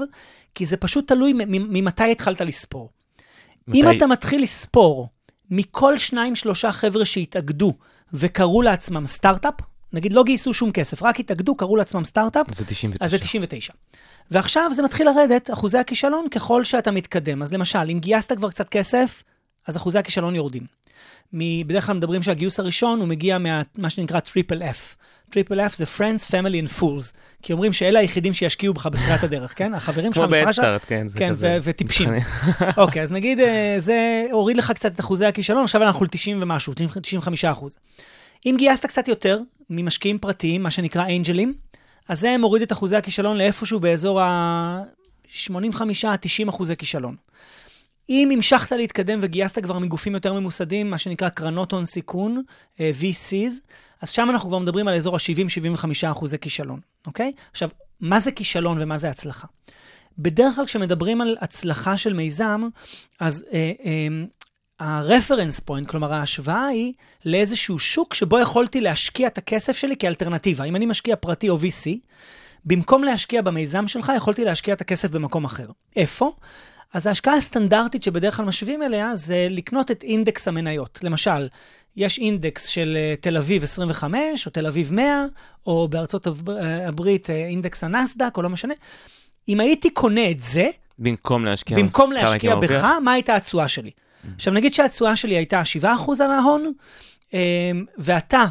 כי 0.55 0.65
זה 0.65 0.77
פשוט 0.77 1.07
תלוי 1.07 1.33
ממתי 1.47 2.12
התחלת 2.12 2.41
לספור. 2.41 2.89
אם 3.73 3.86
מתי- 3.88 3.97
אתה 3.97 4.07
מתחיל 4.07 4.43
לספור 4.43 5.09
מכל 5.49 5.97
שניים, 5.97 6.36
שלושה 6.36 6.71
חבר'ה 6.71 7.05
שהתאגדו 7.05 7.73
וקראו 8.13 8.62
לעצמם 8.62 9.05
סטארט-אפ, 9.05 9.53
נגיד 9.93 10.13
לא 10.13 10.23
גייסו 10.23 10.53
שום 10.53 10.71
כסף, 10.71 11.03
רק 11.03 11.19
התאגדו, 11.19 11.56
קראו 11.56 11.75
לעצמם 11.75 12.03
סטארט-אפ, 12.03 12.56
זה 12.56 12.65
99. 12.65 13.06
אז 13.06 13.12
זה 13.12 13.19
99. 13.19 13.73
ועכשיו 14.32 14.71
זה 14.73 14.84
מתחיל 14.84 15.08
לרדת, 15.10 15.51
אחוזי 15.53 15.77
הכישלון, 15.77 16.29
ככל 16.29 16.63
שאתה 16.63 16.91
מתקדם. 16.91 17.41
אז 17.41 17.53
למשל, 17.53 17.89
אם 17.91 17.99
גייסת 17.99 18.38
כבר 18.38 18.49
קצת 18.49 18.69
כסף, 18.69 19.23
אז 19.67 19.77
אחוזי 19.77 19.97
הכישלון 19.97 20.36
יורדים. 20.36 20.63
בדרך 21.67 21.86
כלל 21.86 21.95
מדברים 21.95 22.23
שהגיוס 22.23 22.60
הראשון 22.60 22.99
הוא 22.99 23.08
מגיע 23.08 23.38
מה 23.77 23.89
שנקרא 23.89 24.19
triple 24.19 24.62
F. 24.62 24.95
triple 25.30 25.60
F 25.60 25.75
זה 25.75 25.86
Friends, 25.97 26.27
Family 26.27 26.67
and 26.67 26.79
Fools. 26.79 27.13
כי 27.41 27.53
אומרים 27.53 27.73
שאלה 27.73 27.99
היחידים 27.99 28.34
שישקיעו 28.34 28.73
בך 28.73 28.86
בתחילת 28.86 29.23
הדרך, 29.23 29.53
כן? 29.58 29.73
החברים 29.73 30.13
שלך, 30.13 30.23
המשפחה 30.23 30.53
שלך, 30.53 30.82
כן, 30.88 31.08
זה 31.08 31.19
כן, 31.19 31.29
כזה. 31.29 31.47
ו- 31.47 31.58
וטיפשים. 31.63 32.10
אוקיי, 32.77 33.01
אז 33.01 33.12
נגיד, 33.12 33.39
אה, 33.39 33.75
זה 33.77 34.25
הוריד 34.32 34.58
לך 34.58 34.71
קצת 34.71 34.93
את 34.95 34.99
אחוזי 34.99 35.25
הכישלון, 35.25 35.63
עכשיו 35.63 35.84
אנחנו 35.84 36.06
ל-90 36.06 36.41
ומשהו, 36.41 36.73
95 36.73 37.45
אחוז. 37.45 37.77
אם 38.45 38.56
גייסת 38.58 38.86
קצת 38.86 39.08
יותר 39.08 39.39
ממשקיעים 39.69 40.19
פרטיים, 40.19 40.63
מה 40.63 40.71
שנקרא 40.71 41.06
אנג'לים, 41.15 41.53
אז 42.10 42.19
זה 42.19 42.36
מוריד 42.39 42.62
את 42.62 42.71
אחוזי 42.71 42.95
הכישלון 42.95 43.38
לאיפשהו 43.38 43.79
באזור 43.79 44.21
ה-85-90 44.21 46.49
אחוזי 46.49 46.75
כישלון. 46.75 47.15
אם 48.10 48.29
המשכת 48.34 48.71
להתקדם 48.71 49.19
וגייסת 49.21 49.63
כבר 49.63 49.79
מגופים 49.79 50.13
יותר 50.13 50.34
ממוסדים, 50.34 50.89
מה 50.89 50.97
שנקרא 50.97 51.29
קרנות 51.29 51.71
הון 51.71 51.86
סיכון, 51.86 52.43
אה, 52.79 52.91
VCs, 53.01 53.53
אז 54.01 54.10
שם 54.10 54.29
אנחנו 54.29 54.49
כבר 54.49 54.60
מדברים 54.60 54.88
על 54.88 54.95
אזור 54.95 55.15
ה-70-75 55.15 55.86
אחוזי 56.12 56.39
כישלון, 56.39 56.79
אוקיי? 57.08 57.32
עכשיו, 57.51 57.69
מה 57.99 58.19
זה 58.19 58.32
כישלון 58.32 58.77
ומה 58.82 58.97
זה 58.97 59.10
הצלחה? 59.10 59.47
בדרך 60.17 60.56
כלל 60.56 60.65
כשמדברים 60.65 61.21
על 61.21 61.38
הצלחה 61.41 61.97
של 61.97 62.13
מיזם, 62.13 62.62
אז 63.19 63.45
אה, 63.53 63.72
אה, 63.86 64.07
ה-reference 64.84 65.61
point, 65.69 65.86
כלומר 65.88 66.13
ההשוואה 66.13 66.65
היא 66.65 66.93
לאיזשהו 67.25 67.79
שוק 67.79 68.13
שבו 68.13 68.39
יכולתי 68.39 68.81
להשקיע 68.81 69.27
את 69.27 69.38
הכסף 69.38 69.77
שלי 69.77 69.97
כאלטרנטיבה. 69.97 70.63
אם 70.63 70.75
אני 70.75 70.86
משקיע 70.86 71.15
פרטי 71.15 71.49
או 71.49 71.57
VC, 71.57 71.89
במקום 72.65 73.03
להשקיע 73.03 73.41
במיזם 73.41 73.88
שלך, 73.88 74.11
יכולתי 74.17 74.45
להשקיע 74.45 74.73
את 74.73 74.81
הכסף 74.81 75.09
במקום 75.09 75.45
אחר. 75.45 75.67
איפה? 75.95 76.31
אז 76.93 77.07
ההשקעה 77.07 77.36
הסטנדרטית 77.36 78.03
שבדרך 78.03 78.38
כלל 78.38 78.45
משווים 78.45 78.84
אליה 78.84 79.15
זה 79.15 79.47
לקנות 79.49 79.91
את 79.91 80.03
אינדקס 80.03 80.47
המניות. 80.47 80.99
למשל, 81.03 81.47
יש 81.95 82.19
אינדקס 82.19 82.65
של 82.65 82.97
אה, 82.97 83.13
תל 83.21 83.38
אביב 83.38 83.63
25, 83.63 84.45
או 84.45 84.51
תל 84.51 84.67
אביב 84.67 84.93
100, 84.93 85.25
או 85.65 85.88
בארצות 85.88 86.27
אה, 86.27 86.88
הברית 86.88 87.29
אה, 87.29 87.36
אינדקס 87.36 87.84
הנסדק, 87.84 88.38
או 88.38 88.41
לא 88.41 88.49
משנה. 88.49 88.73
אם 89.49 89.59
הייתי 89.59 89.89
קונה 89.89 90.31
את 90.31 90.39
זה, 90.39 90.67
במקום 90.99 91.45
להשקיע... 91.45 91.77
במקום 91.77 92.11
להשקיע? 92.11 92.55
בך, 92.55 92.86
מה 93.03 93.11
הייתה 93.11 93.36
התשואה 93.36 93.67
שלי? 93.67 93.91
עכשיו, 94.36 94.53
נגיד 94.53 94.74
שהתשואה 94.74 95.15
שלי 95.15 95.36
הייתה 95.36 95.61
7% 95.84 95.86
על 96.24 96.32
ההון, 96.32 96.74
אמ, 97.34 97.39
ואתה, 97.97 98.43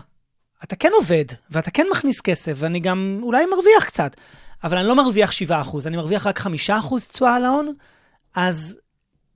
אתה 0.64 0.76
כן 0.76 0.90
עובד, 0.94 1.24
ואתה 1.50 1.70
כן 1.70 1.86
מכניס 1.92 2.20
כסף, 2.20 2.52
ואני 2.56 2.80
גם 2.80 3.20
אולי 3.22 3.46
מרוויח 3.46 3.84
קצת, 3.84 4.16
אבל 4.64 4.78
אני 4.78 4.86
לא 4.88 4.96
מרוויח 4.96 5.30
7%, 5.32 5.52
אני 5.86 5.96
מרוויח 5.96 6.26
רק 6.26 6.40
5% 6.40 6.48
תשואה 7.08 7.36
על 7.36 7.44
ההון, 7.44 7.72
אז 8.34 8.78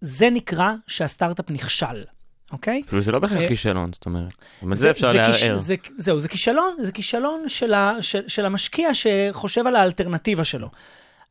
זה 0.01 0.30
נקרא 0.30 0.72
שהסטארט-אפ 0.87 1.51
נכשל, 1.51 2.05
אוקיי? 2.53 2.82
אפילו 2.89 3.03
זה 3.03 3.12
לא 3.12 3.18
בהכרח 3.18 3.39
אה, 3.41 3.49
כישלון, 3.49 3.91
זאת 3.93 4.07
אומרת. 4.07 4.34
את 4.72 4.76
זה 4.76 4.91
אפשר 4.91 5.12
כיש- 5.12 5.43
לערער. 5.43 5.57
זה, 5.57 5.74
זהו, 5.97 6.20
זה 6.20 6.28
כישלון, 6.28 6.74
זה 6.80 6.93
כישלון 6.93 7.49
של, 7.49 7.74
ה, 7.74 7.93
של, 8.01 8.20
של 8.28 8.45
המשקיע 8.47 8.89
שחושב 8.95 9.66
על 9.66 9.76
האלטרנטיבה 9.76 10.45
שלו. 10.45 10.68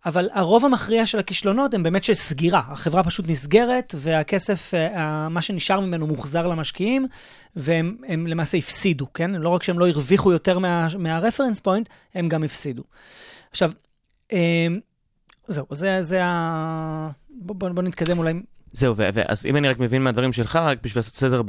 אבל 0.06 0.30
הרוב 0.34 0.66
המכריע 0.66 1.06
של 1.06 1.20
הכישלונות 1.20 1.74
הם 1.74 1.84
באמת 1.84 2.04
של 2.04 2.14
סגירה. 2.14 2.62
החברה 2.68 3.04
פשוט 3.04 3.26
נסגרת, 3.30 3.96
והכסף, 3.98 4.74
אה, 4.74 5.30
מה 5.30 5.42
שנשאר 5.42 5.80
ממנו 5.80 6.08
מוחזר 6.08 6.48
למשקיעים, 6.48 7.08
והם 7.56 7.98
הם 8.08 8.28
למעשה 8.28 8.58
הפסידו, 8.58 9.14
כן? 9.14 9.32
לא 9.32 9.50
רק 9.50 9.64
שהם 9.64 9.80
לא 9.80 9.88
הרוויחו 9.88 10.32
יותר 10.32 10.60
מה, 10.60 10.88
מהרפרנס 11.00 11.60
פוינט, 11.60 11.90
הם 12.14 12.30
גם 12.30 12.44
הפסידו. 12.44 12.84
עכשיו, 13.52 13.72
אה, 14.34 14.68
זהו, 15.48 15.66
זה, 15.72 16.02
זה 16.02 16.26
ה... 16.26 17.10
בוא, 17.30 17.56
בוא, 17.56 17.70
בוא 17.70 17.84
נתקדם 17.84 18.18
אולי. 18.18 18.34
זהו, 18.76 18.96
אז 19.28 19.46
אם 19.46 19.58
אני 19.58 19.70
רק 19.70 19.80
מבין 19.80 20.04
מהדברים 20.04 20.34
שלך, 20.34 20.56
רק 20.56 20.78
בשביל 20.84 21.00
לעשות 21.00 21.16
סדר 21.16 21.42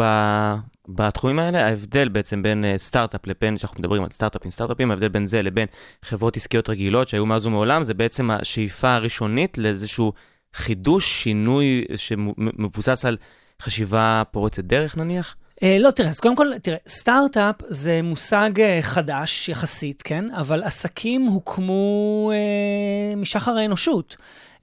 בתחומים 0.89 1.39
האלה, 1.39 1.67
ההבדל 1.67 2.09
בעצם 2.09 2.43
בין 2.43 2.65
אה, 2.65 2.75
סטארט-אפ 2.79 3.27
לבין, 3.27 3.57
כשאנחנו 3.57 3.81
מדברים 3.81 4.03
על 4.03 4.11
סטארט-אפים, 4.11 4.51
סטארט-אפים, 4.51 4.91
ההבדל 4.91 5.09
בין 5.09 5.27
זה 5.27 5.43
לבין 5.43 5.67
חברות 6.03 6.37
עסקיות 6.37 6.69
רגילות 6.69 7.09
שהיו 7.09 7.27
מאז 7.27 7.47
ומעולם, 7.47 7.83
זה 7.83 7.95
בעצם 7.95 8.31
השאיפה 8.31 8.95
הראשונית 8.95 9.59
לאיזשהו 9.59 10.13
חידוש, 10.55 11.23
שינוי 11.23 11.85
שמבוסס 11.97 13.05
על 13.05 13.17
חשיבה 13.63 14.23
פורצת 14.31 14.65
דרך 14.65 14.97
נניח? 14.97 15.37
אה, 15.63 15.77
לא, 15.81 15.91
תראה, 15.91 16.11
אז 16.11 16.21
קודם 16.21 16.37
כל, 16.37 16.59
תראה, 16.63 16.77
סטארט-אפ 16.89 17.55
זה 17.69 18.01
מושג 18.03 18.51
אה, 18.61 18.79
חדש 18.83 19.49
יחסית, 19.49 20.03
כן? 20.03 20.25
אבל 20.31 20.63
עסקים 20.63 21.23
הוקמו 21.23 22.31
אה, 22.35 23.17
משחר 23.17 23.53
האנושות. 23.53 24.17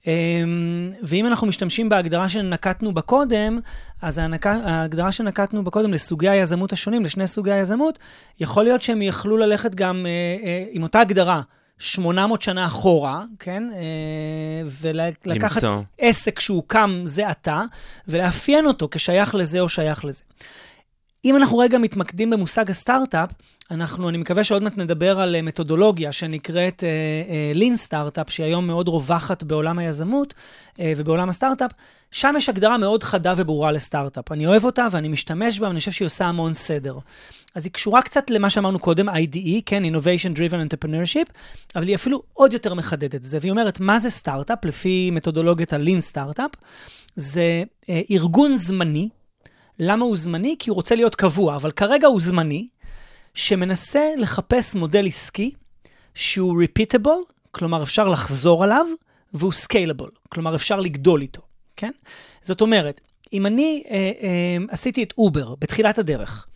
אה, 0.06 0.12
ואם 1.02 1.26
אנחנו 1.26 1.46
משתמשים 1.46 1.88
בהגדרה 1.88 2.28
שנקטנו 2.28 2.94
בה 2.94 3.00
קודם, 3.00 3.58
אז. 4.02 4.20
ההגדרה 4.44 5.12
שנקטנו 5.12 5.64
בה 5.64 5.70
קודם 5.70 5.92
לסוגי 5.92 6.28
היזמות 6.28 6.72
השונים, 6.72 7.04
לשני 7.04 7.26
סוגי 7.26 7.52
היזמות, 7.52 7.98
יכול 8.40 8.64
להיות 8.64 8.82
שהם 8.82 9.02
יכלו 9.02 9.36
ללכת 9.36 9.74
גם 9.74 10.06
אה, 10.06 10.46
אה, 10.46 10.64
עם 10.70 10.82
אותה 10.82 11.00
הגדרה. 11.00 11.40
800 11.78 12.42
שנה 12.42 12.66
אחורה, 12.66 13.24
כן? 13.38 13.62
אה, 13.74 14.68
ולקחת 14.80 15.62
למצוא. 15.62 15.82
עסק 15.98 16.40
שהוקם 16.40 17.02
זה 17.04 17.28
עתה, 17.28 17.62
ולאפיין 18.08 18.66
אותו 18.66 18.88
כשייך 18.90 19.34
לזה 19.34 19.60
או 19.60 19.68
שייך 19.68 20.04
לזה. 20.04 20.22
אם 21.24 21.36
אנחנו 21.36 21.58
רגע 21.58 21.78
מתמקדים 21.78 22.30
במושג 22.30 22.70
הסטארט-אפ, 22.70 23.30
אנחנו, 23.70 24.08
אני 24.08 24.18
מקווה 24.18 24.44
שעוד 24.44 24.62
מעט 24.62 24.76
נדבר 24.76 25.20
על 25.20 25.36
אה, 25.36 25.42
מתודולוגיה 25.42 26.12
שנקראת 26.12 26.84
לין 27.54 27.76
סטארט-אפ, 27.76 28.30
שהיא 28.30 28.46
היום 28.46 28.66
מאוד 28.66 28.88
רווחת 28.88 29.42
בעולם 29.42 29.78
היזמות 29.78 30.34
אה, 30.80 30.92
ובעולם 30.96 31.28
הסטארט-אפ. 31.28 31.70
שם 32.10 32.34
יש 32.38 32.48
הגדרה 32.48 32.78
מאוד 32.78 33.02
חדה 33.02 33.34
וברורה 33.36 33.72
לסטארט-אפ. 33.72 34.32
אני 34.32 34.46
אוהב 34.46 34.64
אותה 34.64 34.86
ואני 34.90 35.08
משתמש 35.08 35.60
בה, 35.60 35.68
ואני 35.68 35.78
חושב 35.78 35.90
שהיא 35.90 36.06
עושה 36.06 36.26
המון 36.26 36.54
סדר. 36.54 36.98
אז 37.54 37.64
היא 37.64 37.72
קשורה 37.72 38.02
קצת 38.02 38.30
למה 38.30 38.50
שאמרנו 38.50 38.78
קודם, 38.78 39.08
IDE, 39.08 39.60
כן, 39.66 39.82
Innovation 39.84 40.36
Driven 40.36 40.72
Entrepreneurship, 40.72 41.32
אבל 41.76 41.86
היא 41.86 41.94
אפילו 41.94 42.22
עוד 42.32 42.52
יותר 42.52 42.74
מחדדת 42.74 43.14
את 43.14 43.24
זה, 43.24 43.38
והיא 43.40 43.50
אומרת, 43.50 43.80
מה 43.80 43.98
זה 43.98 44.10
סטארט-אפ, 44.10 44.64
לפי 44.64 45.10
מתודולוגיית 45.10 45.72
ה-Lean 45.72 46.00
סטארט-אפ? 46.00 46.50
זה 47.16 47.62
אה, 47.88 48.00
ארגון 48.10 48.56
זמני. 48.56 49.08
למה 49.78 50.04
הוא 50.04 50.16
זמני? 50.16 50.56
כי 50.58 50.70
הוא 50.70 50.74
רוצה 50.74 50.94
להיות 50.94 51.14
קבוע, 51.14 51.56
אבל 51.56 51.70
כרגע 51.70 52.06
הוא 52.06 52.20
זמני, 52.20 52.66
שמנסה 53.34 54.02
לחפש 54.16 54.74
מודל 54.74 55.06
עסקי 55.06 55.50
שהוא 56.14 56.62
repeatable, 56.62 57.32
כלומר 57.50 57.82
אפשר 57.82 58.08
לחזור 58.08 58.64
עליו, 58.64 58.86
והוא 59.32 59.52
scalable, 59.52 60.10
כלומר 60.28 60.54
אפשר 60.54 60.80
לגדול 60.80 61.22
איתו, 61.22 61.42
כן? 61.76 61.90
זאת 62.42 62.60
אומרת, 62.60 63.00
אם 63.32 63.46
אני 63.46 63.82
אה, 63.90 64.12
אה, 64.22 64.56
עשיתי 64.68 65.02
את 65.02 65.14
אובר 65.18 65.54
בתחילת 65.58 65.98
הדרך, 65.98 66.46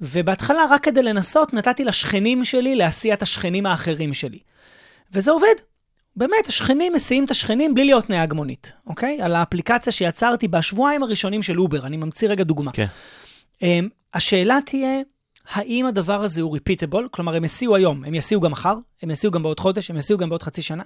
ובהתחלה 0.00 0.64
רק 0.70 0.84
כדי 0.84 1.02
לנסות 1.02 1.54
נתתי 1.54 1.84
לשכנים 1.84 2.44
שלי 2.44 2.76
להסיע 2.76 3.14
את 3.14 3.22
השכנים 3.22 3.66
האחרים 3.66 4.14
שלי. 4.14 4.38
וזה 5.12 5.30
עובד. 5.30 5.54
באמת, 6.18 6.46
השכנים 6.48 6.92
מסיעים 6.92 7.24
את 7.24 7.30
השכנים 7.30 7.74
בלי 7.74 7.84
להיות 7.84 8.10
נהג 8.10 8.34
מונית, 8.34 8.72
אוקיי? 8.86 9.22
על 9.22 9.36
האפליקציה 9.36 9.92
שיצרתי 9.92 10.48
בשבועיים 10.48 11.02
הראשונים 11.02 11.42
של 11.42 11.60
אובר, 11.60 11.86
אני 11.86 11.96
ממציא 11.96 12.28
רגע 12.28 12.44
דוגמה. 12.44 12.72
כן. 12.72 12.86
Um, 13.60 13.64
השאלה 14.14 14.58
תהיה, 14.66 15.00
האם 15.52 15.86
הדבר 15.86 16.24
הזה 16.24 16.42
הוא 16.42 16.56
repeatable? 16.56 17.08
כלומר, 17.10 17.34
הם 17.34 17.44
יסיעו 17.44 17.76
היום, 17.76 18.04
הם 18.04 18.14
יסיעו 18.14 18.40
גם 18.40 18.50
מחר, 18.50 18.74
הם 19.02 19.10
יסיעו 19.10 19.32
גם 19.32 19.42
בעוד 19.42 19.60
חודש, 19.60 19.90
הם 19.90 19.96
יסיעו 19.96 20.18
גם 20.18 20.28
בעוד 20.28 20.42
חצי 20.42 20.62
שנה, 20.62 20.82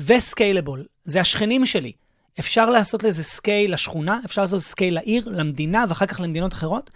ו-scalable, 0.00 0.80
זה 1.04 1.20
השכנים 1.20 1.66
שלי. 1.66 1.92
אפשר 2.40 2.70
לעשות 2.70 3.02
לזה 3.02 3.22
scale 3.24 3.74
לשכונה, 3.74 4.20
אפשר 4.24 4.42
לעשות 4.42 4.60
scale 4.62 4.94
לעיר, 4.94 5.28
למדינה, 5.28 5.84
ואחר 5.88 6.06
כך 6.06 6.20
למדינות 6.20 6.52
אחרות. 6.52 6.90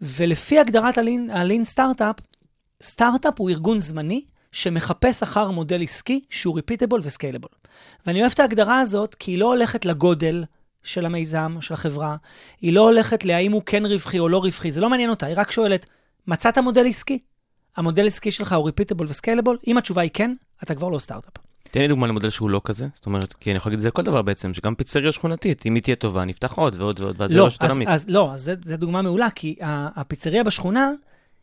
ולפי 0.00 0.58
הגדרת 0.58 0.98
הלין, 0.98 1.30
הלין 1.30 1.64
סטארט-אפ, 1.64 2.16
סטארט-אפ 2.82 3.34
הוא 3.38 3.50
ארגון 3.50 3.80
זמני 3.80 4.24
שמחפש 4.54 5.22
אחר 5.22 5.50
מודל 5.50 5.82
עסקי 5.82 6.24
שהוא 6.30 6.58
repeatable 6.58 7.00
ו-scalable. 7.02 7.68
ואני 8.06 8.20
אוהב 8.20 8.32
את 8.34 8.40
ההגדרה 8.40 8.80
הזאת 8.80 9.14
כי 9.14 9.30
היא 9.30 9.38
לא 9.38 9.46
הולכת 9.46 9.84
לגודל 9.84 10.44
של 10.82 11.06
המיזם, 11.06 11.56
של 11.60 11.74
החברה, 11.74 12.16
היא 12.60 12.72
לא 12.72 12.80
הולכת 12.80 13.24
להאם 13.24 13.52
הוא 13.52 13.62
כן 13.66 13.86
רווחי 13.86 14.18
או 14.18 14.28
לא 14.28 14.38
רווחי, 14.38 14.72
זה 14.72 14.80
לא 14.80 14.90
מעניין 14.90 15.10
אותה, 15.10 15.26
היא 15.26 15.34
רק 15.38 15.50
שואלת, 15.50 15.86
מצאת 16.26 16.58
מודל 16.58 16.86
עסקי? 16.86 17.18
המודל 17.76 18.06
עסקי 18.06 18.30
שלך 18.30 18.52
הוא 18.52 18.70
repeatable 18.70 19.04
ו-scalable? 19.08 19.56
אם 19.66 19.78
התשובה 19.78 20.02
היא 20.02 20.10
כן, 20.14 20.34
אתה 20.62 20.74
כבר 20.74 20.88
לא 20.88 20.98
סטארט-אפ. 20.98 21.32
תן 21.70 21.80
לי 21.80 21.88
דוגמה 21.88 22.06
למודל 22.06 22.30
שהוא 22.30 22.50
לא 22.50 22.60
כזה, 22.64 22.86
זאת 22.94 23.06
אומרת, 23.06 23.32
כי 23.32 23.50
אני 23.50 23.56
יכול 23.56 23.70
להגיד 23.70 23.78
את 23.78 23.82
זה 23.82 23.88
לכל 23.88 24.02
דבר 24.02 24.22
בעצם, 24.22 24.54
שגם 24.54 24.74
פיצריה 24.74 25.12
שכונתית, 25.12 25.66
אם 25.66 25.74
היא 25.74 25.82
תהיה 25.82 25.96
טובה, 25.96 26.24
נפתח 26.24 26.52
עוד 26.52 26.76
ועוד 26.80 27.00
ועוד, 27.00 27.20
ואז 27.20 27.30
זה 27.30 27.36
לא, 27.36 27.44
לא 27.44 27.50
שתרמית. 27.50 27.88
אז, 27.88 28.02
אז 28.02 28.08
לא, 28.08 28.32
אז 28.32 28.52
זה 28.64 28.76
דוגמה 28.76 29.02
מעולה, 29.02 29.30
כי 29.30 29.56
הפיצריה 29.60 30.44
בשכונה 30.44 30.90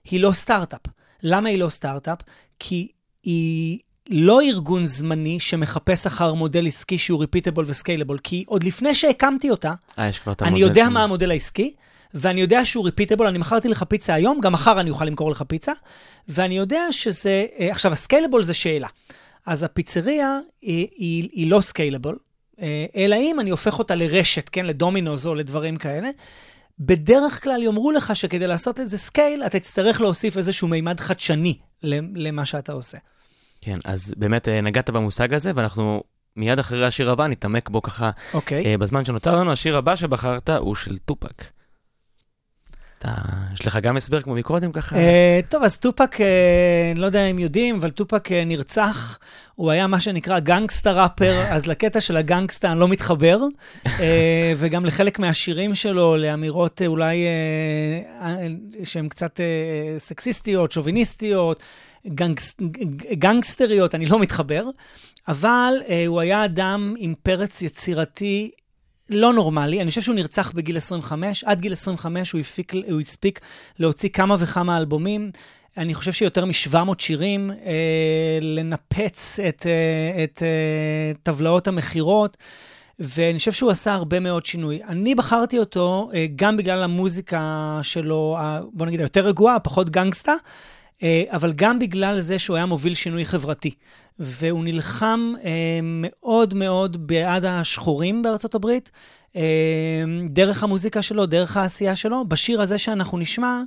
היא 0.04 0.22
לא 0.22 0.32
סטארט-אפ. 0.32 0.82
למה 1.24 1.50
היא 1.50 1.58
לא 1.58 1.70
סטארט-אפ? 1.70 2.20
כי 2.60 2.88
היא 3.24 3.80
לא 4.10 4.42
ארגון 4.42 4.86
זמני 4.86 5.40
שמחפש 5.40 6.06
אחר 6.06 6.34
מודל 6.34 6.68
עסקי 6.68 6.98
שהוא 6.98 7.24
repeatable 7.24 7.64
ו-scalable, 7.66 8.18
כי 8.24 8.44
עוד 8.48 8.64
לפני 8.64 8.96
שהקמתי 8.96 9.50
אותה, 9.50 9.74
אה, 10.00 10.08
יש 10.08 10.20
כבר 10.20 10.32
את 10.32 10.42
אני. 10.42 10.60
יודע. 10.60 10.90
מה 10.90 11.04
המודל 11.04 11.32
העסקי, 11.32 11.74
ואני 12.14 12.42
יודע 12.42 12.66
שהוא 12.66 12.90
repeatable, 12.90 13.28
אני 13.28 13.38
מכרתי 13.38 13.68
לך 13.68 13.84
פיצה 13.84 14.14
היום, 14.14 14.40
גם 14.42 14.54
מחר 14.54 14.80
אני 14.80 14.90
אוכל 14.90 15.06
למכור 15.06 15.32
לך 15.32 15.44
פיצה, 15.48 15.72
ואני 16.28 16.58
יודע 16.58 16.82
שזה... 16.92 17.46
אה, 17.60 17.72
עכשיו, 17.72 17.92
ה-scalable 17.92 18.42
זה 18.42 18.54
שאלה. 18.54 18.88
אז 19.46 19.64
הפיצריה 19.64 20.40
היא, 20.62 20.88
היא, 20.98 21.30
היא 21.34 21.52
לא 21.52 21.60
scalable, 21.60 22.16
אה, 22.62 22.86
אלא 22.96 23.16
אם 23.16 23.40
אני 23.40 23.50
הופך 23.50 23.80
אותה 23.80 23.96
לרשת, 23.96 24.50
כן, 24.50 24.66
לדומינוז 24.66 25.28
או 25.28 25.36
לדברים 25.36 25.78
כאלה. 25.78 26.10
בדרך 26.80 27.44
כלל 27.44 27.64
יאמרו 27.64 27.92
לך 27.92 28.16
שכדי 28.16 28.48
לעשות 28.48 28.80
את 28.80 28.90
זה 28.90 28.98
scale, 28.98 29.44
אתה 29.44 29.60
תצטרך 29.60 30.02
להוסיף 30.02 30.38
איזשהו 30.38 30.68
מימד 30.68 31.00
חדשני 31.00 31.58
למה 31.84 32.46
שאתה 32.46 32.74
עושה. 32.74 32.98
כן, 33.62 33.78
אז 33.86 34.14
באמת 34.18 34.48
אה, 34.48 34.62
נגעת 34.62 34.90
במושג 34.90 35.34
הזה, 35.34 35.52
ואנחנו 35.56 36.04
מיד 36.36 36.60
אחרי 36.60 36.86
השיר 36.86 37.12
הבא 37.12 37.28
נתעמק 37.28 37.70
בו 37.70 37.82
ככה 37.82 38.10
אוקיי. 38.34 38.66
אה, 38.66 38.78
בזמן 38.78 39.06
שנותר 39.06 39.36
לנו. 39.36 39.52
השיר 39.52 39.78
הבא 39.78 39.96
שבחרת 39.96 40.50
הוא 40.50 40.76
של 40.76 40.98
טופאק. 40.98 41.44
אתה, 43.02 43.12
יש 43.54 43.68
לך 43.68 43.80
גם 43.82 43.98
הסבר 43.98 44.22
כמו 44.22 44.36
מקודם 44.36 44.72
ככה? 44.72 44.96
אה, 44.96 45.40
טוב, 45.50 45.64
אז 45.64 45.78
טופק, 45.78 46.18
אני 46.92 47.00
לא 47.00 47.06
יודע 47.06 47.26
אם 47.26 47.40
יודעים, 47.40 47.76
אבל 47.76 47.90
טופק 47.90 48.32
אה, 48.32 48.46
נרצח. 48.46 49.20
הוא 49.56 49.72
היה 49.72 49.88
מה 49.88 50.00
שנקרא 50.00 50.40
גנגסטה 50.40 50.92
ראפר, 50.92 51.44
אז 51.56 51.68
לקטע 51.68 52.02
של 52.02 52.18
הגנגסטה 52.18 52.72
אני 52.72 52.80
לא 52.80 52.88
מתחבר, 52.88 53.40
אה, 53.88 54.54
וגם 54.58 54.86
לחלק 54.86 55.20
מהשירים 55.20 55.76
שלו, 55.76 56.18
לאמירות 56.18 56.82
אה, 56.82 56.88
אולי 56.88 57.26
אה, 57.26 58.28
אה, 58.28 58.48
שהן 58.84 59.10
קצת 59.10 59.40
אה, 59.40 60.00
סקסיסטיות, 60.00 60.72
שוביניסטיות, 60.72 61.60
גנגס, 62.08 62.56
גנגסטריות, 63.14 63.96
אני 63.96 64.06
לא 64.06 64.20
מתחבר, 64.20 64.66
אבל 65.28 65.74
אה, 65.90 66.04
הוא 66.08 66.20
היה 66.20 66.46
אדם 66.46 66.94
עם 66.98 67.14
פרץ 67.24 67.62
יצירתי 67.62 68.52
לא 69.12 69.34
נורמלי. 69.34 69.82
אני 69.82 69.90
חושב 69.90 70.02
שהוא 70.02 70.16
נרצח 70.16 70.52
בגיל 70.52 70.78
25. 70.78 71.44
עד 71.44 71.62
גיל 71.62 71.74
25 71.74 72.32
הוא, 72.32 72.42
הפיק, 72.42 72.74
הוא 72.92 73.02
הספיק 73.02 73.40
להוציא 73.80 74.10
כמה 74.10 74.36
וכמה 74.40 74.78
אלבומים. 74.78 75.32
אני 75.78 75.94
חושב 75.94 76.12
שיותר 76.12 76.46
מ-700 76.46 76.78
שירים, 77.00 77.52
אה, 77.52 78.40
לנפץ 78.42 79.40
את, 79.40 79.66
אה, 79.66 80.24
את 80.24 80.44
אה, 80.44 81.12
טבלאות 81.24 81.68
המכירות. 81.68 82.38
ואני 83.00 83.38
חושב 83.38 83.52
שהוא 83.52 83.72
עשה 83.72 83.94
הרבה 83.94 84.20
מאוד 84.20 84.46
שינוי. 84.46 84.80
אני 84.88 85.16
בחרתי 85.16 85.60
אותו 85.60 86.10
אה, 86.14 86.26
גם 86.36 86.58
בגלל 86.58 86.84
המוזיקה 86.84 87.80
שלו, 87.82 88.38
בוא 88.74 88.86
נגיד, 88.86 89.00
היותר 89.00 89.26
רגועה, 89.26 89.60
פחות 89.60 89.90
גנגסטה, 89.90 90.34
אבל 91.30 91.54
גם 91.54 91.80
בגלל 91.80 92.20
זה 92.20 92.40
שהוא 92.40 92.56
היה 92.56 92.66
מוביל 92.66 92.94
שינוי 92.94 93.26
חברתי. 93.26 93.72
והוא 94.20 94.64
נלחם 94.64 95.34
אה, 95.44 95.80
מאוד 95.84 96.54
מאוד 96.54 97.08
בעד 97.08 97.46
השחורים 97.46 98.22
בארצות 98.22 98.56
הברית, 98.56 98.92
אה, 99.36 99.42
דרך 100.30 100.64
המוזיקה 100.64 101.02
שלו, 101.02 101.26
דרך 101.26 101.58
העשייה 101.58 101.96
שלו. 101.96 102.26
בשיר 102.28 102.62
הזה 102.62 102.78
שאנחנו 102.78 103.18
נשמע, 103.18 103.62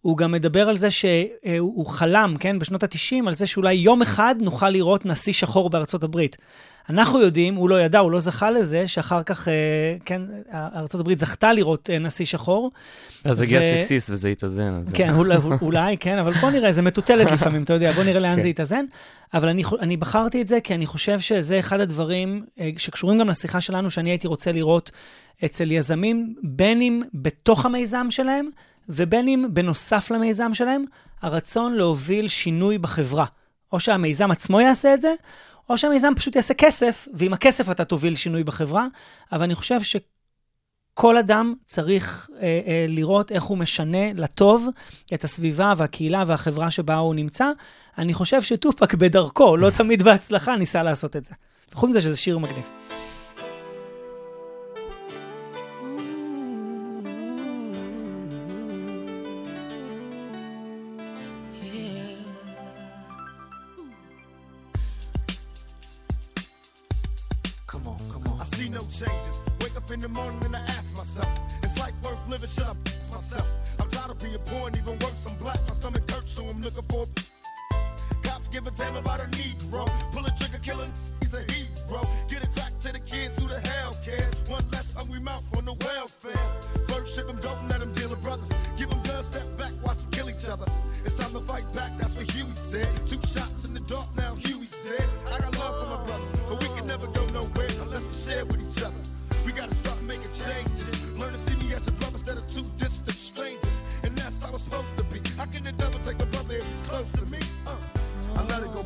הוא 0.00 0.16
גם 0.16 0.32
מדבר 0.32 0.68
על 0.68 0.76
זה 0.76 0.88
שהוא 0.90 1.86
חלם, 1.86 2.34
כן, 2.40 2.58
בשנות 2.58 2.82
ה-90, 2.82 3.26
על 3.26 3.34
זה 3.34 3.46
שאולי 3.46 3.72
יום 3.72 4.02
אחד 4.02 4.34
נוכל 4.40 4.70
לראות 4.70 5.06
נשיא 5.06 5.32
שחור 5.32 5.70
בארצות 5.70 6.04
הברית. 6.04 6.36
אנחנו 6.90 7.20
יודעים, 7.20 7.54
הוא 7.54 7.68
לא 7.68 7.80
ידע, 7.80 7.98
הוא 7.98 8.10
לא 8.10 8.20
זכה 8.20 8.50
לזה, 8.50 8.88
שאחר 8.88 9.22
כך, 9.22 9.48
אה, 9.48 9.52
כן, 10.04 10.22
הברית 10.94 11.18
זכתה 11.18 11.52
לראות 11.52 11.90
אה, 11.90 11.98
נשיא 11.98 12.26
שחור. 12.26 12.70
אז 13.24 13.40
הגיע 13.40 13.60
ו- 13.60 13.82
סקסיסט 13.82 14.10
וזה 14.10 14.28
התאזן. 14.28 14.68
אז- 14.68 14.84
כן, 14.94 15.14
אולי, 15.14 15.36
אולי, 15.62 15.96
כן, 15.96 16.18
אבל 16.18 16.32
בוא 16.32 16.50
נראה, 16.50 16.72
זה 16.72 16.82
מטוטלת 16.82 17.30
לפעמים, 17.34 17.62
אתה 17.62 17.72
יודע, 17.72 17.92
בוא 17.92 18.02
נראה 18.04 18.20
לאן 18.20 18.36
כן. 18.36 18.40
זה 18.42 18.48
יתאזן. 18.48 18.84
אבל 19.34 19.48
אני, 19.48 19.62
אני 19.80 19.96
בחרתי 19.96 20.42
את 20.42 20.48
זה 20.48 20.60
כי 20.60 20.74
אני 20.74 20.86
חושב 20.86 21.20
שזה 21.20 21.58
אחד 21.58 21.80
הדברים 21.80 22.44
אה, 22.60 22.70
שקשורים 22.76 23.18
גם 23.18 23.28
לשיחה 23.28 23.60
שלנו, 23.60 23.90
שאני 23.90 24.10
הייתי 24.10 24.26
רוצה 24.26 24.52
לראות 24.52 24.90
אצל 25.44 25.70
יזמים, 25.70 26.34
בין 26.42 26.80
אם 26.80 27.00
בתוך 27.14 27.66
המיזם 27.66 28.06
שלהם, 28.10 28.46
ובין 28.88 29.28
אם 29.28 29.46
בנוסף 29.50 30.10
למיזם 30.10 30.50
שלהם, 30.54 30.84
הרצון 31.22 31.74
להוביל 31.74 32.28
שינוי 32.28 32.78
בחברה. 32.78 33.24
או 33.72 33.80
שהמיזם 33.80 34.30
עצמו 34.30 34.60
יעשה 34.60 34.94
את 34.94 35.00
זה, 35.00 35.12
או 35.70 35.78
שהמיזם 35.78 36.12
פשוט 36.16 36.36
יעשה 36.36 36.54
כסף, 36.54 37.08
ועם 37.14 37.32
הכסף 37.32 37.70
אתה 37.70 37.84
תוביל 37.84 38.16
שינוי 38.16 38.44
בחברה. 38.44 38.86
אבל 39.32 39.42
אני 39.42 39.54
חושב 39.54 39.82
ש... 39.82 39.96
כל 40.94 41.16
אדם 41.16 41.54
צריך 41.66 42.30
אה, 42.40 42.60
אה, 42.66 42.86
לראות 42.88 43.32
איך 43.32 43.42
הוא 43.42 43.58
משנה 43.58 44.12
לטוב 44.12 44.68
את 45.14 45.24
הסביבה 45.24 45.72
והקהילה 45.76 46.24
והחברה 46.26 46.70
שבה 46.70 46.96
הוא 46.96 47.14
נמצא. 47.14 47.50
אני 47.98 48.14
חושב 48.14 48.42
שטופק 48.42 48.94
בדרכו, 48.94 49.56
לא 49.56 49.70
תמיד 49.70 50.02
בהצלחה, 50.02 50.56
ניסה 50.56 50.82
לעשות 50.82 51.16
את 51.16 51.24
זה. 51.24 51.34
חוץ 51.74 51.90
מזה 51.90 52.00
שזה 52.00 52.16
שיר 52.16 52.38
מגניב. 52.38 52.79
In 70.02 70.14
the 70.14 70.20
morning 70.20 70.42
and 70.46 70.56
I 70.56 70.60
ask 70.60 70.96
myself, 70.96 71.28
is 71.62 71.78
life 71.78 71.92
worth 72.02 72.26
living? 72.28 72.48
Should 72.48 72.64
I 72.64 72.72
fix 72.84 73.12
myself? 73.12 73.46
I'm 73.78 73.88
tired 73.90 74.10
of 74.10 74.18
being 74.18 74.38
poor 74.46 74.68
and 74.68 74.76
even 74.76 74.98
worse, 74.98 75.26
I'm 75.28 75.36
black. 75.36 75.58
My 75.68 75.74
stomach 75.74 76.10
hurts, 76.10 76.32
so 76.32 76.44
I'm 76.44 76.62
looking 76.62 76.84
for. 76.88 77.06
Cops 78.22 78.48
give 78.48 78.66
a 78.66 78.70
damn 78.70 78.96
about 78.96 79.20
a 79.20 79.24
Negro. 79.36 79.84
Pull 80.12 80.24
a 80.24 80.30
trigger, 80.38 80.58
killing, 80.62 80.90
he's 81.20 81.34
a 81.34 81.42
hero. 81.52 82.00
Get 82.30 82.42
it 82.42 82.54
back 82.54 82.72
to 82.80 82.92
the 82.92 83.00
kids 83.00 83.42
who 83.42 83.48
the 83.48 83.60
hell 83.60 83.94
cares. 84.02 84.32
One 84.48 84.64
less 84.72 84.94
hungry 84.94 85.20
mouth 85.20 85.44
on 85.56 85.66
the 85.66 85.74
welfare. 85.74 86.46
First 86.88 87.14
ship 87.14 87.26
them, 87.26 87.38
don't 87.42 87.68
let 87.68 87.80
them 87.80 87.92
deal 87.92 88.08
with 88.08 88.22
brothers. 88.22 88.50
Give 88.78 88.88
them 88.88 89.02
guns, 89.02 89.26
step 89.26 89.44
back, 89.58 89.72
watch 89.84 89.98
them 89.98 90.10
kill 90.12 90.30
each 90.30 90.48
other. 90.48 90.66
It's 91.04 91.18
time 91.18 91.32
to 91.32 91.40
fight 91.40 91.70
back, 91.74 91.90
that's 91.98 92.16
what 92.16 92.30
Huey 92.30 92.54
said. 92.54 92.88
Two 93.06 93.20
shots 93.26 93.66
in 93.66 93.74
the 93.74 93.80
dark, 93.80 94.08
now 94.16 94.34
Huey's 94.34 94.76
dead. 94.80 95.04
I 95.30 95.40
got 95.40 95.58
love 95.58 95.76
for 95.80 95.90
my 95.90 96.04
brothers, 96.06 96.29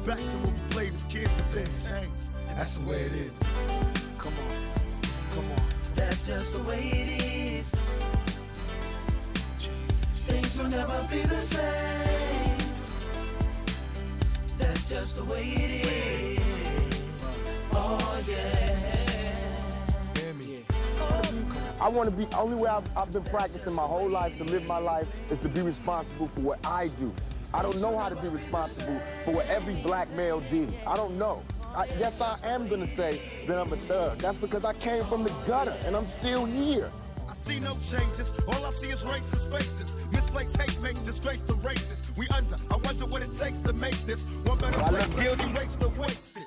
back 0.07 0.19
to 0.19 0.23
when 0.23 0.53
we 0.53 0.61
played 0.71 0.93
as 0.93 1.03
kids, 1.05 1.31
but 1.35 1.51
then 1.53 1.67
changed. 1.87 2.31
That's 2.49 2.77
the 2.77 2.87
way 2.87 3.03
it 3.05 3.17
is. 3.17 3.39
Come 4.19 4.35
on, 4.35 4.51
come 5.31 5.51
on. 5.51 5.63
That's 5.95 6.27
just 6.27 6.53
the 6.53 6.63
way 6.69 6.91
it 6.93 7.23
is. 7.23 7.75
Things 10.27 10.59
will 10.59 10.69
never 10.69 11.09
be 11.11 11.21
the 11.23 11.39
same. 11.39 12.59
That's 14.59 14.89
just 14.91 15.17
the 15.17 15.25
way 15.25 15.43
it 15.43 15.87
is. 15.87 16.41
Oh 17.73 18.23
yeah. 18.29 20.19
Hear 20.19 20.35
me? 20.35 20.65
I 21.81 21.89
want 21.89 22.11
to 22.11 22.15
be, 22.15 22.27
only 22.35 22.57
way 22.57 22.69
I've, 22.69 22.97
I've 22.97 23.13
been 23.13 23.25
practicing 23.25 23.73
my 23.73 23.85
whole 23.85 24.11
life 24.11 24.37
to 24.37 24.45
live 24.45 24.67
my 24.67 24.79
life 24.79 25.09
is 25.31 25.39
to 25.41 25.49
be 25.49 25.63
responsible 25.63 26.29
for 26.35 26.41
what 26.41 26.67
I 26.67 26.89
do. 26.89 27.11
I 27.55 27.63
don't 27.63 27.81
know 27.81 27.97
how 27.97 28.09
to 28.09 28.17
be 28.17 28.27
responsible 28.27 28.99
for 29.25 29.31
what 29.31 29.47
every 29.47 29.77
black 29.77 30.11
male 30.17 30.41
did. 30.41 30.75
I 30.89 30.97
don't 30.97 31.17
know. 31.17 31.41
I, 31.77 31.87
yes, 32.01 32.21
I 32.21 32.37
am 32.43 32.67
going 32.67 32.85
to 32.85 32.97
say 32.97 33.21
that 33.47 33.57
I'm 33.57 33.73
a 33.73 33.77
thug. 33.77 34.19
That's 34.19 34.37
because 34.39 34.65
I 34.65 34.73
came 34.73 35.05
from 35.05 35.23
the 35.23 35.33
gutter 35.47 35.77
and 35.87 35.95
I'm 35.95 36.07
still 36.19 36.47
here. 36.47 36.91
I 37.29 37.35
see 37.35 37.61
no 37.61 37.71
changes. 37.75 38.33
All 38.49 38.65
I 38.65 38.71
see 38.73 38.89
is 38.89 39.05
racist 39.05 39.57
faces. 39.57 39.97
Misplaced 40.11 40.57
hate 40.57 40.81
makes 40.81 41.03
disgrace 41.03 41.43
to 41.45 41.55
races. 41.55 42.03
We 42.17 42.27
under. 42.31 42.57
I 42.73 42.77
wonder 42.79 43.07
what 43.07 43.23
it 43.23 43.33
takes 43.33 43.61
to 43.61 43.73
make 43.75 44.05
this 44.05 44.25
one 44.43 44.59
better 44.59 44.83
place. 44.83 45.15
Let's 45.15 45.41
erase 45.41 45.77
the 45.77 45.91
wasted. 45.91 46.47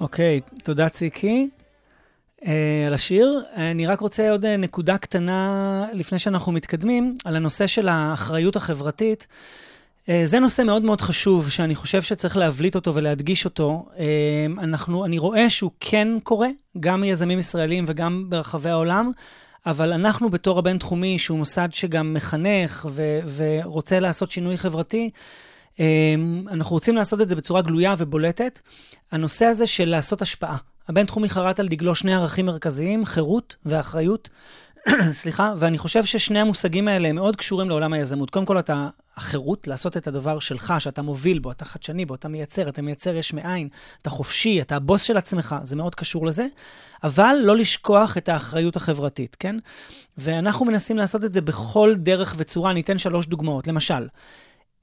אוקיי, 0.00 0.40
תודה 0.62 0.88
ציקי 0.88 1.48
אה, 2.46 2.84
על 2.86 2.94
השיר. 2.94 3.42
אני 3.56 3.86
רק 3.86 4.00
רוצה 4.00 4.30
עוד 4.30 4.44
אה, 4.44 4.56
נקודה 4.56 4.98
קטנה 4.98 5.86
לפני 5.92 6.18
שאנחנו 6.18 6.52
מתקדמים, 6.52 7.16
על 7.24 7.36
הנושא 7.36 7.66
של 7.66 7.88
האחריות 7.88 8.56
החברתית. 8.56 9.26
אה, 10.08 10.22
זה 10.24 10.40
נושא 10.40 10.62
מאוד 10.62 10.82
מאוד 10.82 11.00
חשוב, 11.00 11.50
שאני 11.50 11.74
חושב 11.74 12.02
שצריך 12.02 12.36
להבליט 12.36 12.74
אותו 12.74 12.94
ולהדגיש 12.94 13.44
אותו. 13.44 13.86
אה, 13.98 14.46
אנחנו, 14.58 15.04
אני 15.04 15.18
רואה 15.18 15.50
שהוא 15.50 15.70
כן 15.80 16.08
קורה, 16.22 16.48
גם 16.80 17.00
מיזמים 17.00 17.38
ישראלים 17.38 17.84
וגם 17.86 18.26
ברחבי 18.28 18.70
העולם, 18.70 19.10
אבל 19.66 19.92
אנחנו 19.92 20.30
בתור 20.30 20.58
הבינתחומי, 20.58 21.18
שהוא 21.18 21.38
מוסד 21.38 21.68
שגם 21.72 22.14
מחנך 22.14 22.86
ו- 22.90 23.20
ורוצה 23.36 24.00
לעשות 24.00 24.30
שינוי 24.30 24.58
חברתי, 24.58 25.10
אנחנו 26.50 26.76
רוצים 26.76 26.96
לעשות 26.96 27.20
את 27.20 27.28
זה 27.28 27.36
בצורה 27.36 27.62
גלויה 27.62 27.94
ובולטת. 27.98 28.60
הנושא 29.12 29.44
הזה 29.44 29.66
של 29.66 29.88
לעשות 29.88 30.22
השפעה. 30.22 30.56
הבינתחומי 30.88 31.28
חרט 31.28 31.60
על 31.60 31.68
דגלו 31.68 31.94
שני 31.94 32.14
ערכים 32.14 32.46
מרכזיים, 32.46 33.04
חירות 33.04 33.56
ואחריות. 33.66 34.28
סליחה, 35.20 35.54
ואני 35.58 35.78
חושב 35.78 36.04
ששני 36.04 36.40
המושגים 36.40 36.88
האלה 36.88 37.08
הם 37.08 37.16
מאוד 37.16 37.36
קשורים 37.36 37.68
לעולם 37.68 37.92
היזמות. 37.92 38.30
קודם 38.30 38.44
כל, 38.46 38.58
אתה 38.58 38.88
החירות 39.16 39.68
לעשות 39.68 39.96
את 39.96 40.06
הדבר 40.06 40.38
שלך, 40.38 40.74
שאתה 40.78 41.02
מוביל 41.02 41.38
בו, 41.38 41.50
אתה 41.50 41.64
חדשני 41.64 42.04
בו, 42.04 42.14
אתה 42.14 42.28
מייצר, 42.28 42.68
אתה 42.68 42.82
מייצר 42.82 43.16
יש 43.16 43.32
מאין, 43.32 43.68
אתה 44.02 44.10
חופשי, 44.10 44.60
אתה 44.60 44.76
הבוס 44.76 45.02
של 45.02 45.16
עצמך, 45.16 45.54
זה 45.62 45.76
מאוד 45.76 45.94
קשור 45.94 46.26
לזה, 46.26 46.46
אבל 47.04 47.36
לא 47.42 47.56
לשכוח 47.56 48.16
את 48.16 48.28
האחריות 48.28 48.76
החברתית, 48.76 49.36
כן? 49.40 49.56
ואנחנו 50.18 50.64
מנסים 50.64 50.96
לעשות 50.96 51.24
את 51.24 51.32
זה 51.32 51.40
בכל 51.40 51.94
דרך 51.96 52.34
וצורה. 52.36 52.70
אני 52.70 52.80
אתן 52.80 52.98
שלוש 52.98 53.26
דוגמאות. 53.26 53.66
למשל, 53.66 54.06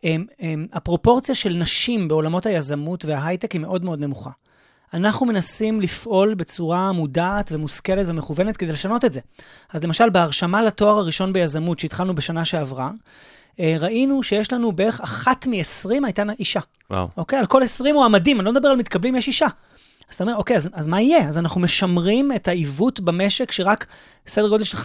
הם, 0.04 0.26
הם, 0.39 0.68
הפרופורציה 0.74 1.36
של 1.36 1.54
נשים 1.54 2.08
בעולמות 2.08 2.45
היזמות 2.45 3.06
וההייטק 3.06 3.52
היא 3.52 3.62
מאוד 3.62 3.84
מאוד 3.84 4.00
נמוכה. 4.00 4.30
אנחנו 4.93 5.26
מנסים 5.26 5.82
לפעול 5.82 6.34
בצורה 6.34 6.91
מודעת 6.91 7.52
ומושכלת 7.52 8.08
ומכוונת 8.08 8.58
כדי 8.58 8.72
לשנות 8.72 9.06
את 9.06 9.14
זה. 9.14 9.22
אז 9.74 9.84
למשל, 9.84 10.10
בהרשמה 10.10 10.62
לתואר 10.62 10.98
הראשון 10.98 11.34
ביזמות 11.34 11.80
שהתחלנו 11.80 12.16
בשנה 12.16 12.45
שעברה, 12.45 12.91
אה, 13.60 13.76
ראינו 13.80 14.24
שיש 14.24 14.54
לנו 14.54 14.72
בערך 14.72 15.02
אחת 15.02 15.48
מ-20 15.48 16.06
הייתה 16.06 16.24
אישה. 16.39 16.60
וואו. 16.91 17.08
אוקיי? 17.18 17.39
על 17.39 17.45
כל 17.45 17.64
20 17.64 17.95
מועמדים, 17.95 18.39
אני 18.39 18.45
לא 18.45 18.52
מדבר 18.52 18.70
על 18.70 18.76
מתקבלים, 18.76 19.16
יש 19.16 19.28
אישה. 19.28 19.48
אז 20.10 20.16
אתה 20.16 20.24
אומר, 20.24 20.36
אוקיי, 20.36 20.56
אז, 20.56 20.70
אז 20.74 20.88
מה 20.88 21.02
יהיה? 21.02 21.28
אז 21.28 21.38
אנחנו 21.38 21.62
משמרים 21.62 22.32
את 22.32 22.48
העיוות 22.48 23.00
במשק 23.00 23.52
שרק 23.52 23.86
סדר 24.28 24.48
גודל 24.48 24.64
של 24.64 24.78
15% 24.78 24.80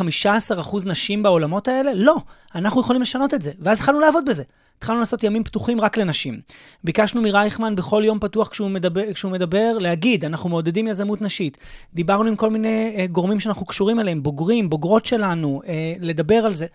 נשים 0.84 1.22
בעולמות 1.22 1.68
האלה? 1.68 1.94
לא, 1.94 2.16
אנחנו 2.54 2.80
יכולים 2.80 3.02
לשנות 3.02 3.34
את 3.34 3.42
זה. 3.42 3.52
ואז 3.60 3.78
התחלנו 3.78 4.00
לעבוד 4.00 4.24
בזה. 4.24 4.42
התחלנו 4.82 5.00
לעשות 5.00 5.24
ימים 5.24 5.44
פתוחים 5.44 5.80
רק 5.80 5.96
לנשים. 5.96 6.40
ביקשנו 6.84 7.22
מרייכמן 7.22 7.74
בכל 7.74 8.02
יום 8.06 8.18
פתוח 8.18 8.48
כשהוא 8.48 8.70
מדבר, 8.70 9.12
כשהוא 9.12 9.32
מדבר 9.32 9.78
להגיד, 9.78 10.24
אנחנו 10.24 10.48
מעודדים 10.50 10.88
יזמות 10.88 11.22
נשית. 11.22 11.58
דיברנו 11.94 12.28
עם 12.28 12.36
כל 12.36 12.50
מיני 12.50 12.94
אה, 12.98 13.06
גורמים 13.06 13.40
שאנחנו 13.40 13.66
קשורים 13.66 14.00
אליהם, 14.00 14.22
בוגרים, 14.22 14.70
בוגרות 14.70 15.06
שלנו, 15.06 15.62
אה, 15.66 15.94
לדבר 16.00 16.34
על 16.34 16.54
זה. 16.54 16.66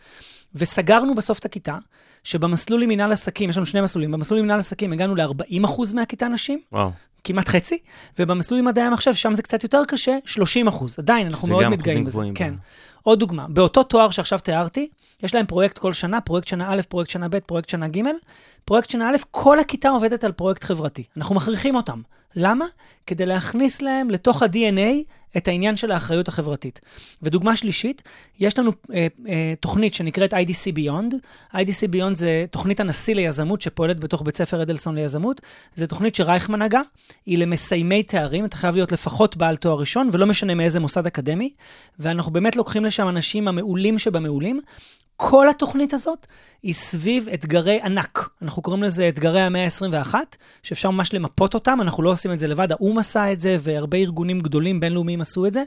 וסגרנו 0.55 1.15
בסוף 1.15 1.39
את 1.39 1.45
הכיתה, 1.45 1.77
שבמסלול 2.23 2.83
עם 2.83 2.89
מנהל 2.89 3.11
עסקים, 3.11 3.49
יש 3.49 3.57
לנו 3.57 3.65
שני 3.65 3.81
מסלולים, 3.81 4.11
במסלול 4.11 4.39
עם 4.39 4.45
מנהל 4.45 4.59
עסקים 4.59 4.93
הגענו 4.93 5.15
ל-40% 5.15 5.95
מהכיתה 5.95 6.27
נשים, 6.27 6.59
וואו. 6.71 6.89
כמעט 7.23 7.49
חצי, 7.49 7.77
ובמסלול 8.19 8.59
עם 8.59 8.65
מדעי 8.65 8.83
המחשב, 8.83 9.13
שם 9.13 9.33
זה 9.33 9.41
קצת 9.41 9.63
יותר 9.63 9.81
קשה, 9.87 10.17
30 10.25 10.67
אחוז. 10.67 10.99
עדיין, 10.99 11.27
אנחנו 11.27 11.47
מאוד 11.47 11.67
מתגאים 11.67 12.05
בזה. 12.05 12.19
כן. 12.35 12.49
כן. 12.49 12.55
עוד 13.03 13.19
דוגמה, 13.19 13.45
באותו 13.49 13.83
תואר 13.83 14.09
שעכשיו 14.09 14.39
תיארתי, 14.39 14.89
יש 15.23 15.35
להם 15.35 15.45
פרויקט 15.45 15.77
כל 15.77 15.93
שנה, 15.93 16.21
פרויקט 16.21 16.47
שנה 16.47 16.73
א', 16.73 16.81
פרויקט 16.89 17.09
שנה 17.09 17.27
ב', 17.29 17.39
פרויקט 17.39 17.69
שנה 17.69 17.87
ג', 17.87 18.01
פרויקט 18.65 18.89
שנה 18.89 19.09
א', 19.09 19.15
כל 19.31 19.59
הכיתה 19.59 19.89
עובדת 19.89 20.23
על 20.23 20.31
פרויקט 20.31 20.63
חברתי. 20.63 21.03
אנחנו 21.17 21.35
מכריחים 21.35 21.75
אותם. 21.75 22.01
למה? 22.35 22.65
כדי 23.07 23.25
להכניס 23.25 23.81
להם 23.81 24.09
לתוך 24.09 24.43
ה-DNA 24.43 25.03
את 25.37 25.47
העניין 25.47 25.75
של 25.75 25.91
האחריות 25.91 26.27
החברתית. 26.27 26.81
ודוגמה 27.21 27.57
שלישית, 27.57 28.03
יש 28.39 28.59
לנו 28.59 28.71
אה, 28.93 29.07
אה, 29.27 29.53
תוכנית 29.59 29.93
שנקראת 29.93 30.33
IDC 30.33 30.77
Beyond. 30.77 31.13
IDC 31.53 31.93
Beyond 31.93 32.13
זה 32.13 32.45
תוכנית 32.51 32.79
הנשיא 32.79 33.15
ליזמות 33.15 33.61
שפועלת 33.61 33.99
בתוך 33.99 34.21
בית 34.21 34.37
ספר 34.37 34.61
אדלסון 34.61 34.95
ליזמות. 34.95 35.41
זו 35.75 35.87
תוכנית 35.87 36.15
שרייכמן 36.15 36.61
הגה, 36.61 36.81
היא 37.25 37.37
למסיימי 37.37 38.03
תארים, 38.03 38.45
אתה 38.45 38.57
חייב 38.57 38.75
להיות 38.75 38.91
לפחות 38.91 39.37
בעל 39.37 39.55
תואר 39.55 39.79
ראשון, 39.79 40.09
ולא 40.11 40.25
משנה 40.25 40.55
מאיזה 40.55 40.79
מוסד 40.79 41.07
אקדמי. 41.07 41.53
ואנחנו 41.99 42.31
באמת 42.31 42.55
לוקחים 42.55 42.85
לשם 42.85 43.09
אנשים 43.09 43.47
המעולים 43.47 43.99
שבמעולים. 43.99 44.59
כל 45.17 45.49
התוכנית 45.49 45.93
הזאת 45.93 46.27
היא 46.63 46.73
סביב 46.73 47.29
אתגרי 47.33 47.79
ענק. 47.83 48.29
אנחנו 48.41 48.61
קוראים 48.61 48.83
לזה 48.83 49.09
אתגרי 49.09 49.41
המאה 49.41 49.65
ה-21, 49.65 50.15
שאפשר 50.63 50.89
ממש 50.89 51.13
למפות 51.13 51.53
אותם, 51.53 51.77
אנחנו 51.81 52.03
לא 52.03 52.11
עושים 52.11 52.31
את 52.31 52.39
זה 52.39 52.47
לבד, 52.47 52.71
האו"ם 52.71 52.97
עשה 52.97 53.31
את 53.31 53.39
זה, 53.39 53.57
והרבה 53.59 53.97
ארגונים 53.97 54.39
גדולים 54.39 54.79
בינלאומיים 54.79 55.21
עשו 55.21 55.45
את 55.45 55.53
זה. 55.53 55.63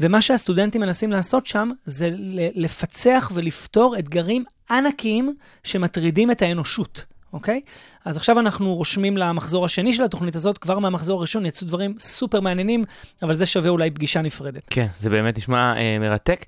ומה 0.00 0.22
שהסטודנטים 0.22 0.80
מנסים 0.80 1.10
לעשות 1.10 1.46
שם, 1.46 1.70
זה 1.84 2.10
לפצח 2.54 3.30
ולפתור 3.34 3.98
אתגרים 3.98 4.44
ענקיים 4.70 5.34
שמטרידים 5.64 6.30
את 6.30 6.42
האנושות. 6.42 7.04
אוקיי? 7.32 7.60
אז 8.04 8.16
עכשיו 8.16 8.40
אנחנו 8.40 8.74
רושמים 8.74 9.16
למחזור 9.16 9.64
השני 9.64 9.92
של 9.92 10.02
התוכנית 10.02 10.34
הזאת, 10.34 10.58
כבר 10.58 10.78
מהמחזור 10.78 11.18
הראשון 11.18 11.46
יצאו 11.46 11.66
דברים 11.66 11.94
סופר 11.98 12.40
מעניינים, 12.40 12.84
אבל 13.22 13.34
זה 13.34 13.46
שווה 13.46 13.70
אולי 13.70 13.90
פגישה 13.90 14.22
נפרדת. 14.22 14.62
כן, 14.70 14.86
זה 15.00 15.10
באמת 15.10 15.38
נשמע 15.38 15.76
אה, 15.76 15.98
מרתק. 15.98 16.44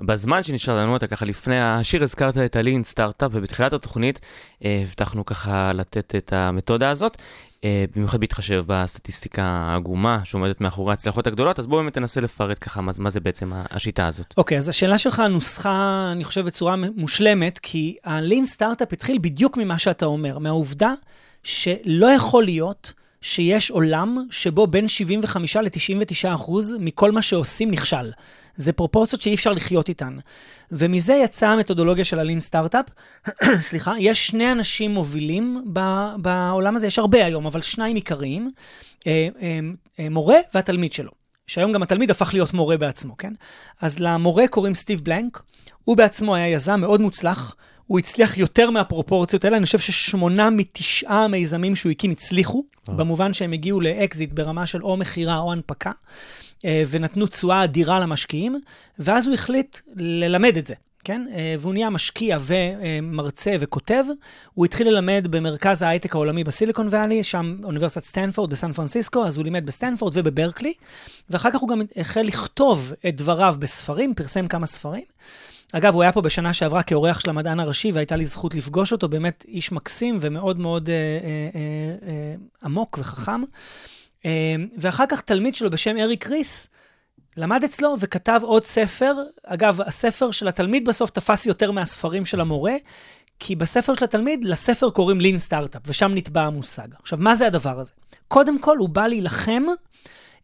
בזמן 0.00 0.42
שנשאר 0.42 0.76
לנו, 0.76 0.96
אתה 0.96 1.06
ככה 1.06 1.24
לפני 1.24 1.60
השיר 1.60 2.02
הזכרת 2.02 2.38
את 2.38 2.56
הלין 2.56 2.84
סטארט-אפ, 2.84 3.30
ובתחילת 3.34 3.72
התוכנית 3.72 4.20
אה, 4.64 4.80
הבטחנו 4.82 5.26
ככה 5.26 5.72
לתת 5.72 6.14
את 6.16 6.32
המתודה 6.32 6.90
הזאת, 6.90 7.16
אה, 7.64 7.84
במיוחד 7.96 8.20
בהתחשב 8.20 8.64
בסטטיסטיקה 8.66 9.42
העגומה 9.42 10.20
שעומדת 10.24 10.60
מאחורי 10.60 10.92
ההצלחות 10.92 11.26
הגדולות, 11.26 11.58
אז 11.58 11.66
בואו 11.66 11.80
באמת 11.80 11.94
תנסה 11.94 12.20
לפרט 12.20 12.58
ככה 12.60 12.80
מה, 12.80 12.92
מה 12.98 13.10
זה 13.10 13.20
בעצם 13.20 13.52
השיטה 13.54 14.06
הזאת. 14.06 14.34
אוקיי, 14.36 14.58
אז 14.58 14.68
השאלה 14.68 14.98
שלך 14.98 15.22
נוסחה, 15.30 16.08
אני 16.12 16.24
חושב, 16.24 16.40
בצורה 16.40 16.74
מושלמת, 16.96 17.58
כי 17.58 17.96
הלין 18.04 18.44
סטארט-אפ 18.44 18.92
התחיל 18.92 19.18
בדיוק 19.20 19.56
ממה 19.56 19.78
שאתה 19.78 20.06
אומר, 20.06 20.38
מהעובדה 20.38 20.92
שלא 21.42 22.06
יכול 22.06 22.44
להיות 22.44 22.92
שיש 23.22 23.70
עולם 23.70 24.26
שבו 24.30 24.66
בין 24.66 24.88
75 24.88 25.56
ל-99 25.56 26.34
אחוז 26.34 26.76
מכל 26.80 27.12
מה 27.12 27.22
שעושים 27.22 27.70
נכשל. 27.70 28.10
זה 28.56 28.72
פרופורציות 28.72 29.22
שאי 29.22 29.34
אפשר 29.34 29.52
לחיות 29.52 29.88
איתן. 29.88 30.16
ומזה 30.72 31.14
יצאה 31.14 31.52
המתודולוגיה 31.52 32.04
של 32.04 32.18
הלין 32.18 32.40
סטארט-אפ. 32.40 32.86
סליחה, 33.68 33.94
יש 33.98 34.26
שני 34.26 34.52
אנשים 34.52 34.90
מובילים 34.90 35.64
ב- 35.72 36.14
בעולם 36.18 36.76
הזה, 36.76 36.86
יש 36.86 36.98
הרבה 36.98 37.24
היום, 37.24 37.46
אבל 37.46 37.62
שניים 37.62 37.96
עיקריים, 37.96 38.48
אה, 39.06 39.28
אה, 39.42 39.58
אה, 39.98 40.08
מורה 40.08 40.36
והתלמיד 40.54 40.92
שלו. 40.92 41.10
שהיום 41.46 41.72
גם 41.72 41.82
התלמיד 41.82 42.10
הפך 42.10 42.30
להיות 42.32 42.54
מורה 42.54 42.76
בעצמו, 42.76 43.16
כן? 43.16 43.32
אז 43.80 43.98
למורה 43.98 44.48
קוראים 44.48 44.74
סטיב 44.74 45.00
בלנק, 45.00 45.42
הוא 45.84 45.96
בעצמו 45.96 46.34
היה 46.34 46.48
יזם 46.48 46.80
מאוד 46.80 47.00
מוצלח, 47.00 47.56
הוא 47.90 47.98
הצליח 47.98 48.38
יותר 48.38 48.70
מהפרופורציות 48.70 49.44
האלה, 49.44 49.56
אני 49.56 49.66
חושב 49.66 49.78
ששמונה 49.78 50.50
מתשעה 50.50 51.24
המיזמים 51.24 51.76
שהוא 51.76 51.92
הקים 51.92 52.10
הצליחו, 52.10 52.64
במובן 52.88 53.34
שהם 53.34 53.52
הגיעו 53.52 53.80
לאקזיט 53.80 54.32
ברמה 54.32 54.66
של 54.66 54.82
או 54.82 54.96
מכירה 54.96 55.38
או 55.38 55.52
הנפקה, 55.52 55.92
אה, 56.64 56.82
ונתנו 56.90 57.26
תשואה 57.26 57.64
אדירה 57.64 58.00
למשקיעים, 58.00 58.56
ואז 58.98 59.26
הוא 59.26 59.34
החליט 59.34 59.78
ללמד 59.96 60.56
את 60.56 60.66
זה. 60.66 60.74
כן? 61.04 61.26
אה, 61.34 61.54
והוא 61.58 61.72
נהיה 61.72 61.90
משקיע 61.90 62.38
ומרצה 62.40 63.56
וכותב. 63.60 64.04
הוא 64.54 64.64
התחיל 64.64 64.88
ללמד 64.88 65.26
במרכז 65.30 65.82
ההייטק 65.82 66.14
העולמי 66.14 66.44
בסיליקון 66.44 66.88
ואלי, 66.90 67.24
שם 67.24 67.56
אוניברסיטת 67.64 68.04
סטנפורד 68.04 68.50
בסן 68.50 68.72
פרנסיסקו, 68.72 69.26
אז 69.26 69.36
הוא 69.36 69.44
לימד 69.44 69.66
בסטנפורד 69.66 70.12
ובברקלי, 70.16 70.72
ואחר 71.30 71.50
כך 71.50 71.58
הוא 71.58 71.68
גם 71.68 71.80
החל 71.96 72.22
לכתוב 72.22 72.92
את 73.08 73.16
דבריו 73.16 73.54
בספרים, 73.58 74.14
פרסם 74.14 74.48
כמה 74.48 74.66
ספרים. 74.66 75.04
אגב, 75.72 75.94
הוא 75.94 76.02
היה 76.02 76.12
פה 76.12 76.20
בשנה 76.20 76.52
שעברה 76.52 76.82
כאורח 76.82 77.20
של 77.20 77.30
המדען 77.30 77.60
הראשי, 77.60 77.92
והייתה 77.92 78.16
לי 78.16 78.24
זכות 78.24 78.54
לפגוש 78.54 78.92
אותו, 78.92 79.08
באמת 79.08 79.44
איש 79.48 79.72
מקסים 79.72 80.18
ומאוד 80.20 80.58
מאוד 80.58 80.88
אה, 80.88 80.94
אה, 80.94 81.50
אה, 81.54 82.08
אה, 82.08 82.34
עמוק 82.62 82.98
וחכם. 83.00 83.40
אה, 84.24 84.54
ואחר 84.78 85.04
כך 85.08 85.20
תלמיד 85.20 85.54
שלו 85.54 85.70
בשם 85.70 85.96
אריק 85.96 86.26
ריס, 86.26 86.68
למד 87.36 87.64
אצלו 87.64 87.96
וכתב 88.00 88.40
עוד 88.42 88.64
ספר. 88.64 89.14
אגב, 89.46 89.80
הספר 89.80 90.30
של 90.30 90.48
התלמיד 90.48 90.88
בסוף 90.88 91.10
תפס 91.10 91.46
יותר 91.46 91.70
מהספרים 91.70 92.26
של 92.26 92.40
המורה, 92.40 92.74
כי 93.38 93.56
בספר 93.56 93.94
של 93.94 94.04
התלמיד, 94.04 94.44
לספר 94.44 94.90
קוראים 94.90 95.20
לין 95.20 95.38
סטארט-אפ, 95.38 95.82
ושם 95.86 96.12
נטבע 96.14 96.42
המושג. 96.42 96.88
עכשיו, 97.02 97.18
מה 97.18 97.36
זה 97.36 97.46
הדבר 97.46 97.80
הזה? 97.80 97.92
קודם 98.28 98.58
כל, 98.58 98.76
הוא 98.76 98.88
בא 98.88 99.06
להילחם 99.06 99.62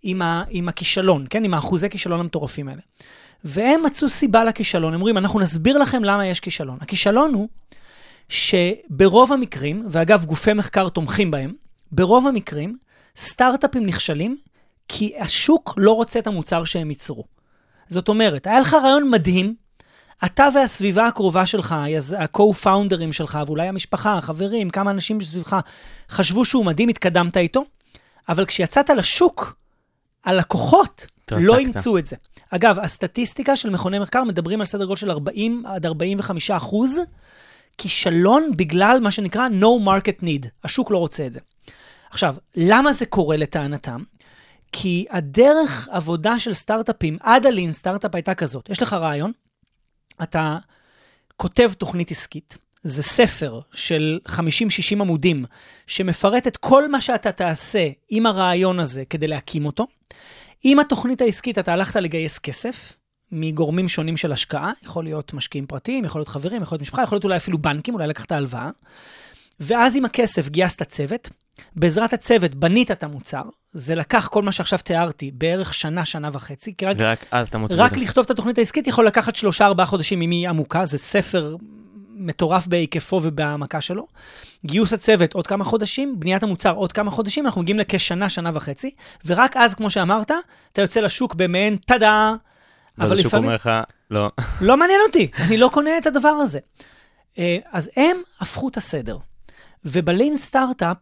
עם, 0.03 0.23
ה, 0.23 0.45
עם 0.51 0.69
הכישלון, 0.69 1.27
כן? 1.31 1.45
עם 1.45 1.55
האחוזי 1.55 1.91
כישלון 1.91 2.21
המטורפים 2.21 2.69
האלה. 2.69 2.81
והם 3.45 3.83
מצאו 3.83 4.09
סיבה 4.09 4.45
לכישלון. 4.45 4.95
הם 4.95 5.01
אומרים, 5.01 5.19
אנחנו 5.19 5.41
נסביר 5.41 5.79
לכם 5.79 6.05
למה 6.05 6.27
יש 6.27 6.41
כישלון. 6.41 6.79
הכישלון 6.81 7.35
הוא 7.35 7.49
שברוב 8.29 9.33
המקרים, 9.33 9.87
ואגב, 9.91 10.25
גופי 10.25 10.53
מחקר 10.53 10.89
תומכים 10.89 11.31
בהם, 11.31 11.53
ברוב 11.93 12.27
המקרים, 12.27 12.75
סטארט-אפים 13.17 13.87
נכשלים 13.87 14.37
כי 14.89 15.13
השוק 15.19 15.75
לא 15.77 15.93
רוצה 15.93 16.19
את 16.19 16.27
המוצר 16.27 16.65
שהם 16.65 16.91
ייצרו. 16.91 17.25
זאת 17.89 18.09
אומרת, 18.09 18.47
היה 18.47 18.61
לך 18.61 18.75
רעיון 18.75 19.11
מדהים, 19.11 19.55
אתה 20.25 20.49
והסביבה 20.55 21.07
הקרובה 21.07 21.47
שלך, 21.47 21.73
ה-co-founders 21.73 23.13
שלך, 23.13 23.39
ואולי 23.47 23.69
המשפחה, 23.69 24.19
החברים, 24.19 24.71
כמה 24.71 24.91
אנשים 24.91 25.23
סביבך, 25.23 25.57
חשבו 26.11 26.45
שהוא 26.45 26.65
מדהים, 26.65 26.89
התקדמת 26.89 27.37
איתו, 27.37 27.65
אבל 28.29 28.45
כשיצאת 28.45 28.91
לשוק, 28.91 29.57
הלקוחות. 30.27 31.07
לא 31.31 31.59
אימצו 31.59 31.99
את 31.99 32.07
זה. 32.07 32.17
אגב, 32.51 32.79
הסטטיסטיקה 32.79 33.57
של 33.57 33.71
מכוני 33.71 33.99
מחקר 33.99 34.25
מדברים 34.25 34.61
על 34.61 34.67
סדר 34.67 34.85
גודל 34.85 34.97
של 34.97 35.11
40 35.11 35.67
עד 35.67 35.87
45 35.87 36.51
אחוז 36.51 36.99
כישלון 37.79 38.51
בגלל 38.57 38.99
מה 39.03 39.11
שנקרא 39.11 39.49
no 39.61 39.87
market 39.87 40.23
need. 40.23 40.49
השוק 40.65 40.91
לא 40.91 40.99
רוצה 40.99 41.27
את 41.27 41.33
זה. 41.33 41.41
עכשיו, 42.11 42.37
למה 42.57 42.93
זה 42.93 43.07
קורה 43.07 43.37
לטענתם? 43.37 44.03
כי 44.73 45.07
הדרך 45.11 45.89
עבודה 45.91 46.39
של 46.39 46.55
סטארט-אפים 46.55 47.17
עד 47.21 47.47
הלין 47.47 47.73
סטארט-אפ 47.73 48.15
הייתה 48.15 48.35
כזאת. 48.35 48.71
יש 48.71 48.83
לך 48.83 48.93
רעיון, 48.93 49.33
אתה 50.23 50.59
כותב 51.37 51.73
תוכנית 51.79 52.11
עסקית, 52.11 52.57
זה 52.87 53.03
ספר 53.03 53.61
של 53.73 54.19
50-60 54.29 54.33
עמודים, 54.93 55.45
שמפרט 55.87 56.47
את 56.47 56.57
כל 56.57 56.89
מה 56.89 57.01
שאתה 57.01 57.33
תעשה 57.33 57.89
עם 58.11 58.27
הרעיון 58.27 58.81
הזה 58.81 59.05
כדי 59.11 59.27
להקים 59.27 59.67
אותו. 59.67 59.87
עם 60.65 60.79
התוכנית 60.79 61.21
העסקית 61.21 61.59
אתה 61.59 61.73
הלכת 61.73 61.97
לגייס 61.97 62.39
כסף, 62.39 62.93
מגורמים 63.33 63.89
שונים 63.89 64.17
של 64.17 64.33
השקעה, 64.33 64.73
יכול 64.83 65.05
להיות 65.05 65.35
משקיעים 65.35 65.67
פרטיים, 65.67 66.05
יכול 66.05 66.19
להיות 66.19 66.29
חברים, 66.29 66.63
יכול 66.63 66.77
להיות 66.77 66.83
משפחה, 66.83 67.03
יכול 67.03 67.17
להיות 67.17 67.25
אולי 67.25 67.37
אפילו 67.37 67.59
בנקים, 67.59 67.95
אולי 67.95 68.07
לקחת 68.07 68.33
הלוואה. 68.33 68.71
ואז 69.61 69.97
עם 69.97 70.05
הכסף 70.05 70.49
גייסת 70.49 70.83
צוות, 70.83 71.31
בעזרת 71.77 72.13
הצוות 72.13 72.55
בנית 72.55 72.91
את 72.91 73.03
המוצר, 73.03 73.43
זה 73.73 73.95
לקח 73.95 74.29
כל 74.29 74.43
מה 74.43 74.53
שעכשיו 74.53 74.79
תיארתי 74.79 75.31
בערך 75.35 75.75
שנה, 75.75 76.05
שנה 76.05 76.31
וחצי, 76.33 76.75
כי 76.79 76.87
רק, 76.87 76.97
ורק 77.01 77.25
אז 77.31 77.49
אתה 77.49 77.59
מוצא... 77.59 77.75
רק 77.77 77.93
את 77.93 77.99
זה. 77.99 78.05
לכתוב 78.05 78.25
את 78.25 78.31
התוכנית 78.31 78.59
העסקית 78.59 78.87
יכול 78.87 79.07
לקחת 79.07 79.37
שלושה, 79.37 79.67
ארבעה 79.67 79.87
חודשים 79.87 80.23
אם 80.23 80.31
היא 80.31 80.49
עמוקה, 80.49 80.87
זה 80.87 80.99
ספר 80.99 81.57
מטורף 82.17 82.67
בהיקפו 82.67 83.21
ובהעמקה 83.23 83.81
שלו. 83.81 84.07
גיוס 84.65 84.93
הצוות 84.93 85.35
עוד 85.35 85.47
כמה 85.47 85.65
חודשים, 85.65 86.21
בניית 86.21 86.43
המוצר 86.43 86.75
עוד 86.75 86.93
כמה 86.93 87.11
חודשים, 87.11 87.47
אנחנו 87.47 87.63
מגיעים 87.63 87.79
לכשנה, 87.79 88.29
שנה 88.29 88.51
וחצי, 88.55 88.91
ורק 89.27 89.57
אז, 89.57 89.75
כמו 89.75 89.91
שאמרת, 89.91 90.31
אתה 90.73 90.83
יוצא 90.83 91.01
לשוק 91.01 91.35
במעין 91.35 91.77
טאדה, 91.77 92.35
אבל 92.99 93.17
לפעמים... 93.17 93.45
אומר 93.45 93.55
לך, 93.55 93.71
לא. 94.11 94.31
לא 94.61 94.77
מעניין 94.77 95.01
אותי, 95.07 95.31
אני 95.39 95.57
לא 95.57 95.71
קונה 95.73 95.99
את 95.99 96.07
הדבר 96.07 96.29
הזה. 96.29 96.59
אה, 97.39 97.59
אז 97.73 97.91
הם 97.97 98.17
הפכו 98.41 98.69
את 98.69 98.77
הסדר. 98.77 99.19
ובלין 99.85 100.37
סטארט-אפ, 100.37 100.97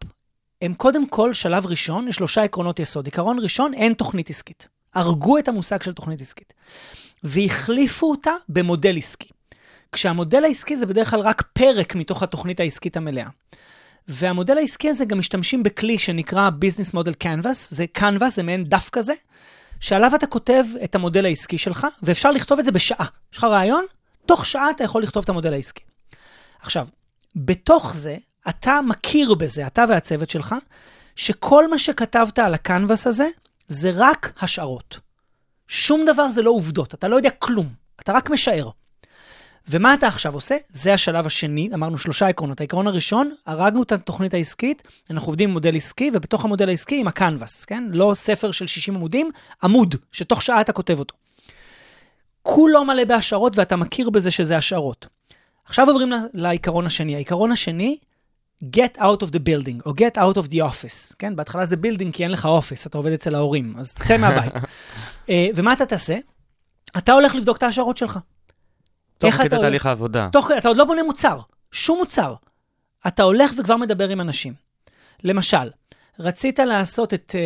הם 0.61 0.73
קודם 0.73 1.07
כל, 1.07 1.33
שלב 1.33 1.65
ראשון, 1.65 2.07
יש 2.07 2.15
שלושה 2.15 2.43
עקרונות 2.43 2.79
יסוד. 2.79 3.05
עיקרון 3.05 3.39
ראשון, 3.39 3.73
אין 3.73 3.93
תוכנית 3.93 4.29
עסקית. 4.29 4.67
הרגו 4.93 5.37
את 5.37 5.47
המושג 5.47 5.81
של 5.81 5.93
תוכנית 5.93 6.21
עסקית. 6.21 6.53
והחליפו 7.23 8.11
אותה 8.11 8.31
במודל 8.49 8.97
עסקי. 8.97 9.29
כשהמודל 9.95 10.43
העסקי 10.43 10.77
זה 10.77 10.85
בדרך 10.85 11.09
כלל 11.09 11.19
רק 11.19 11.41
פרק 11.53 11.95
מתוך 11.95 12.23
התוכנית 12.23 12.59
העסקית 12.59 12.97
המלאה. 12.97 13.27
והמודל 14.07 14.57
העסקי 14.57 14.89
הזה 14.89 15.05
גם 15.05 15.19
משתמשים 15.19 15.63
בכלי 15.63 15.99
שנקרא 15.99 16.49
Business 16.49 16.91
Model 16.91 17.23
Canvas, 17.23 17.53
זה 17.69 17.85
Canvas, 17.97 18.29
זה 18.29 18.43
מעין 18.43 18.63
דף 18.63 18.89
כזה, 18.89 19.13
שעליו 19.79 20.15
אתה 20.15 20.27
כותב 20.27 20.63
את 20.83 20.95
המודל 20.95 21.25
העסקי 21.25 21.57
שלך, 21.57 21.87
ואפשר 22.03 22.31
לכתוב 22.31 22.59
את 22.59 22.65
זה 22.65 22.71
בשעה. 22.71 23.05
יש 23.33 23.37
לך 23.37 23.43
רעיון? 23.43 23.85
תוך 24.25 24.45
שעה 24.45 24.69
אתה 24.69 24.83
יכול 24.83 25.03
לכתוב 25.03 25.23
את 25.23 25.29
המודל 25.29 25.53
העסקי. 25.53 25.83
עכשיו, 26.61 26.87
בתוך 27.35 27.95
זה, 27.95 28.17
אתה 28.49 28.79
מכיר 28.81 29.33
בזה, 29.33 29.67
אתה 29.67 29.85
והצוות 29.89 30.29
שלך, 30.29 30.55
שכל 31.15 31.69
מה 31.69 31.79
שכתבת 31.79 32.39
על 32.39 32.53
הקנבס 32.53 33.07
הזה, 33.07 33.27
זה 33.67 33.91
רק 33.95 34.33
השערות. 34.39 34.99
שום 35.67 36.05
דבר 36.05 36.27
זה 36.27 36.41
לא 36.41 36.49
עובדות, 36.49 36.93
אתה 36.93 37.07
לא 37.07 37.15
יודע 37.15 37.29
כלום, 37.29 37.69
אתה 37.99 38.13
רק 38.13 38.29
משער. 38.29 38.69
ומה 39.69 39.93
אתה 39.93 40.07
עכשיו 40.07 40.33
עושה? 40.33 40.55
זה 40.69 40.93
השלב 40.93 41.25
השני, 41.25 41.69
אמרנו 41.73 41.97
שלושה 41.97 42.27
עקרונות. 42.27 42.59
העיקרון 42.59 42.87
הראשון, 42.87 43.31
הרגנו 43.45 43.83
את 43.83 43.91
התוכנית 43.91 44.33
העסקית, 44.33 44.83
אנחנו 45.11 45.27
עובדים 45.27 45.49
עם 45.49 45.53
מודל 45.53 45.75
עסקי, 45.75 46.11
ובתוך 46.13 46.45
המודל 46.45 46.69
העסקי 46.69 46.99
עם 47.01 47.07
הקנבס, 47.07 47.65
כן? 47.65 47.83
לא 47.91 48.11
ספר 48.15 48.51
של 48.51 48.67
60 48.67 48.95
עמודים, 48.95 49.29
עמוד, 49.63 49.95
שתוך 50.11 50.41
שעה 50.41 50.61
אתה 50.61 50.73
כותב 50.73 50.99
אותו. 50.99 51.15
כולו 52.41 52.85
מלא 52.85 53.03
בהשערות, 53.03 53.57
ואתה 53.57 53.75
מכיר 53.75 54.09
בזה 54.09 54.31
שזה 54.31 54.57
השערות. 54.57 55.07
עכשיו 55.65 55.87
עוברים 55.89 56.11
לעיקרון 56.33 56.85
השני. 56.85 57.15
העיקרון 57.15 57.51
השני, 57.51 57.97
get 58.63 58.97
out 58.97 59.23
of 59.23 59.31
the 59.31 59.39
building, 59.39 59.81
או 59.85 59.91
get 59.91 60.17
out 60.17 60.37
of 60.37 60.51
the 60.51 60.55
office, 60.55 61.15
כן? 61.19 61.35
בהתחלה 61.35 61.65
זה 61.65 61.75
building 61.75 62.11
כי 62.13 62.23
אין 62.23 62.31
לך 62.31 62.45
אופיס, 62.45 62.87
אתה 62.87 62.97
עובד 62.97 63.11
אצל 63.11 63.35
ההורים, 63.35 63.75
אז 63.79 63.95
צא 64.07 64.17
מהבית. 64.17 64.53
אה, 65.29 65.47
ומה 65.55 65.73
אתה 65.73 65.85
תעשה? 65.85 66.17
אתה 66.97 67.13
הולך 67.13 67.35
לבדוק 67.35 67.57
את 67.57 67.63
ההשערות 67.63 67.97
שלך. 67.97 68.19
תוך 69.17 69.35
כדי? 69.35 69.49
תהליך 69.49 69.85
העבודה. 69.85 70.29
תוך, 70.31 70.51
אתה 70.57 70.67
עוד 70.67 70.77
לא 70.77 70.85
בונה 70.85 71.03
מוצר, 71.03 71.39
שום 71.71 71.97
מוצר. 71.97 72.33
אתה 73.07 73.23
הולך 73.23 73.51
וכבר 73.57 73.77
מדבר 73.77 74.09
עם 74.09 74.21
אנשים. 74.21 74.53
למשל, 75.23 75.69
רצית 76.19 76.59
לעשות 76.59 77.13
את... 77.13 77.35
אה, 77.35 77.39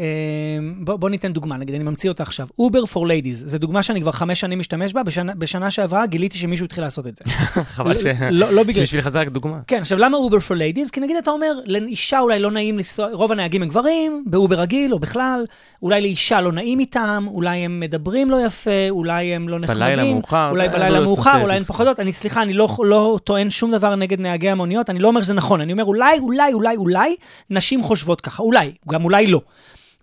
אה, 0.00 0.58
בוא, 0.84 0.96
בוא 0.96 1.10
ניתן 1.10 1.32
דוגמה, 1.32 1.56
נגיד, 1.56 1.74
אני 1.74 1.84
ממציא 1.84 2.10
אותה 2.10 2.22
עכשיו. 2.22 2.46
Uber 2.60 2.92
for 2.92 2.98
Ladies, 2.98 3.34
זו 3.34 3.58
דוגמה 3.58 3.82
שאני 3.82 4.00
כבר 4.00 4.12
חמש 4.12 4.40
שנים 4.40 4.58
משתמש 4.58 4.92
בה, 4.92 5.02
בשנה, 5.02 5.34
בשנה 5.34 5.70
שעברה 5.70 6.06
גיליתי 6.06 6.38
שמישהו 6.38 6.64
התחיל 6.64 6.84
לעשות 6.84 7.06
את 7.06 7.16
זה. 7.16 7.24
חבל 7.76 7.96
ש... 7.96 8.06
לא, 8.30 8.52
לא 8.52 8.62
בגלל... 8.62 8.84
שבשבילך 8.84 9.08
זה 9.08 9.20
רק 9.20 9.28
דוגמה. 9.28 9.58
כן, 9.66 9.80
עכשיו 9.80 9.98
למה 9.98 10.16
Uber 10.16 10.36
for 10.36 10.76
ladies? 10.76 10.90
כי 10.92 11.00
נגיד 11.00 11.16
אתה 11.16 11.30
אומר, 11.30 11.52
לאישה 11.66 12.20
אולי 12.20 12.38
לא 12.38 12.50
נעים 12.50 12.76
לנסוע, 12.76 13.08
רוב 13.12 13.32
הנהגים 13.32 13.62
הם 13.62 13.68
גברים, 13.68 14.24
באובר 14.26 14.60
רגיל 14.60 14.92
או 14.94 14.98
בכלל, 14.98 15.44
אולי 15.82 16.00
לאישה 16.00 16.40
לא 16.40 16.52
נעים 16.52 16.78
איתם, 16.78 17.24
אולי 17.28 17.58
הם 17.58 17.80
מדברים 17.80 18.30
לא 18.30 18.46
יפה, 18.46 18.90
אולי 18.90 19.34
הם 19.34 19.48
לא 19.48 19.58
נחמדים, 19.58 19.80
בלילה 19.80 20.14
מאוחר, 20.14 20.50
אולי 20.50 20.68
בלילה 20.68 20.86
עלויות 20.86 21.04
מאוחר, 21.04 21.42
אולי 21.42 21.56
הן. 21.56 21.62
פוחדות, 21.62 22.00
אני 22.00 22.12
סליחה, 22.12 22.42
אני 22.42 22.52
לא, 22.52 22.68
לא 22.84 23.18
טוען 23.24 23.50
שום 23.50 23.70
דבר 23.70 23.94
נגד 23.94 24.20
נהגי 24.20 24.50
המוניות, 24.50 24.90
אני 24.90 24.98
לא 24.98 25.08
אומר 25.08 25.22
שזה 25.22 25.34
נכון, 25.34 25.60
אני 25.60 25.72
אומר 25.72 25.84
אולי, 25.84 26.18
אולי, 26.18 26.52
אולי, 26.52 26.76
אולי, 26.76 27.16
נשים 27.50 27.82
חושבות 27.82 28.15
ככה, 28.20 28.42
אולי, 28.42 28.72
גם 28.88 29.04
אולי 29.04 29.26
לא. 29.26 29.40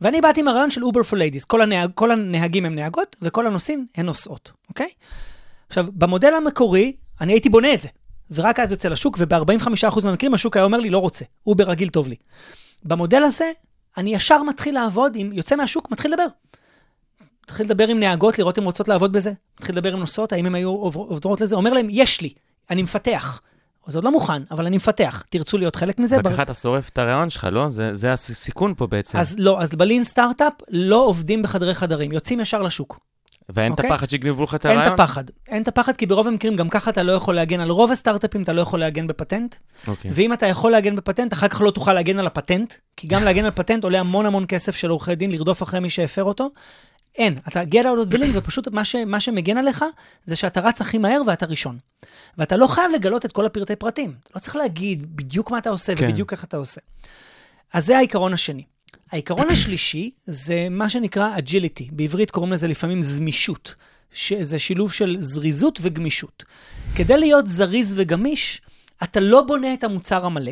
ואני 0.01 0.21
באתי 0.21 0.41
עם 0.41 0.47
הרעיון 0.47 0.69
של 0.69 0.83
Uber 0.83 1.01
for 1.01 1.13
ladies, 1.15 1.45
כל, 1.47 1.61
הנהג, 1.61 1.91
כל 1.95 2.11
הנהגים 2.11 2.65
הם 2.65 2.75
נהגות 2.75 3.15
וכל 3.21 3.47
הנוסעים 3.47 3.87
הן 3.95 4.05
נוסעות, 4.05 4.51
אוקיי? 4.69 4.89
עכשיו, 5.69 5.85
במודל 5.93 6.33
המקורי, 6.33 6.93
אני 7.21 7.33
הייתי 7.33 7.49
בונה 7.49 7.73
את 7.73 7.81
זה, 7.81 7.89
ורק 8.31 8.59
אז 8.59 8.71
יוצא 8.71 8.89
לשוק, 8.89 9.15
וב-45% 9.19 10.05
מהמקרים 10.05 10.33
השוק 10.33 10.57
היה 10.57 10.65
אומר 10.65 10.79
לי, 10.79 10.89
לא 10.89 10.97
רוצה, 10.97 11.25
אובר 11.47 11.63
רגיל 11.69 11.89
טוב 11.89 12.07
לי. 12.07 12.15
במודל 12.83 13.23
הזה, 13.23 13.51
אני 13.97 14.15
ישר 14.15 14.43
מתחיל 14.43 14.75
לעבוד, 14.75 15.13
עם, 15.15 15.33
יוצא 15.33 15.55
מהשוק, 15.55 15.91
מתחיל 15.91 16.11
לדבר. 16.11 16.25
מתחיל 17.43 17.65
לדבר 17.65 17.87
עם 17.87 17.99
נהגות, 17.99 18.39
לראות 18.39 18.59
אם 18.59 18.63
רוצות 18.63 18.87
לעבוד 18.87 19.11
בזה. 19.13 19.31
מתחיל 19.59 19.75
לדבר 19.75 19.93
עם 19.93 19.99
נוסעות, 19.99 20.33
האם 20.33 20.45
הן 20.45 20.55
היו 20.55 20.69
עובר- 20.69 20.99
עוברות 21.01 21.41
לזה. 21.41 21.55
אומר 21.55 21.73
להם, 21.73 21.87
יש 21.89 22.21
לי, 22.21 22.33
אני 22.69 22.83
מפתח. 22.83 23.41
זה 23.87 23.97
עוד 23.97 24.05
לא 24.05 24.11
מוכן, 24.11 24.43
אבל 24.51 24.65
אני 24.65 24.75
מפתח. 24.75 25.23
תרצו 25.29 25.57
להיות 25.57 25.75
חלק 25.75 25.99
מזה? 25.99 26.15
רק 26.17 26.21
בר- 26.23 26.41
אתה 26.41 26.53
שורף 26.53 26.89
את 26.89 26.97
הרעיון 26.97 27.29
שלך, 27.29 27.47
לא? 27.51 27.67
זה- 27.67 27.89
זה 27.93 28.13
הסיכון 28.13 28.73
פה 28.77 28.87
בעצם. 28.87 29.17
אז 29.17 29.35
לא, 29.39 29.61
אז 29.61 29.69
בלין 29.69 30.03
סטארט-אפ 30.03 30.53
לא 30.69 31.05
עובדים 31.05 31.41
בחדרי 31.43 31.73
חדרים, 31.75 32.11
יוצאים 32.11 32.39
ישר 32.39 32.61
לשוק. 32.61 32.99
ואין 33.49 33.73
את 33.73 33.77
אוקיי? 33.79 33.91
הפחד 33.91 34.09
שיגנבו 34.09 34.43
לך 34.43 34.55
את 34.55 34.65
אין 34.65 34.77
הרעיון? 34.77 34.93
את 34.93 34.99
הפחד. 34.99 35.23
אין 35.47 35.63
את 35.63 35.67
הפחד, 35.67 35.95
כי 35.97 36.05
ברוב 36.05 36.27
המקרים 36.27 36.55
גם 36.55 36.69
ככה 36.69 36.91
אתה 36.91 37.03
לא 37.03 37.11
יכול 37.11 37.35
להגן 37.35 37.59
על 37.59 37.69
רוב 37.69 37.91
הסטארט-אפים, 37.91 38.43
אתה 38.43 38.53
לא 38.53 38.61
יכול 38.61 38.79
להגן 38.79 39.07
בפטנט. 39.07 39.55
אוקיי. 39.87 40.11
ואם 40.13 40.33
אתה 40.33 40.45
יכול 40.47 40.71
להגן 40.71 40.95
בפטנט, 40.95 41.33
אחר 41.33 41.47
כך 41.47 41.61
לא 41.61 41.71
תוכל 41.71 41.93
להגן 41.93 42.19
על 42.19 42.27
הפטנט, 42.27 42.73
כי 42.97 43.07
גם 43.07 43.23
להגן 43.23 43.45
על 43.45 43.51
פטנט 43.61 43.83
עולה 43.83 43.99
המון 43.99 44.25
המון 44.25 44.45
כסף 44.47 44.75
של 44.75 44.89
עורכי 44.89 45.15
דין 45.15 45.31
לרדוף 45.31 45.63
אחרי 45.63 45.79
מי 45.79 45.89
שהפר 45.89 46.23
אותו. 46.23 46.47
אין, 47.17 47.37
אתה 47.47 47.61
get 47.61 47.83
out 47.83 48.07
of 48.07 48.13
the 48.13 48.17
link, 48.17 48.31
ופשוט 48.33 48.67
מה, 48.67 48.85
ש, 48.85 48.95
מה 48.95 49.19
שמגן 49.19 49.57
עליך 49.57 49.85
זה 50.25 50.35
שאתה 50.35 50.59
רץ 50.59 50.81
הכי 50.81 50.97
מהר 50.97 51.21
ואתה 51.27 51.45
ראשון. 51.45 51.77
ואתה 52.37 52.57
לא 52.57 52.67
חייב 52.67 52.91
לגלות 52.91 53.25
את 53.25 53.31
כל 53.31 53.45
הפרטי 53.45 53.75
פרטים. 53.75 54.13
אתה 54.23 54.31
לא 54.35 54.39
צריך 54.39 54.55
להגיד 54.55 55.15
בדיוק 55.15 55.51
מה 55.51 55.57
אתה 55.57 55.69
עושה 55.69 55.95
כן. 55.95 56.03
ובדיוק 56.03 56.31
איך 56.31 56.43
אתה 56.43 56.57
עושה. 56.57 56.81
אז 57.73 57.85
זה 57.85 57.97
העיקרון 57.97 58.33
השני. 58.33 58.63
העיקרון 59.11 59.49
השלישי 59.49 60.11
זה 60.25 60.67
מה 60.71 60.89
שנקרא 60.89 61.37
agility, 61.37 61.83
בעברית 61.91 62.31
קוראים 62.31 62.53
לזה 62.53 62.67
לפעמים 62.67 63.03
זמישות, 63.03 63.75
שזה 64.11 64.59
שילוב 64.59 64.93
של 64.93 65.17
זריזות 65.19 65.79
וגמישות. 65.81 66.43
כדי 66.95 67.17
להיות 67.17 67.47
זריז 67.47 67.93
וגמיש, 67.97 68.61
אתה 69.03 69.19
לא 69.19 69.41
בונה 69.41 69.73
את 69.73 69.83
המוצר 69.83 70.25
המלא, 70.25 70.51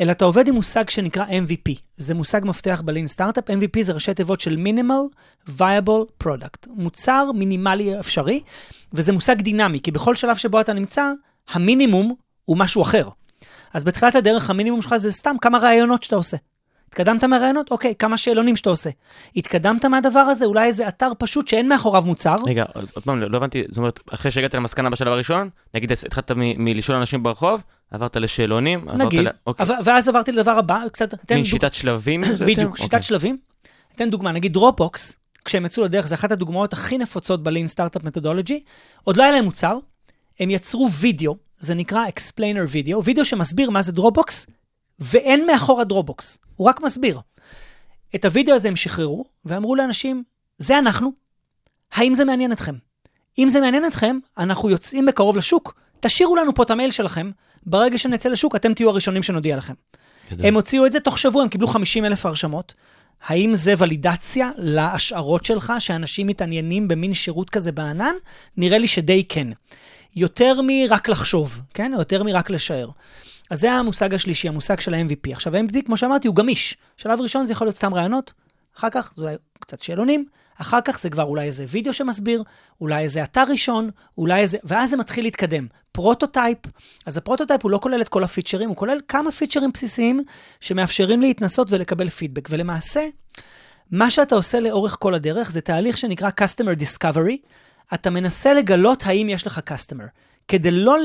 אלא 0.00 0.12
אתה 0.12 0.24
עובד 0.24 0.48
עם 0.48 0.54
מושג 0.54 0.90
שנקרא 0.90 1.24
MVP. 1.24 1.72
זה 1.96 2.14
מושג 2.14 2.40
מפתח 2.44 2.82
בלין 2.84 3.06
סטארט-אפ. 3.06 3.50
MVP 3.50 3.82
זה 3.82 3.92
ראשי 3.92 4.14
תיבות 4.14 4.40
של 4.40 4.58
minimal 4.64 5.16
viable 5.58 6.24
product. 6.24 6.68
מוצר 6.68 7.30
מינימלי 7.34 8.00
אפשרי, 8.00 8.40
וזה 8.92 9.12
מושג 9.12 9.42
דינמי, 9.42 9.80
כי 9.80 9.90
בכל 9.90 10.14
שלב 10.14 10.36
שבו 10.36 10.60
אתה 10.60 10.72
נמצא, 10.72 11.12
המינימום 11.48 12.14
הוא 12.44 12.56
משהו 12.56 12.82
אחר. 12.82 13.08
אז 13.74 13.84
בתחילת 13.84 14.14
הדרך 14.14 14.50
המינימום 14.50 14.82
שלך 14.82 14.96
זה 14.96 15.12
סתם 15.12 15.36
כמה 15.40 15.58
ראיונות 15.58 16.02
שאתה 16.02 16.16
עושה. 16.16 16.36
התקדמת 16.88 17.24
מהראיונות? 17.24 17.70
אוקיי, 17.70 17.94
כמה 17.98 18.18
שאלונים 18.18 18.56
שאתה 18.56 18.70
עושה. 18.70 18.90
התקדמת 19.36 19.84
מהדבר 19.84 20.20
הזה? 20.20 20.44
אולי 20.44 20.66
איזה 20.66 20.88
אתר 20.88 21.12
פשוט 21.18 21.48
שאין 21.48 21.68
מאחוריו 21.68 22.02
מוצר? 22.02 22.36
רגע, 22.46 22.64
עוד 22.74 23.04
פעם, 23.04 23.20
לא 23.20 23.30
לא 23.30 23.36
הבנתי, 23.36 23.62
זאת 23.68 23.78
אומרת, 23.78 24.00
אחרי 24.10 24.30
שהגעת 24.30 24.54
למסקנה 24.54 24.90
בשלב 24.90 25.08
הראשון, 25.08 25.50
נגיד 25.74 25.92
התחלת 25.92 26.30
מלשאול 26.36 26.98
אנשים 26.98 27.22
ברחוב, 27.22 27.62
עברת 27.90 28.16
לשאלונים, 28.16 28.88
עברת 28.88 29.06
נגיד, 29.06 29.20
ל- 29.26 29.30
אוקיי. 29.46 29.66
ואז 29.84 30.08
עברתי 30.08 30.32
לדבר 30.32 30.50
הבא, 30.50 30.82
קצת, 30.92 31.30
מין 31.30 31.38
דוג- 31.38 31.46
שיטת 31.50 31.74
שלבים? 31.74 32.20
בדיוק, 32.46 32.76
שיטת 32.76 32.84
אוקיי. 32.84 33.02
שלבים. 33.02 33.38
אתן 33.94 34.10
דוגמה, 34.10 34.32
נגיד 34.32 34.52
דרופבוקס, 34.52 35.16
כשהם 35.44 35.66
יצאו 35.66 35.84
לדרך, 35.84 36.06
זו 36.06 36.14
אחת 36.14 36.32
הדוגמאות 36.32 36.72
הכי 36.72 36.98
נפוצות 36.98 37.42
ב-Lean 37.42 37.66
Startup 37.66 38.04
Methodology, 38.04 38.62
עוד 39.04 39.16
לא 39.16 39.22
היה 39.22 39.32
להם 39.32 39.44
מוצר, 39.44 39.78
הם 40.40 40.50
יצרו 40.50 40.90
וידאו, 40.92 41.36
זה 41.56 41.74
נקרא 41.74 42.04
explainer 42.06 42.60
video, 42.68 43.04
וידאו 43.04 43.24
שמסביר 43.24 43.70
מה 43.70 43.82
זה 43.82 43.92
דרופבוקס, 43.92 44.46
ואין 44.98 45.46
מאחורה 45.46 45.84
דרופבוקס, 45.84 46.38
הוא 46.56 46.68
רק 46.68 46.80
מסביר. 46.80 47.20
את 48.14 48.24
הוידאו 48.24 48.54
הזה 48.54 48.68
הם 48.68 48.76
שחררו, 48.76 49.24
ואמרו 49.44 49.76
לאנשים, 49.76 50.22
זה 50.58 50.78
אנחנו, 50.78 51.12
האם 51.92 52.14
זה 52.14 52.24
מעניין 52.24 52.52
אתכם? 52.52 52.74
אם 53.38 53.48
זה 53.48 53.60
מעניין 53.60 53.84
אתכם, 53.86 54.18
אנחנו 54.38 54.70
יוצאים 54.70 55.06
בקרוב 55.06 55.36
לשוק, 55.36 55.74
תשאירו 56.06 56.36
לנו 56.36 56.54
פה 56.54 56.62
את 56.62 56.70
המייל 56.70 56.90
שלכם, 56.90 57.30
ברגע 57.66 57.98
שנצא 57.98 58.28
לשוק, 58.28 58.56
אתם 58.56 58.74
תהיו 58.74 58.90
הראשונים 58.90 59.22
שנודיע 59.22 59.56
לכם. 59.56 59.74
גדול. 60.30 60.46
הם 60.46 60.54
הוציאו 60.54 60.86
את 60.86 60.92
זה 60.92 61.00
תוך 61.00 61.18
שבוע, 61.18 61.42
הם 61.42 61.48
קיבלו 61.48 61.68
50 61.68 62.04
אלף 62.04 62.26
הרשמות. 62.26 62.74
האם 63.26 63.54
זה 63.54 63.74
ולידציה 63.78 64.50
להשערות 64.56 65.44
שלך, 65.44 65.72
שאנשים 65.78 66.26
מתעניינים 66.26 66.88
במין 66.88 67.14
שירות 67.14 67.50
כזה 67.50 67.72
בענן? 67.72 68.14
נראה 68.56 68.78
לי 68.78 68.88
שדי 68.88 69.24
כן. 69.28 69.48
יותר 70.16 70.60
מרק 70.62 71.08
לחשוב, 71.08 71.60
כן? 71.74 71.94
או 71.94 71.98
יותר 71.98 72.22
מרק 72.22 72.50
לשער. 72.50 72.90
אז 73.50 73.60
זה 73.60 73.72
המושג 73.72 74.14
השלישי, 74.14 74.48
המושג 74.48 74.80
של 74.80 74.94
ה-MVP. 74.94 75.32
עכשיו, 75.32 75.56
ה-MVP, 75.56 75.86
כמו 75.86 75.96
שאמרתי, 75.96 76.28
הוא 76.28 76.36
גמיש. 76.36 76.76
שלב 76.96 77.20
ראשון 77.20 77.46
זה 77.46 77.52
יכול 77.52 77.66
להיות 77.66 77.76
סתם 77.76 77.94
רעיונות, 77.94 78.32
אחר 78.78 78.90
כך 78.90 79.12
זה 79.16 79.22
אולי 79.22 79.34
קצת 79.60 79.80
שאלונים, 79.80 80.26
אחר 80.60 80.78
כך 80.84 80.98
זה 80.98 81.10
כבר 81.10 81.22
אולי 81.22 81.46
איזה 81.46 81.64
וידאו 81.68 81.92
שמסביר, 81.92 82.42
אולי 82.80 83.04
איזה 83.04 83.24
אתר 83.24 83.44
ראשון, 83.48 83.90
אולי 84.18 84.40
איזה... 84.40 84.58
ואז 84.64 84.90
זה 84.90 84.96
מתחיל 84.96 85.24
להתקדם. 85.24 85.66
Prototype, 85.92 86.58
אז 87.06 87.16
ה-prototype 87.16 87.62
הוא 87.62 87.70
לא 87.70 87.78
כולל 87.82 88.00
את 88.00 88.08
כל 88.08 88.24
הפיצ'רים, 88.24 88.68
הוא 88.68 88.76
כולל 88.76 88.98
כמה 89.08 89.32
פיצ'רים 89.32 89.72
בסיסיים 89.72 90.22
שמאפשרים 90.60 91.20
להתנסות 91.20 91.72
ולקבל 91.72 92.08
פידבק. 92.08 92.48
ולמעשה, 92.50 93.00
מה 93.90 94.10
שאתה 94.10 94.34
עושה 94.34 94.60
לאורך 94.60 94.96
כל 95.00 95.14
הדרך 95.14 95.50
זה 95.50 95.60
תהליך 95.60 95.98
שנקרא 95.98 96.30
Customer 96.40 96.80
Discovery. 96.82 97.36
אתה 97.94 98.10
מנסה 98.10 98.54
לגלות 98.54 99.02
האם 99.06 99.28
יש 99.28 99.46
לך 99.46 99.60
Customer. 99.70 100.06
כדי 100.48 100.70
לא 100.70 100.96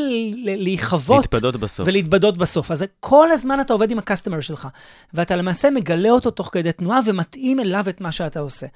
להיכבות... 0.44 1.22
להתבדות 1.22 1.58
בסוף. 1.58 1.88
ולהתבדות 1.88 2.38
בסוף. 2.38 2.72
אז 2.72 2.86
כל 3.00 3.32
הזמן 3.32 3.62
אתה 3.62 3.74
עובד 3.74 3.92
עם 3.92 3.98
הקסטומר 3.98 4.42
שלך, 4.42 4.68
ואתה 5.14 5.36
למעשה 5.36 5.70
מגלה 5.70 6.10
אותו 6.10 6.32
תוך 6.32 6.50
כדי 6.54 6.72
תנועה 6.72 7.00
ומתאים 7.06 7.60
אליו 7.60 7.86
את 7.90 8.02
מה 8.02 8.12
שאתה 8.12 8.40
עושה. 8.40 8.68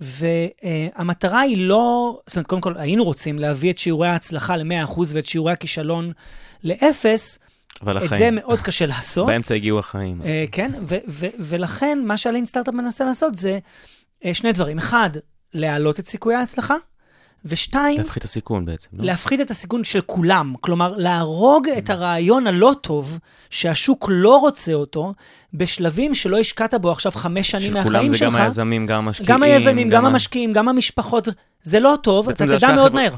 והמטרה 0.00 1.40
היא 1.40 1.66
לא, 1.68 2.18
זאת 2.26 2.36
אומרת, 2.36 2.46
קודם 2.46 2.60
כל, 2.60 2.74
היינו 2.76 3.04
רוצים 3.04 3.38
להביא 3.38 3.70
את 3.72 3.78
שיעורי 3.78 4.08
ההצלחה 4.08 4.56
ל-100% 4.56 5.00
ואת 5.12 5.26
שיעורי 5.26 5.52
הכישלון 5.52 6.12
לאפס, 6.64 7.38
אבל 7.82 7.96
את 7.96 8.00
זה 8.00 8.06
החיים. 8.14 8.34
מאוד 8.34 8.60
קשה 8.60 8.86
לעשות. 8.86 9.26
באמצע 9.26 9.54
הגיעו 9.54 9.78
החיים. 9.78 10.22
אה, 10.24 10.44
כן, 10.52 10.72
ו- 10.88 10.94
ו- 11.08 11.26
ולכן 11.38 11.98
מה 12.06 12.16
שהלין 12.16 12.46
סטארט-אפ 12.46 12.74
מנסה 12.74 13.04
לעשות 13.04 13.34
זה 13.34 13.58
אה, 14.24 14.34
שני 14.34 14.52
דברים. 14.52 14.78
אחד, 14.78 15.10
להעלות 15.54 16.00
את 16.00 16.08
סיכויי 16.08 16.36
ההצלחה, 16.36 16.74
ושתיים, 17.44 17.98
להפחית 17.98 18.18
את 18.18 18.28
הסיכון 18.28 18.64
בעצם. 18.64 18.88
לא? 18.92 19.04
להפחית 19.04 19.40
את 19.40 19.50
הסיכון 19.50 19.84
של 19.84 20.00
כולם. 20.00 20.54
כלומר, 20.60 20.96
להרוג 20.96 21.68
את 21.78 21.90
הרעיון 21.90 22.46
הלא 22.46 22.72
טוב, 22.80 23.18
שהשוק 23.50 24.06
לא 24.08 24.36
רוצה 24.36 24.72
אותו, 24.72 25.12
בשלבים 25.54 26.14
שלא 26.14 26.38
השקעת 26.38 26.74
בו 26.74 26.92
עכשיו 26.92 27.12
חמש 27.12 27.50
שנים 27.50 27.62
של 27.68 27.72
מהחיים 27.74 27.92
כולם 27.94 28.08
זה 28.08 28.16
שלך. 28.18 28.28
גם 28.34 28.40
היזמים, 28.40 28.86
גם 28.86 28.98
המשקיעים. 28.98 29.28
גם 29.32 29.42
היזמים, 29.42 29.88
גם 29.90 30.04
ה- 30.04 30.08
המשקיעים, 30.08 30.52
גם 30.52 30.68
המשפחות, 30.68 31.28
זה 31.62 31.80
לא 31.80 31.98
טוב, 32.02 32.28
אתה 32.28 32.46
תדע 32.46 32.72
מאוד 32.72 32.90
חברת- 32.90 32.92
מהר, 32.92 33.14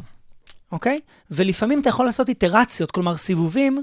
אוקיי? 0.72 1.00
ולפעמים 1.30 1.80
אתה 1.80 1.88
יכול 1.88 2.06
לעשות 2.06 2.28
איטרציות, 2.28 2.90
כלומר 2.90 3.16
סיבובים. 3.16 3.82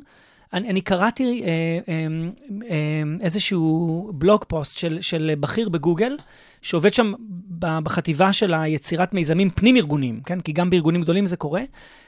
אני, 0.54 0.70
אני 0.70 0.82
קראתי 0.82 1.42
אה, 1.44 1.48
אה, 1.88 2.08
אה, 2.70 2.78
איזשהו 3.22 4.12
בלוג 4.14 4.44
פוסט 4.48 4.78
של, 4.78 4.98
של 5.02 5.32
בכיר 5.40 5.70
בגוגל, 5.70 6.18
שעובד 6.64 6.94
שם 6.94 7.14
בחטיבה 7.60 8.34
של 8.34 8.54
היצירת 8.54 9.14
מיזמים 9.14 9.50
פנים-ארגוניים, 9.50 10.22
כן? 10.26 10.40
כי 10.40 10.52
גם 10.52 10.70
בארגונים 10.70 11.02
גדולים 11.02 11.26
זה 11.26 11.38
קורה, 11.38 11.62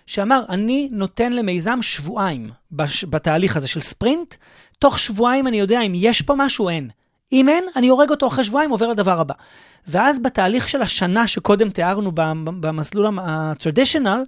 שאמר, 0.06 0.44
אני 0.50 0.90
נותן 0.92 1.34
למיזם 1.34 1.80
שבועיים 1.82 2.50
בש, 2.72 3.04
בתהליך 3.04 3.58
הזה 3.58 3.68
של 3.68 3.80
ספרינט, 3.80 4.36
תוך 4.80 5.00
שבועיים 5.00 5.48
אני 5.48 5.60
יודע 5.60 5.82
אם 5.82 5.92
יש 5.96 6.22
פה 6.22 6.34
משהו 6.38 6.70
אין. 6.70 6.90
אם 7.32 7.50
אין, 7.50 7.66
אני 7.76 7.88
הורג 7.88 8.10
אותו 8.10 8.28
אחרי 8.28 8.44
שבועיים, 8.44 8.72
עובר 8.72 8.88
לדבר 8.88 9.20
הבא. 9.20 9.34
ואז 9.88 10.20
בתהליך 10.20 10.70
של 10.70 10.82
השנה 10.82 11.28
שקודם 11.28 11.70
תיארנו 11.70 12.12
במסלול 12.46 13.20
ה-traditional, 13.20 14.20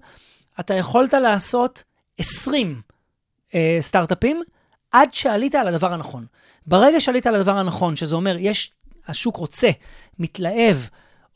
אתה 0.59 0.73
יכולת 0.73 1.13
לעשות 1.13 1.83
20 2.17 2.81
אה, 3.55 3.77
סטארט-אפים 3.81 4.41
עד 4.91 5.13
שעלית 5.13 5.55
על 5.55 5.67
הדבר 5.67 5.93
הנכון. 5.93 6.25
ברגע 6.67 7.01
שעלית 7.01 7.27
על 7.27 7.35
הדבר 7.35 7.57
הנכון, 7.57 7.95
שזה 7.95 8.15
אומר, 8.15 8.37
יש, 8.39 8.71
השוק 9.09 9.35
רוצה, 9.35 9.69
מתלהב, 10.19 10.75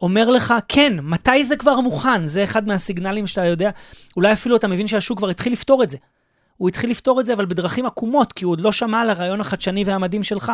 אומר 0.01 0.29
לך, 0.29 0.53
כן, 0.67 0.93
מתי 1.01 1.43
זה 1.43 1.55
כבר 1.55 1.79
מוכן? 1.79 2.25
זה 2.25 2.43
אחד 2.43 2.67
מהסיגנלים 2.67 3.27
שאתה 3.27 3.45
יודע. 3.45 3.69
אולי 4.17 4.33
אפילו 4.33 4.55
אתה 4.55 4.67
מבין 4.67 4.87
שהשוק 4.87 5.17
כבר 5.17 5.29
התחיל 5.29 5.53
לפתור 5.53 5.83
את 5.83 5.89
זה. 5.89 5.97
הוא 6.57 6.69
התחיל 6.69 6.91
לפתור 6.91 7.19
את 7.19 7.25
זה, 7.25 7.33
אבל 7.33 7.45
בדרכים 7.45 7.85
עקומות, 7.85 8.33
כי 8.33 8.45
הוא 8.45 8.51
עוד 8.51 8.61
לא 8.61 8.71
שמע 8.71 9.01
על 9.01 9.09
הרעיון 9.09 9.41
החדשני 9.41 9.83
והמדהים 9.83 10.23
שלך. 10.23 10.51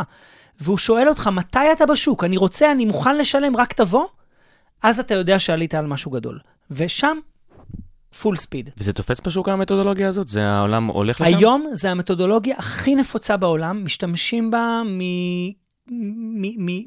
והוא 0.59 0.77
שואל 0.77 1.09
אותך, 1.09 1.27
מתי 1.27 1.71
אתה 1.71 1.85
בשוק? 1.85 2.23
אני 2.23 2.37
רוצה, 2.37 2.71
אני 2.71 2.85
מוכן 2.85 3.17
לשלם, 3.17 3.57
רק 3.57 3.73
תבוא? 3.73 4.05
אז 4.83 4.99
אתה 4.99 5.13
יודע 5.13 5.39
שעלית 5.39 5.73
על 5.73 5.87
משהו 5.87 6.11
גדול. 6.11 6.39
ושם, 6.71 7.17
פול 8.21 8.35
ספיד. 8.35 8.69
וזה 8.77 8.93
תופס 8.93 9.21
בשוק 9.25 9.49
המתודולוגיה 9.49 10.07
הזאת? 10.07 10.27
זה 10.27 10.47
העולם 10.47 10.87
הולך 10.87 11.21
לשם? 11.21 11.37
היום 11.37 11.65
זה 11.71 11.91
המתודולוגיה 11.91 12.55
הכי 12.57 12.95
נפוצה 12.95 13.37
בעולם, 13.37 13.85
משתמשים 13.85 14.51
בה 14.51 14.81
מ- 14.85 15.66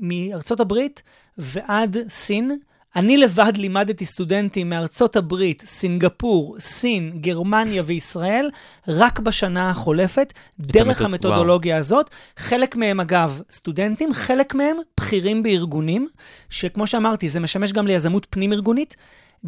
מארצות 0.00 0.60
הברית 0.60 1.02
ועד 1.38 1.96
סין. 2.08 2.50
אני 2.96 3.16
לבד 3.16 3.52
לימדתי 3.56 4.04
סטודנטים 4.06 4.68
מארצות 4.68 5.16
הברית, 5.16 5.62
סינגפור, 5.66 6.56
סין, 6.58 7.12
גרמניה 7.20 7.82
וישראל, 7.86 8.50
רק 8.88 9.18
בשנה 9.20 9.70
החולפת, 9.70 10.32
דרך 10.60 11.02
המתוד- 11.02 11.04
המתודולוגיה 11.04 11.76
הזאת. 11.76 12.10
חלק 12.36 12.76
מהם, 12.76 13.00
אגב, 13.00 13.40
סטודנטים, 13.50 14.12
חלק 14.12 14.54
מהם 14.54 14.76
בכירים 15.00 15.42
בארגונים, 15.42 16.08
שכמו 16.50 16.86
שאמרתי, 16.86 17.28
זה 17.28 17.40
משמש 17.40 17.72
גם 17.72 17.86
ליזמות 17.86 18.26
פנים-ארגונית. 18.30 18.96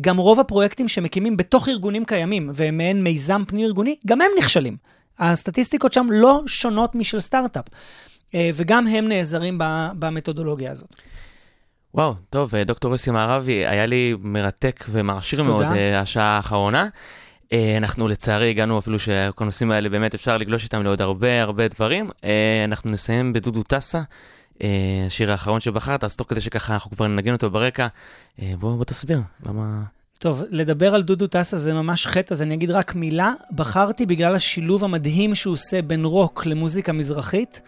גם 0.00 0.16
רוב 0.16 0.40
הפרויקטים 0.40 0.88
שמקימים 0.88 1.36
בתוך 1.36 1.68
ארגונים 1.68 2.04
קיימים, 2.04 2.50
והם 2.54 2.76
מעין 2.76 3.04
מיזם 3.04 3.42
פנים-ארגוני, 3.46 3.96
גם 4.06 4.20
הם 4.20 4.30
נכשלים. 4.38 4.76
הסטטיסטיקות 5.18 5.92
שם 5.92 6.06
לא 6.10 6.42
שונות 6.46 6.94
משל 6.94 7.20
סטארט-אפ, 7.20 7.64
וגם 8.54 8.86
הם 8.86 9.08
נעזרים 9.08 9.58
במתודולוגיה 9.98 10.72
הזאת. 10.72 10.88
וואו, 11.94 12.14
טוב, 12.30 12.54
אה, 12.54 12.64
דוקטור 12.64 12.92
יוסי 12.92 13.10
מערבי, 13.10 13.66
היה 13.66 13.86
לי 13.86 14.14
מרתק 14.20 14.84
ומעשיר 14.90 15.44
תודה. 15.44 15.50
מאוד 15.50 15.76
אה, 15.76 16.00
השעה 16.00 16.36
האחרונה. 16.36 16.88
אה, 17.52 17.76
אנחנו 17.76 18.08
לצערי 18.08 18.50
הגענו 18.50 18.78
אפילו 18.78 18.98
שכל 18.98 19.44
הנושאים 19.44 19.70
האלה 19.70 19.88
באמת 19.88 20.14
אפשר 20.14 20.36
לגלוש 20.36 20.64
איתם 20.64 20.82
לעוד 20.82 21.02
הרבה 21.02 21.42
הרבה 21.42 21.68
דברים. 21.68 22.10
אה, 22.24 22.64
אנחנו 22.64 22.90
נסיים 22.90 23.32
בדודו 23.32 23.62
טסה, 23.62 24.00
אה, 24.62 25.04
השיר 25.06 25.30
האחרון 25.30 25.60
שבחרת, 25.60 26.04
אז 26.04 26.16
תוך 26.16 26.28
כדי 26.30 26.40
שככה 26.40 26.74
אנחנו 26.74 26.90
כבר 26.90 27.06
ננגן 27.06 27.32
אותו 27.32 27.50
ברקע, 27.50 27.86
אה, 28.42 28.52
בוא, 28.58 28.76
בוא 28.76 28.84
תסביר, 28.84 29.20
למה... 29.46 29.82
טוב, 30.18 30.42
לדבר 30.50 30.94
על 30.94 31.02
דודו 31.02 31.26
טסה 31.26 31.56
זה 31.56 31.74
ממש 31.74 32.06
חטא, 32.06 32.34
אז 32.34 32.42
אני 32.42 32.54
אגיד 32.54 32.70
רק 32.70 32.94
מילה. 32.94 33.32
בחרתי 33.54 34.06
בגלל 34.06 34.34
השילוב 34.34 34.84
המדהים 34.84 35.34
שהוא 35.34 35.52
עושה 35.52 35.82
בין 35.82 36.04
רוק 36.04 36.46
למוזיקה 36.46 36.92
מזרחית, 36.92 37.60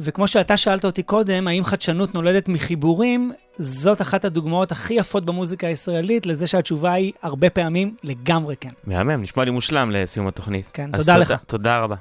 וכמו 0.00 0.28
שאתה 0.28 0.56
שאלת 0.56 0.84
אותי 0.84 1.02
קודם, 1.02 1.48
האם 1.48 1.64
חדשנות 1.64 2.14
נולדת 2.14 2.48
מחיבורים, 2.48 3.32
זאת 3.58 4.00
אחת 4.00 4.24
הדוגמאות 4.24 4.72
הכי 4.72 4.94
יפות 4.94 5.24
במוזיקה 5.24 5.66
הישראלית, 5.66 6.26
לזה 6.26 6.46
שהתשובה 6.46 6.92
היא 6.92 7.12
הרבה 7.22 7.50
פעמים 7.50 7.94
לגמרי 8.02 8.56
כן. 8.56 8.70
מהמם, 8.84 9.22
נשמע 9.22 9.44
לי 9.44 9.50
מושלם 9.50 9.90
לסיום 9.90 10.26
התוכנית. 10.26 10.68
כן, 10.72 10.90
תודה 10.96 11.16
לך. 11.16 11.34
תודה 11.46 11.78
רבה. 11.78 11.96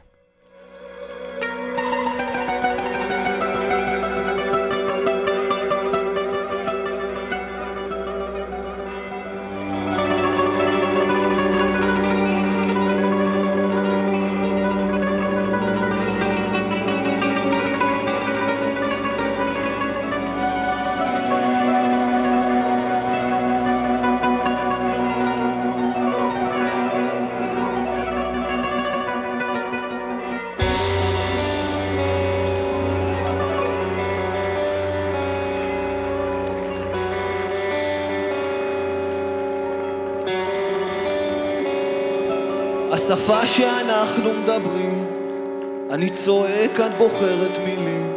בוחרת 47.01 47.59
מילים. 47.65 48.11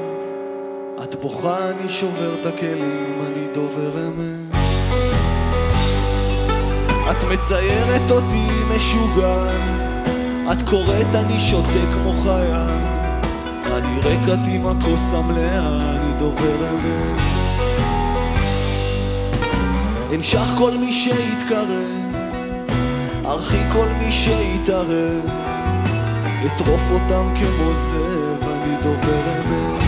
את 1.02 1.14
בוכה, 1.14 1.70
אני 1.70 1.88
שובר 1.88 2.40
את 2.40 2.46
הכלים, 2.46 3.18
אני 3.26 3.46
דובר 3.54 4.06
אמת. 4.06 4.54
את 7.10 7.24
מציירת 7.24 8.10
אותי 8.10 8.46
משוגע, 8.76 9.44
את 10.52 10.68
קוראת, 10.68 11.14
אני 11.14 11.40
שותה 11.40 11.92
כמו 11.92 12.12
חיה. 12.12 12.66
אני 13.66 13.98
רקת 13.98 14.46
עם 14.48 14.66
הכוס 14.66 15.10
המלאה, 15.12 15.96
אני 15.96 16.18
דובר 16.18 16.70
אמת. 16.70 17.20
אנשך 20.14 20.48
כל 20.58 20.70
מי 20.70 20.92
שיתקרב. 20.92 22.04
ארחי 23.24 23.62
כל 23.72 23.88
מי 23.98 24.12
שיתערב, 24.12 25.26
אטרוף 26.46 26.90
אותם 26.90 27.34
כמו 27.34 27.74
זאב, 27.74 28.23
אני 28.64 28.76
דובר 28.82 29.22
אמת. 29.38 29.82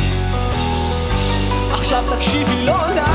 עכשיו 1.73 2.05
תקשיבי, 2.17 2.65
לא 2.67 2.73
יודעת, 2.73 3.07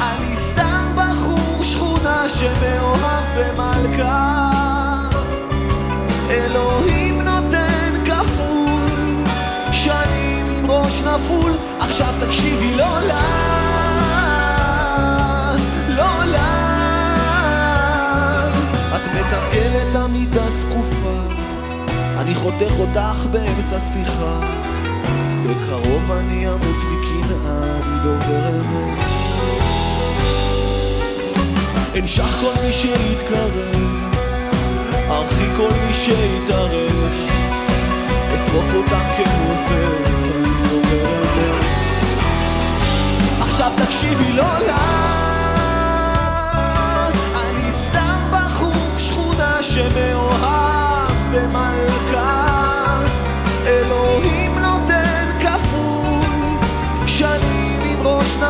אני 0.00 0.36
סתם 0.36 0.92
בחור 0.96 1.64
שכונה 1.64 2.28
שמאוהב 2.28 3.24
במלכה. 3.36 4.40
אלוהים 6.30 7.22
נותן 7.22 8.04
כפול, 8.06 9.24
שנים 9.72 10.46
עם 10.58 10.70
ראש 10.70 11.02
נפול, 11.02 11.52
עכשיו 11.80 12.14
תקשיבי, 12.20 12.74
לא 12.74 13.00
לה. 13.00 13.22
לא 15.88 16.24
לה. 16.24 16.56
את 18.96 19.02
מתרגלת 19.08 19.96
עמידה 19.96 20.50
זקופה 20.50 20.99
אני 22.20 22.34
חותך 22.34 22.72
אותך 22.78 23.26
באמצע 23.32 23.80
שיחה. 23.80 24.40
בקרוב 25.46 26.10
אני 26.10 26.48
אמות 26.48 26.76
מקנאה, 26.76 27.76
אני 27.76 28.02
דובר 28.02 28.48
אמת. 28.48 29.04
אנשך 31.98 32.36
כל 32.40 32.52
מי 32.66 32.72
שיתקרב, 32.72 34.14
ארחיק 35.10 35.50
כל 35.56 35.70
מי 35.86 35.94
שיתערב. 35.94 37.12
אטרוף 38.34 38.74
אותם 38.74 39.04
כמובן, 39.16 40.04
אני 40.34 40.68
דובר 40.68 41.06
אמת. 41.22 41.64
עכשיו 43.40 43.72
תקשיבי 43.76 44.32
לא 44.32 44.58
לה 44.66 45.29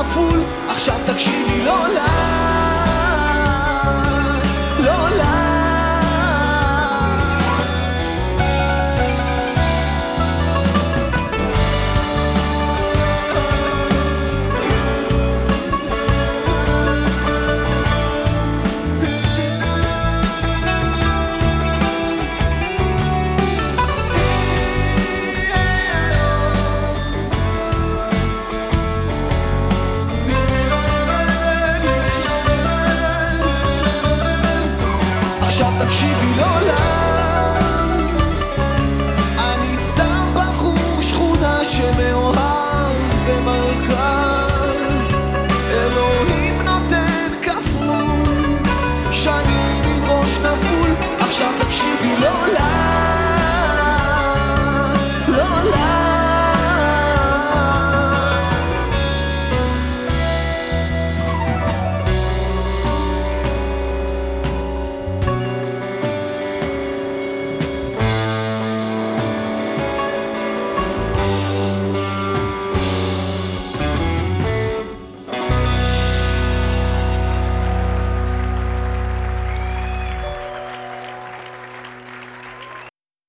כפול. 0.00 0.40
עכשיו 0.68 1.00
תקשיבי 1.06 1.64
לא 1.64 1.88
לה 1.94 1.99